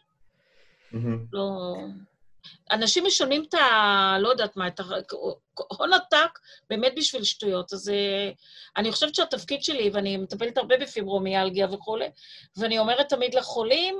לא... 1.33 1.75
אנשים 2.71 3.05
משלמים 3.05 3.43
את 3.49 3.53
ה... 3.53 4.17
לא 4.19 4.29
יודעת 4.29 4.57
מה, 4.57 4.67
את 4.67 4.79
ה... 4.79 4.83
הון 5.53 5.93
עתק 5.93 6.39
באמת 6.69 6.93
בשביל 6.97 7.23
שטויות. 7.23 7.73
אז 7.73 7.89
אה, 7.89 8.31
אני 8.77 8.91
חושבת 8.91 9.15
שהתפקיד 9.15 9.63
שלי, 9.63 9.89
ואני 9.93 10.17
מטפלת 10.17 10.57
הרבה 10.57 10.77
בפיברומיאלגיה 10.77 11.67
וכולי, 11.73 12.09
ואני 12.57 12.79
אומרת 12.79 13.09
תמיד 13.09 13.33
לחולים, 13.33 13.99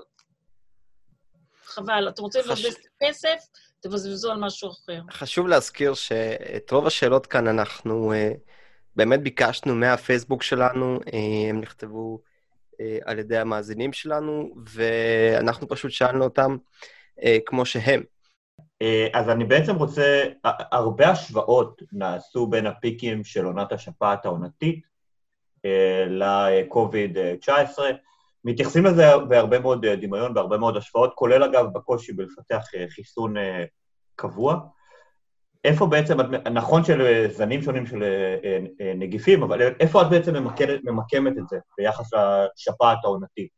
חבל, 1.63 2.09
אתם 2.09 2.23
רוצים 2.23 2.41
חש- 2.41 2.49
לבזבז 2.49 2.77
כסף, 3.03 3.37
תבזבזו 3.79 4.31
על 4.31 4.37
משהו 4.37 4.69
אחר. 4.69 5.01
חשוב 5.11 5.47
להזכיר 5.47 5.93
שאת 5.93 6.71
רוב 6.71 6.87
השאלות 6.87 7.27
כאן 7.27 7.47
אנחנו 7.47 8.13
אה, 8.13 8.31
באמת 8.95 9.23
ביקשנו 9.23 9.75
מהפייסבוק 9.75 10.43
שלנו, 10.43 10.99
אה, 11.13 11.49
הם 11.49 11.61
נכתבו 11.61 12.21
על 13.05 13.19
ידי 13.19 13.37
המאזינים 13.37 13.93
שלנו, 13.93 14.55
ואנחנו 14.69 15.67
פשוט 15.67 15.91
שאלנו 15.91 16.23
אותם 16.23 16.57
אה, 17.23 17.37
כמו 17.45 17.65
שהם. 17.65 18.03
אה, 18.81 19.07
אז 19.13 19.29
אני 19.29 19.45
בעצם 19.45 19.75
רוצה, 19.75 20.23
הרבה 20.43 21.09
השוואות 21.09 21.81
נעשו 21.91 22.47
בין 22.47 22.67
הפיקים 22.67 23.23
של 23.23 23.45
עונת 23.45 23.71
השפעת 23.71 24.25
העונתית 24.25 24.85
אה, 25.65 26.05
ל-COVID-19. 26.07 27.79
מתייחסים 28.45 28.85
לזה 28.85 29.03
בהרבה 29.29 29.59
מאוד 29.59 29.85
אה, 29.85 29.95
דמיון, 29.95 30.33
בהרבה 30.33 30.57
מאוד 30.57 30.77
השוואות, 30.77 31.13
כולל 31.15 31.43
אגב 31.43 31.65
בקושי 31.73 32.13
בלפתח 32.13 32.65
אה, 32.75 32.85
חיסון 32.89 33.37
אה, 33.37 33.65
קבוע. 34.15 34.59
איפה 35.63 35.85
בעצם, 35.85 36.17
נכון 36.53 36.83
של 36.83 37.01
אה, 37.01 37.25
זנים 37.31 37.61
שונים 37.63 37.85
של 37.85 38.03
אה, 38.03 38.57
אה, 38.81 38.93
נגיפים, 38.95 39.43
אבל 39.43 39.61
איפה 39.79 40.01
את 40.01 40.07
בעצם 40.09 40.33
ממקדת, 40.33 40.79
ממקמת 40.83 41.37
את 41.37 41.49
זה 41.49 41.57
ביחס 41.77 42.09
לשפעת 42.13 42.97
העונתית? 43.03 43.49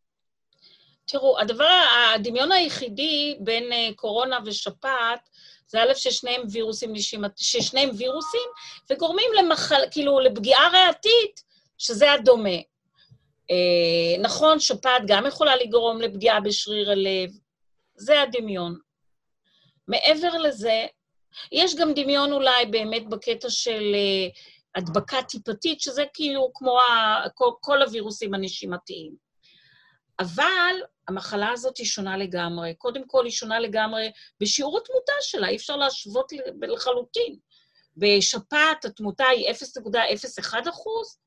תראו, 1.05 1.39
הדבר, 1.39 1.83
הדמיון 2.15 2.51
היחידי 2.51 3.37
בין 3.39 3.63
קורונה 3.95 4.39
ושפעת, 4.45 5.29
זה 5.67 5.83
א', 5.83 5.93
ששניהם 5.93 6.41
וירוסים 6.51 6.93
ששניהם 7.35 7.89
וירוסים, 7.97 8.49
וגורמים 8.91 9.29
למחל, 9.39 9.81
כאילו, 9.91 10.19
לפגיעה 10.19 10.69
ריאתית, 10.69 11.43
שזה 11.77 12.11
הדומה. 12.11 12.57
אה, 13.51 14.21
נכון, 14.21 14.59
שפעת 14.59 15.01
גם 15.07 15.25
יכולה 15.25 15.55
לגרום 15.55 16.01
לפגיעה 16.01 16.41
בשריר 16.41 16.91
הלב, 16.91 17.29
זה 17.95 18.21
הדמיון. 18.21 18.75
מעבר 19.87 20.37
לזה, 20.37 20.85
יש 21.51 21.75
גם 21.75 21.93
דמיון 21.93 22.31
אולי 22.31 22.65
באמת 22.65 23.09
בקטע 23.09 23.49
של 23.49 23.95
אה, 23.95 24.27
הדבקה 24.75 25.23
טיפתית, 25.23 25.81
שזה 25.81 26.03
כאילו 26.13 26.51
כמו 26.53 26.79
ה, 26.79 27.23
כל, 27.33 27.51
כל 27.61 27.81
הווירוסים 27.81 28.33
הנשימתיים. 28.33 29.15
אבל 30.19 30.75
המחלה 31.07 31.51
הזאת 31.51 31.77
היא 31.77 31.85
שונה 31.85 32.17
לגמרי. 32.17 32.73
קודם 32.77 33.07
כל, 33.07 33.25
היא 33.25 33.31
שונה 33.31 33.59
לגמרי 33.59 34.11
בשיעור 34.41 34.77
התמותה 34.77 35.13
שלה, 35.21 35.47
אי 35.47 35.55
אפשר 35.55 35.75
להשוות 35.75 36.31
לחלוטין. 36.61 37.35
בשפעת 37.97 38.85
התמותה 38.85 39.25
היא 39.25 39.49
0.01 39.49 40.69
אחוז, 40.69 41.17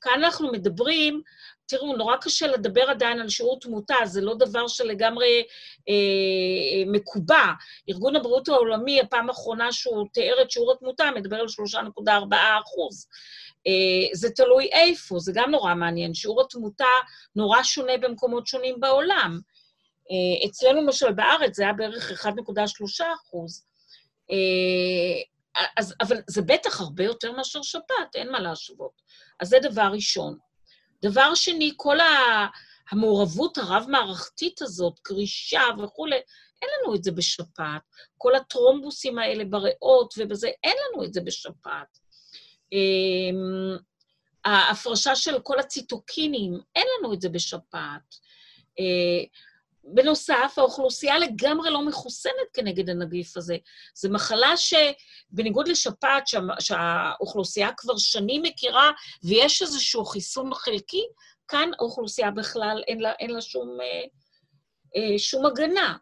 כאן 0.00 0.12
אנחנו 0.24 0.52
מדברים, 0.52 1.22
תראו, 1.68 1.96
נורא 1.96 2.16
קשה 2.16 2.46
לדבר 2.46 2.90
עדיין 2.90 3.20
על 3.20 3.28
שיעור 3.28 3.60
תמותה, 3.60 3.94
זה 4.04 4.20
לא 4.20 4.34
דבר 4.34 4.68
שלגמרי 4.68 5.44
אה, 5.88 6.92
מקובע. 6.92 7.44
ארגון 7.88 8.16
הבריאות 8.16 8.48
העולמי, 8.48 9.00
הפעם 9.00 9.28
האחרונה 9.28 9.72
שהוא 9.72 10.06
תיאר 10.12 10.42
את 10.42 10.50
שיעור 10.50 10.72
התמותה, 10.72 11.10
מדבר 11.16 11.36
על 11.36 11.46
3.4 11.46 12.36
אחוז. 12.64 13.08
אה, 13.66 14.14
זה 14.14 14.30
תלוי 14.30 14.68
איפה, 14.72 15.18
זה 15.18 15.32
גם 15.34 15.50
נורא 15.50 15.74
מעניין. 15.74 16.14
שיעור 16.14 16.40
התמותה 16.40 16.84
נורא 17.36 17.62
שונה 17.62 17.98
במקומות 18.00 18.46
שונים 18.46 18.80
בעולם. 18.80 19.40
אה, 20.10 20.48
אצלנו, 20.48 20.82
למשל, 20.82 21.12
בארץ 21.12 21.56
זה 21.56 21.62
היה 21.62 21.72
בערך 21.72 22.26
1.3 22.26 23.04
אחוז. 23.14 23.64
אה, 24.30 25.66
אז, 25.76 25.94
אבל 26.00 26.16
זה 26.26 26.42
בטח 26.42 26.80
הרבה 26.80 27.04
יותר 27.04 27.32
מאשר 27.32 27.62
שפעת, 27.62 28.14
אין 28.14 28.32
מה 28.32 28.40
להשוות. 28.40 29.02
אז 29.40 29.48
זה 29.48 29.58
דבר 29.62 29.88
ראשון. 29.92 30.47
דבר 31.02 31.34
שני, 31.34 31.72
כל 31.76 32.00
ה- 32.00 32.46
המעורבות 32.90 33.58
הרב-מערכתית 33.58 34.62
הזאת, 34.62 34.98
קרישה 35.02 35.62
וכולי, 35.84 36.16
אין 36.62 36.70
לנו 36.82 36.94
את 36.94 37.04
זה 37.04 37.12
בשפעת. 37.12 37.82
כל 38.18 38.34
הטרומבוסים 38.34 39.18
האלה 39.18 39.44
בריאות 39.44 40.14
ובזה, 40.18 40.50
אין 40.64 40.76
לנו 40.92 41.04
את 41.04 41.12
זה 41.14 41.20
בשפעת. 41.20 41.98
אמ, 42.72 43.76
ההפרשה 44.44 45.16
של 45.16 45.40
כל 45.42 45.58
הציטוקינים, 45.60 46.60
אין 46.76 46.86
לנו 46.98 47.14
את 47.14 47.20
זה 47.20 47.28
בשפעת. 47.28 48.14
בנוסף, 49.94 50.54
האוכלוסייה 50.56 51.18
לגמרי 51.18 51.70
לא 51.70 51.86
מחוסנת 51.86 52.48
כנגד 52.54 52.90
הנגיף 52.90 53.36
הזה. 53.36 53.56
זו 53.94 54.10
מחלה 54.10 54.52
שבניגוד 54.56 55.68
לשפעת, 55.68 56.28
שה, 56.28 56.38
שהאוכלוסייה 56.60 57.70
כבר 57.76 57.96
שנים 57.96 58.42
מכירה 58.42 58.90
ויש 59.24 59.62
איזשהו 59.62 60.04
חיסון 60.04 60.54
חלקי, 60.54 61.02
כאן 61.48 61.70
האוכלוסייה 61.78 62.30
בכלל 62.30 62.82
אין 62.88 63.00
לה, 63.00 63.12
אין 63.12 63.30
לה 63.30 63.40
שום, 63.40 63.78
אה, 63.80 64.04
אה, 64.96 65.18
שום 65.18 65.46
הגנה, 65.46 65.96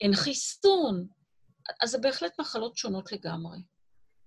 אין 0.00 0.14
חיסון. 0.14 1.06
אז 1.82 1.90
זה 1.90 1.98
בהחלט 1.98 2.40
מחלות 2.40 2.76
שונות 2.76 3.12
לגמרי. 3.12 3.58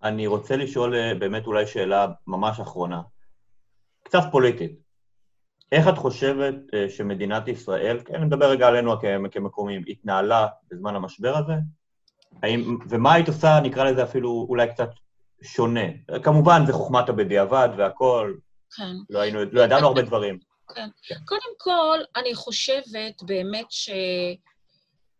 אני 0.03 0.27
רוצה 0.27 0.55
לשאול 0.55 0.95
אה, 0.95 1.15
באמת 1.19 1.47
אולי 1.47 1.67
שאלה 1.67 2.07
ממש 2.27 2.59
אחרונה, 2.59 3.01
קצת 4.03 4.23
פוליטית. 4.31 4.90
איך 5.71 5.87
את 5.87 5.97
חושבת 5.97 6.55
אה, 6.73 6.89
שמדינת 6.89 7.47
ישראל, 7.47 7.99
כן, 8.05 8.15
אני 8.15 8.25
מדבר 8.25 8.49
רגע 8.49 8.67
עלינו 8.67 8.99
כ- 8.99 9.31
כמקומים, 9.31 9.83
התנהלה 9.87 10.47
בזמן 10.71 10.95
המשבר 10.95 11.37
הזה? 11.37 11.53
האם, 12.43 12.77
ומה 12.89 13.13
היית 13.13 13.27
עושה, 13.27 13.59
נקרא 13.63 13.83
לזה 13.83 14.03
אפילו 14.03 14.45
אולי 14.49 14.67
קצת 14.67 14.89
שונה? 15.41 15.81
כמובן, 16.23 16.61
זה 16.65 16.73
חוכמת 16.73 17.09
הבדיעבד 17.09 17.69
והכול, 17.77 18.39
כן. 18.75 18.95
לא, 19.09 19.19
היינו, 19.19 19.39
לא 19.51 19.61
ידענו 19.61 19.87
הרבה 19.87 20.01
דברים. 20.01 20.39
קודם 21.25 21.53
כל, 21.57 21.99
אני 22.15 22.35
חושבת 22.35 23.23
באמת 23.23 23.65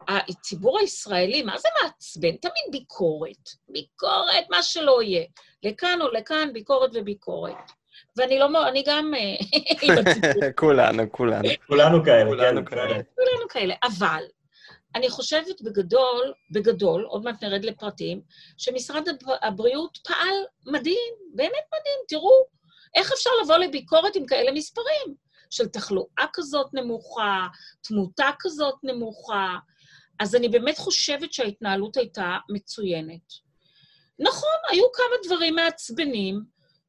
שהציבור 0.08 0.80
הישראלי, 0.80 1.42
מה 1.42 1.58
זה 1.58 1.68
מעצבן? 1.84 2.36
תמיד 2.36 2.66
ביקורת. 2.72 3.50
ביקורת, 3.70 4.50
מה 4.50 4.64
שלא 4.64 5.02
יהיה. 5.04 5.26
לכאן 5.64 6.00
או 6.02 6.08
לכאן, 6.12 6.54
ביקורת 6.54 6.90
וביקורת. 6.94 7.72
ואני 8.18 8.40
לא, 8.40 8.50
מ- 8.50 8.56
אני 8.56 8.84
גם 8.88 9.14
אה, 9.16 9.36
כולנו, 10.60 11.12
כולנו. 11.12 11.50
כולנו 11.68 12.04
כאלה, 12.04 12.30
כולנו 12.30 12.66
כן. 12.66 12.76
כאלה. 12.76 12.88
כולנו 13.16 13.48
כאלה. 13.50 13.74
אבל 13.84 14.24
אני 14.96 15.10
חושבת 15.10 15.62
בגדול, 15.62 16.34
בגדול, 16.52 17.04
עוד 17.04 17.24
מעט 17.24 17.44
נרד 17.44 17.66
לפרטים, 17.66 18.22
שמשרד 18.58 19.08
הב- 19.10 19.38
הבריאות 19.42 19.98
פעל 20.08 20.36
מדהים, 20.66 21.14
באמת 21.36 21.52
מדהים. 21.68 22.00
תראו, 22.08 22.32
איך 22.96 23.12
אפשר 23.12 23.30
לבוא 23.44 23.58
לביקורת 23.58 24.16
עם 24.16 24.26
כאלה 24.26 24.52
מספרים? 24.52 25.16
של 25.50 25.68
תחלואה 25.68 26.26
כזאת 26.34 26.74
נמוכה, 26.74 27.48
תמותה 27.82 28.30
כזאת 28.40 28.76
נמוכה. 28.84 29.56
אז 30.20 30.36
אני 30.36 30.50
באמת 30.50 30.78
חושבת 30.78 31.34
שההתנהלות 31.34 31.98
הייתה 31.98 32.38
מצוינת. 32.50 33.22
נכון, 34.20 34.50
היו 34.70 34.84
כמה 34.94 35.16
דברים 35.26 35.56
מעצבנים, 35.56 36.42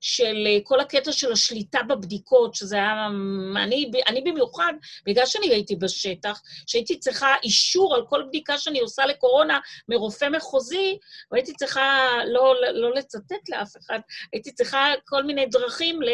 של 0.03 0.46
אה, 0.46 0.59
כל 0.64 0.80
הקטע 0.80 1.12
של 1.12 1.32
השליטה 1.32 1.82
בבדיקות, 1.82 2.55
שזה 2.55 2.76
היה... 2.76 3.09
אני, 3.57 3.90
אני 4.09 4.20
במיוחד, 4.20 4.72
בגלל 5.07 5.26
שאני 5.26 5.48
הייתי 5.48 5.76
בשטח, 5.76 6.42
שהייתי 6.66 6.98
צריכה 6.98 7.34
אישור 7.42 7.94
על 7.94 8.03
כל 8.09 8.22
בדיקה 8.28 8.59
שאני 8.59 8.80
עושה 8.80 9.07
לקורונה 9.07 9.59
מרופא 9.88 10.28
מחוזי, 10.28 10.98
והייתי 11.32 11.53
צריכה 11.53 12.09
לא, 12.26 12.55
לא 12.72 12.94
לצטט 12.94 13.48
לאף 13.48 13.76
אחד, 13.76 13.98
הייתי 14.32 14.53
צריכה 14.53 14.86
כל 15.05 15.24
מיני 15.24 15.46
דרכים 15.46 16.03
ל... 16.03 16.09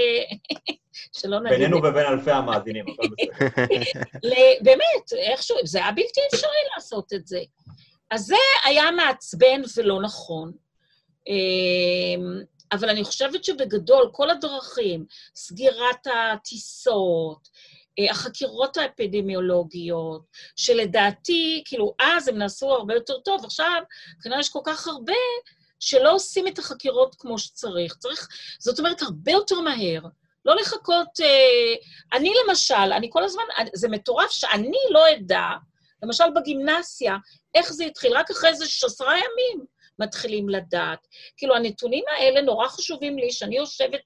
שלא 1.20 1.41
נגיד... 1.41 1.59
בינינו 1.59 1.76
ובין 1.76 2.07
אלפי 2.07 2.30
המאזינים, 2.30 2.84
הכל 2.89 3.09
בסדר. 3.09 3.66
באמת, 4.64 5.12
איכשהו, 5.12 5.57
זה 5.64 5.78
היה 5.78 5.93
בלתי 5.93 6.20
אפשרי 6.32 6.51
לעשות 6.74 7.12
את 7.12 7.26
זה. 7.26 7.41
אז 8.11 8.26
זה 8.26 8.36
היה 8.64 8.91
מעצבן 8.91 9.61
ולא 9.76 10.03
נכון. 10.03 10.53
אבל 12.73 12.89
אני 12.89 13.05
חושבת 13.05 13.45
שבגדול, 13.45 14.11
כל 14.12 14.31
הדרכים, 14.31 15.05
סגירת 15.35 16.07
הטיסות, 16.07 17.49
אה, 17.99 18.11
החקירות 18.11 18.77
האפידמיולוגיות, 18.77 20.23
שלדעתי, 20.57 21.62
כאילו, 21.64 21.95
אז 22.01 22.29
הם 22.29 22.39
נעשו 22.39 22.71
הרבה 22.71 22.95
יותר 22.95 23.19
טוב, 23.19 23.45
עכשיו 23.45 23.83
כנראה 24.23 24.41
יש 24.41 24.49
כל 24.49 24.61
כך 24.64 24.87
הרבה 24.87 25.12
שלא 25.81 26.14
עושים 26.14 26.49
את 26.49 26.59
החקירות 26.59 27.14
כמו 27.19 27.39
שצריך. 27.39 27.95
צריך, 27.97 28.29
זאת 28.59 28.79
אומרת, 28.79 29.03
הרבה 29.03 29.33
יותר 29.33 29.61
מהר. 29.61 30.01
לא 30.45 30.57
לחכות... 30.57 31.21
אה, 31.21 31.75
אני 32.12 32.33
למשל, 32.45 32.93
אני 32.97 33.09
כל 33.12 33.25
הזמן, 33.25 33.43
זה 33.75 33.89
מטורף 33.89 34.31
שאני 34.31 34.79
לא 34.91 35.05
אדע, 35.12 35.49
למשל 36.03 36.25
בגימנסיה, 36.37 37.16
איך 37.55 37.73
זה 37.73 37.85
התחיל, 37.85 38.16
רק 38.16 38.31
אחרי 38.31 38.51
איזה 38.51 38.64
עשרה 38.64 39.14
ימים 39.19 39.64
מתחילים 39.99 40.49
לדעת. 40.49 41.07
כאילו, 41.36 41.55
הנתונים 41.55 42.05
האלה 42.16 42.40
נורא 42.40 42.68
חשובים 42.68 43.18
לי, 43.18 43.32
שאני 43.32 43.57
יושבת 43.57 44.01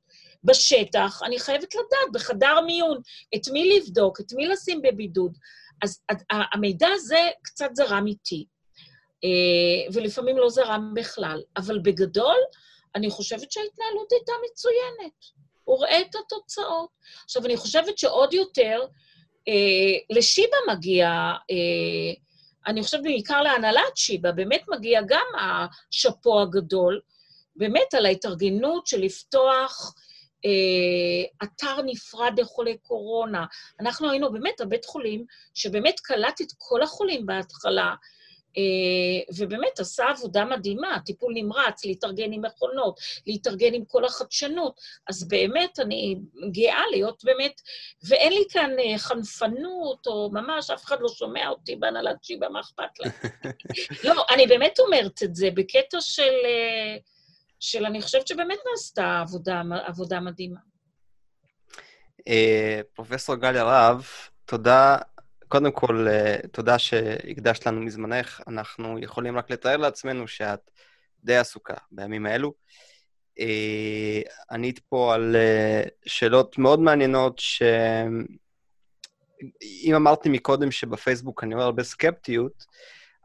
בשטח, 0.45 1.21
אני 1.25 1.39
חייבת 1.39 1.75
לדעת, 1.75 2.13
בחדר 2.13 2.61
מיון, 2.67 3.01
את 3.35 3.49
מי 3.53 3.77
לבדוק, 3.77 4.21
את 4.21 4.33
מי 4.33 4.47
לשים 4.47 4.83
בבידוד. 4.83 5.39
אז 5.83 6.01
המידע 6.31 6.89
הזה 6.95 7.29
קצת 7.43 7.71
זרם 7.75 8.07
איתי, 8.07 8.47
אה, 9.25 9.93
ולפעמים 9.93 10.39
לא 10.39 10.49
זרם 10.49 10.93
בכלל. 10.95 11.43
אבל 11.57 11.79
בגדול, 11.79 12.37
אני 12.95 13.11
חושבת 13.11 13.53
שההתנהלות 13.53 14.13
הייתה 14.13 14.33
מצוינת. 14.51 15.13
הוא 15.65 15.83
ראה 15.83 16.01
את 16.01 16.15
התוצאות. 16.15 16.89
עכשיו, 17.25 17.47
אני 17.47 17.57
חושבת 17.57 17.99
שעוד 17.99 18.35
יותר, 18.35 18.81
אה, 19.49 20.17
לשיבא 20.17 20.57
מגיע, 20.69 21.09
אה, 21.51 22.15
אני 22.67 22.83
חושבת 22.83 23.03
בעיקר 23.03 23.43
להנהלת 23.43 23.97
שיבא, 23.97 24.31
באמת 24.31 24.63
מגיע 24.69 25.01
גם 25.07 25.27
השאפו 25.41 26.41
הגדול, 26.41 27.01
באמת 27.57 27.95
על 27.95 28.07
ההתארגנות 28.07 28.87
של 28.87 29.01
לפתוח 29.01 29.95
אה, 30.45 31.47
אתר 31.47 31.83
נפרד 31.85 32.41
לחולי 32.41 32.79
קורונה. 32.79 33.45
אנחנו 33.81 34.11
היינו 34.11 34.33
באמת 34.33 34.61
הבית 34.61 34.85
חולים 34.85 35.25
שבאמת 35.55 36.01
קלט 36.01 36.41
את 36.41 36.53
כל 36.59 36.83
החולים 36.83 37.27
בהתחלה, 37.27 37.95
ובאמת 39.37 39.81
עשה 39.81 40.05
עבודה 40.09 40.45
מדהימה, 40.45 40.97
טיפול 41.05 41.33
נמרץ, 41.37 41.85
להתארגן 41.85 42.33
עם 42.33 42.45
מכונות, 42.45 43.01
להתארגן 43.27 43.75
עם 43.75 43.85
כל 43.85 44.05
החדשנות. 44.05 44.81
אז 45.09 45.29
באמת, 45.29 45.79
אני 45.81 46.17
גאה 46.53 46.83
להיות 46.91 47.25
באמת, 47.25 47.61
ואין 48.09 48.33
לי 48.33 48.45
כאן 48.51 48.71
אה, 48.79 48.99
חנפנות, 48.99 50.07
או 50.07 50.31
ממש, 50.33 50.71
אף 50.71 50.85
אחד 50.85 50.97
לא 51.01 51.09
שומע 51.09 51.49
אותי 51.49 51.77
בהנהלת 51.77 52.25
שיבא, 52.25 52.49
מה 52.49 52.61
אכפת 52.61 53.01
לה? 53.01 53.11
לא, 54.05 54.25
אני 54.31 54.47
באמת 54.47 54.79
אומרת 54.79 55.23
את 55.23 55.35
זה 55.35 55.49
בקטע 55.55 56.01
של, 56.01 56.23
אה, 56.23 56.97
של 57.61 57.87
אני 57.87 58.03
חושבת 58.03 58.27
שבאמת 58.29 58.59
נעשתה 58.71 59.21
עבודה, 59.21 59.63
עבודה 59.87 60.21
מדהימה. 60.21 60.61
פרופסור 62.95 63.37
גליה 63.37 63.65
רהב, 63.65 64.01
תודה 64.45 64.97
קודם 65.53 65.73
כל, 65.73 66.07
אה, 66.09 66.37
תודה 66.53 66.79
שהקדשת 66.79 67.67
לנו 67.67 67.81
מזמנך. 67.81 68.41
אנחנו 68.49 68.99
יכולים 68.99 69.39
רק 69.39 69.51
לתאר 69.51 69.77
לעצמנו 69.77 70.29
שאת 70.29 70.71
די 71.25 71.37
עסוקה 71.37 71.75
בימים 71.91 72.27
האלו. 72.27 72.55
אה, 73.39 74.21
ענית 74.51 74.79
פה 74.79 75.15
על 75.15 75.37
אה, 75.37 75.83
שאלות 76.07 76.59
מאוד 76.59 76.81
מעניינות, 76.81 77.39
שאם 77.39 77.85
אמרתי 79.97 80.29
מקודם 80.29 80.71
שבפייסבוק 80.71 81.45
אני 81.45 81.55
רואה 81.55 81.65
הרבה 81.67 81.83
סקפטיות, 81.83 82.65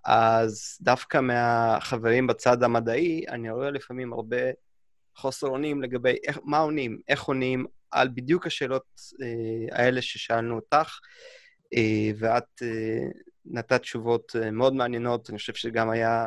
אז 0.05 0.77
דווקא 0.81 1.21
מהחברים 1.21 2.27
בצד 2.27 2.63
המדעי, 2.63 3.25
אני 3.29 3.51
רואה 3.51 3.71
לפעמים 3.71 4.13
הרבה 4.13 4.41
חוסר 5.15 5.47
אונים 5.47 5.81
לגבי 5.81 6.15
איך, 6.27 6.39
מה 6.43 6.57
עונים, 6.57 6.99
איך 7.07 7.23
עונים 7.23 7.65
על 7.91 8.09
בדיוק 8.13 8.47
השאלות 8.47 9.01
האלה 9.71 10.01
ששאלנו 10.01 10.55
אותך. 10.55 10.99
אה, 11.73 12.11
ואת 12.17 12.61
אה, 12.61 13.07
נתת 13.45 13.81
תשובות 13.81 14.35
אה, 14.41 14.51
מאוד 14.51 14.73
מעניינות. 14.73 15.29
אני 15.29 15.37
חושב 15.37 15.53
שגם 15.53 15.89
היה 15.89 16.25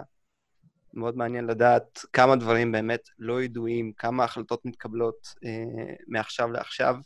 מאוד 0.95 1.17
מעניין 1.17 1.47
לדעת 1.47 2.05
כמה 2.13 2.37
דברים 2.37 2.73
באמת 2.73 3.09
לא 3.19 3.43
ידועים, 3.43 3.93
כמה 3.93 4.25
החלטות 4.25 4.65
מתקבלות 4.65 5.35
מעכשיו 6.07 6.53
לעכשיו. 6.53 6.97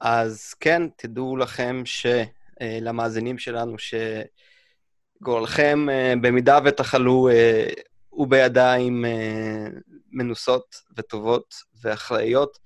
אז 0.00 0.54
כן, 0.54 0.82
תדעו 0.96 1.36
לכם 1.36 1.82
שלמאזינים 1.84 3.38
שלנו, 3.38 3.76
שגורלכם, 5.20 5.86
במידה 6.20 6.58
ותחלו, 6.64 7.28
הוא 8.08 8.28
בידיים 8.28 9.04
מנוסות 10.12 10.82
וטובות 10.96 11.54
ואחראיות. 11.82 12.58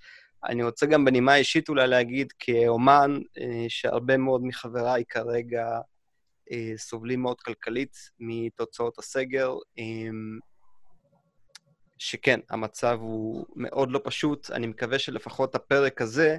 אני 0.44 0.62
רוצה 0.62 0.86
גם 0.86 1.04
בנימה 1.04 1.36
אישית 1.36 1.68
אולי 1.68 1.86
להגיד, 1.88 2.32
כאומן, 2.38 3.18
אה, 3.38 3.64
שהרבה 3.68 4.16
מאוד 4.16 4.44
מחבריי 4.44 5.04
כרגע 5.08 5.78
אה, 6.52 6.72
סובלים 6.76 7.22
מאוד 7.22 7.40
כלכלית 7.40 7.96
מתוצאות 8.20 8.98
הסגר, 8.98 9.54
אמ, 9.78 10.38
שכן, 11.98 12.40
המצב 12.50 12.98
הוא 13.00 13.46
מאוד 13.56 13.90
לא 13.90 14.00
פשוט. 14.04 14.50
אני 14.50 14.66
מקווה 14.66 14.98
שלפחות 14.98 15.54
הפרק 15.54 16.02
הזה 16.02 16.38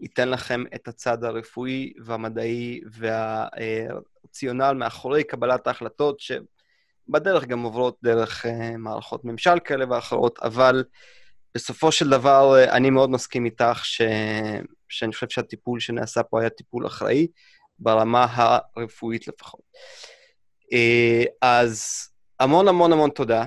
ייתן 0.00 0.28
לכם 0.28 0.64
את 0.74 0.88
הצד 0.88 1.24
הרפואי 1.24 1.92
והמדעי 2.04 2.80
והרציונל 2.90 4.72
מאחורי 4.72 5.24
קבלת 5.24 5.66
ההחלטות, 5.66 6.20
שבדרך 6.20 7.44
גם 7.44 7.62
עוברות 7.62 7.98
דרך 8.02 8.46
אה, 8.46 8.76
מערכות 8.76 9.24
ממשל 9.24 9.58
כאלה 9.64 9.84
ואחרות, 9.90 10.38
אבל 10.38 10.84
בסופו 11.54 11.92
של 11.92 12.10
דבר, 12.10 12.56
אה, 12.56 12.76
אני 12.76 12.90
מאוד 12.90 13.10
מסכים 13.10 13.44
איתך 13.44 13.80
ש... 13.84 14.02
שאני 14.88 15.12
חושב 15.12 15.28
שהטיפול 15.28 15.80
שנעשה 15.80 16.22
פה 16.22 16.40
היה 16.40 16.50
טיפול 16.50 16.86
אחראי, 16.86 17.26
ברמה 17.78 18.26
הרפואית 18.30 19.28
לפחות. 19.28 19.60
אה, 20.72 21.24
אז 21.42 21.84
המון 22.40 22.68
המון 22.68 22.92
המון 22.92 23.10
תודה. 23.10 23.44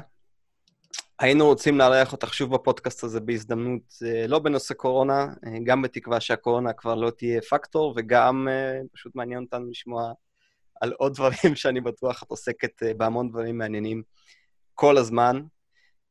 היינו 1.20 1.45
רוצים 1.45 1.78
לארח 1.78 2.12
אותך 2.12 2.34
שוב 2.34 2.53
בפודקאסט 2.55 3.03
הזה 3.03 3.20
בהזדמנות, 3.20 3.82
אה, 4.05 4.28
לא 4.28 4.39
בנושא 4.39 4.74
קורונה, 4.74 5.28
גם 5.64 5.82
בתקווה 5.82 6.20
שהקורונה 6.20 6.74
כבר 6.74 6.95
לא 6.95 7.10
תהיה 7.10 7.41
פקטור, 7.41 7.93
וגם 7.97 8.47
פשוט 8.93 9.16
מעניין 9.16 9.43
אותנו 9.43 9.70
לשמוע 9.70 10.12
על 10.82 10.91
עוד 10.91 11.14
דברים 11.18 11.55
שאני 11.55 11.82
בטוח 11.82 12.24
את 12.24 12.30
עוסקת 12.30 12.84
בהמון 12.97 13.30
דברים 13.30 13.58
מעניינים 13.58 14.03
כל 14.74 14.97
הזמן. 14.97 15.41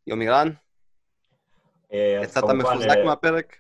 יומירן, 0.06 0.48
אה, 0.48 0.65
יצאת 2.22 2.44
מחוזק 2.44 2.88
אה, 2.88 3.04
מהפרק? 3.04 3.56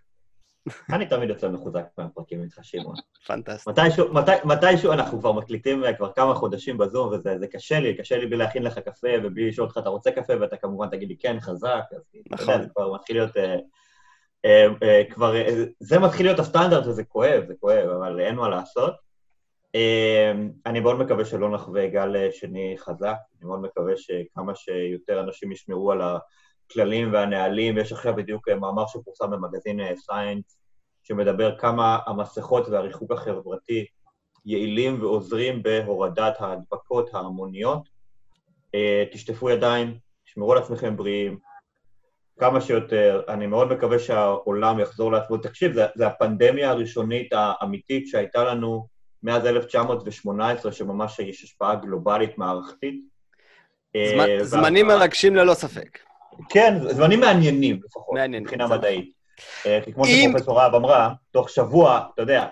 אני 0.92 1.06
תמיד 1.06 1.28
יוצא 1.28 1.48
מחוזק 1.48 1.84
מהפרקים 1.98 2.42
איתך, 2.42 2.58
שמעון. 2.62 2.94
פנטסטי. 3.26 3.70
מתישהו 4.44 4.92
אנחנו 4.92 5.18
כבר 5.18 5.32
מקליטים 5.32 5.84
אה, 5.84 5.94
כבר 5.94 6.12
כמה 6.12 6.34
חודשים 6.34 6.78
בזום, 6.78 7.08
וזה 7.12 7.46
קשה 7.46 7.80
לי, 7.80 7.96
קשה 7.96 8.18
לי 8.18 8.26
בלי 8.26 8.36
להכין 8.36 8.62
לך 8.62 8.78
קפה 8.78 9.08
ובלי 9.22 9.48
לשאול 9.48 9.66
אותך, 9.66 9.78
אתה 9.78 9.88
רוצה 9.88 10.10
קפה? 10.10 10.32
ואתה 10.40 10.56
כמובן 10.56 10.88
תגיד 10.88 11.08
לי, 11.08 11.16
כן, 11.16 11.40
חזק. 11.40 11.82
נכון. 12.30 12.62
זה 12.62 12.68
כבר 12.68 12.94
מתחיל 12.94 13.16
להיות... 13.16 13.36
כבר... 15.10 15.34
זה 15.80 15.98
מתחיל 15.98 16.26
להיות 16.26 16.38
הסטנדרט 16.38 16.86
וזה 16.86 17.04
כואב, 17.04 17.44
זה 17.48 17.54
כואב, 17.60 17.88
אבל 17.88 18.20
אין 18.20 18.34
מה 18.34 18.48
לעשות. 18.48 18.94
אני 20.66 20.80
מאוד 20.80 20.98
מקווה 20.98 21.24
שלא 21.24 21.50
נחווה 21.50 21.86
גל 21.86 22.30
שני 22.30 22.74
חזק, 22.78 23.16
אני 23.38 23.48
מאוד 23.48 23.60
מקווה 23.60 23.92
שכמה 23.96 24.54
שיותר 24.54 25.20
אנשים 25.20 25.52
ישמרו 25.52 25.92
על 25.92 26.00
ה... 26.00 26.18
הכללים 26.66 27.12
והנהלים, 27.12 27.76
ויש 27.76 27.92
עכשיו 27.92 28.16
בדיוק 28.16 28.48
אה, 28.48 28.54
מאמר 28.54 28.86
שפורסם 28.86 29.30
במגזין 29.30 29.80
סיינס, 29.96 30.44
אה, 30.50 30.66
שמדבר 31.02 31.58
כמה 31.58 31.98
המסכות 32.06 32.68
והריחוק 32.68 33.12
החברתי 33.12 33.86
יעילים 34.44 35.02
ועוזרים 35.02 35.62
בהורדת 35.62 36.34
ההדבקות 36.38 37.14
ההמוניות. 37.14 37.88
אה, 38.74 39.04
תשטפו 39.12 39.50
ידיים, 39.50 39.98
תשמרו 40.24 40.52
על 40.52 40.58
עצמכם 40.58 40.96
בריאים, 40.96 41.38
כמה 42.38 42.60
שיותר. 42.60 43.22
אני 43.28 43.46
מאוד 43.46 43.72
מקווה 43.72 43.98
שהעולם 43.98 44.80
יחזור 44.80 45.12
לעצמו. 45.12 45.36
תקשיב, 45.36 45.72
זו 45.94 46.04
הפנדמיה 46.04 46.70
הראשונית 46.70 47.32
האמיתית 47.32 48.08
שהייתה 48.08 48.44
לנו 48.44 48.88
מאז 49.22 49.46
1918, 49.46 50.72
שממש 50.72 51.18
יש 51.18 51.44
השפעה 51.44 51.74
גלובלית 51.74 52.38
מערכתית. 52.38 53.00
זמנים 54.42 54.86
מרגשים 54.86 55.36
ללא 55.36 55.54
ספק. 55.54 56.05
כן, 56.48 56.74
זמנים 56.88 57.20
מעניינים 57.20 57.80
לפחות, 57.84 58.14
מעניין, 58.14 58.42
מבחינה 58.42 58.66
מדעית. 58.66 59.12
אה, 59.66 59.80
כי 59.84 59.92
כמו 59.92 60.04
שפרופסור 60.06 60.58
רהב 60.58 60.74
אמרה, 60.74 61.12
תוך 61.30 61.50
שבוע, 61.50 62.06
אתה 62.14 62.22
יודע, 62.22 62.46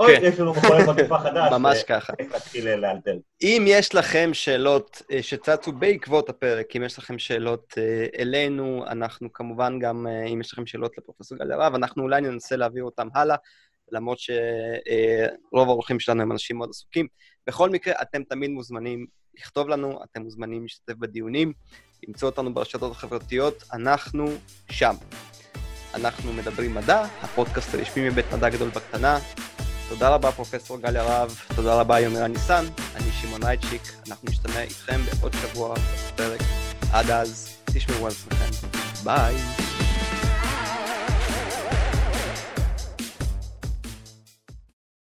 אוי, 0.00 0.16
כן. 0.16 0.24
יש 0.24 0.40
לנו 0.40 0.52
מחולל 0.54 0.86
מגפה 0.86 1.18
חדש. 1.18 1.52
ממש 1.52 1.82
ככה. 1.82 2.12
להתחיל 2.32 2.68
אה, 2.68 2.76
לאלתר. 2.76 3.16
אם 3.42 3.64
יש 3.66 3.94
לכם 3.94 4.30
שאלות 4.32 5.02
אה, 5.12 5.22
שצצו 5.22 5.72
בעקבות 5.72 6.28
הפרק, 6.28 6.76
אם 6.76 6.82
יש 6.82 6.98
לכם 6.98 7.18
שאלות 7.18 7.74
אלינו, 8.18 8.84
אנחנו 8.86 9.32
כמובן 9.32 9.78
גם, 9.78 10.06
אם 10.32 10.40
יש 10.40 10.52
לכם 10.52 10.66
שאלות 10.66 10.98
לפרופסור 10.98 11.38
גליה 11.38 11.56
רב, 11.56 11.74
אנחנו 11.74 12.02
אולי 12.02 12.20
ננסה 12.20 12.56
להעביר 12.56 12.84
אותם 12.84 13.08
הלאה, 13.14 13.36
למרות 13.92 14.18
שרוב 14.18 15.68
האורחים 15.68 16.00
שלנו 16.00 16.22
הם 16.22 16.32
אנשים 16.32 16.56
מאוד 16.56 16.70
עסוקים. 16.70 17.06
בכל 17.46 17.70
מקרה, 17.70 17.94
אתם 18.02 18.22
תמיד 18.24 18.50
מוזמנים 18.50 19.06
לכתוב 19.38 19.68
לנו, 19.68 20.00
אתם 20.04 20.22
מוזמנים 20.22 20.62
להשתתף 20.62 20.94
בדיונים. 20.98 21.52
למצוא 22.08 22.28
אותנו 22.28 22.54
ברשתות 22.54 22.92
החברתיות, 22.92 23.64
אנחנו 23.72 24.28
שם. 24.70 24.94
אנחנו 25.94 26.32
מדברים 26.32 26.74
מדע, 26.74 27.04
הפודקאסט 27.22 27.74
הרשמי 27.74 28.08
מבית 28.08 28.32
מדע 28.32 28.48
גדול 28.48 28.68
בקטנה. 28.68 29.18
תודה 29.88 30.08
רבה, 30.08 30.32
פרופסור 30.32 30.78
גליה 30.78 31.02
רהב, 31.02 31.30
תודה 31.56 31.80
רבה, 31.80 32.00
יומרה 32.00 32.28
ניסן, 32.28 32.64
אני 32.94 33.10
שמעון 33.20 33.42
אייצ'יק, 33.44 33.82
אנחנו 34.08 34.30
נשתמע 34.30 34.62
איתכם 34.62 35.00
בעוד 35.20 35.32
שבוע 35.42 35.74
בפרק. 35.74 36.40
עד 36.92 37.10
אז, 37.10 37.56
תשמעו 37.64 38.06
על 38.06 38.12
עצמכם. 38.12 38.68
ביי. 39.04 39.69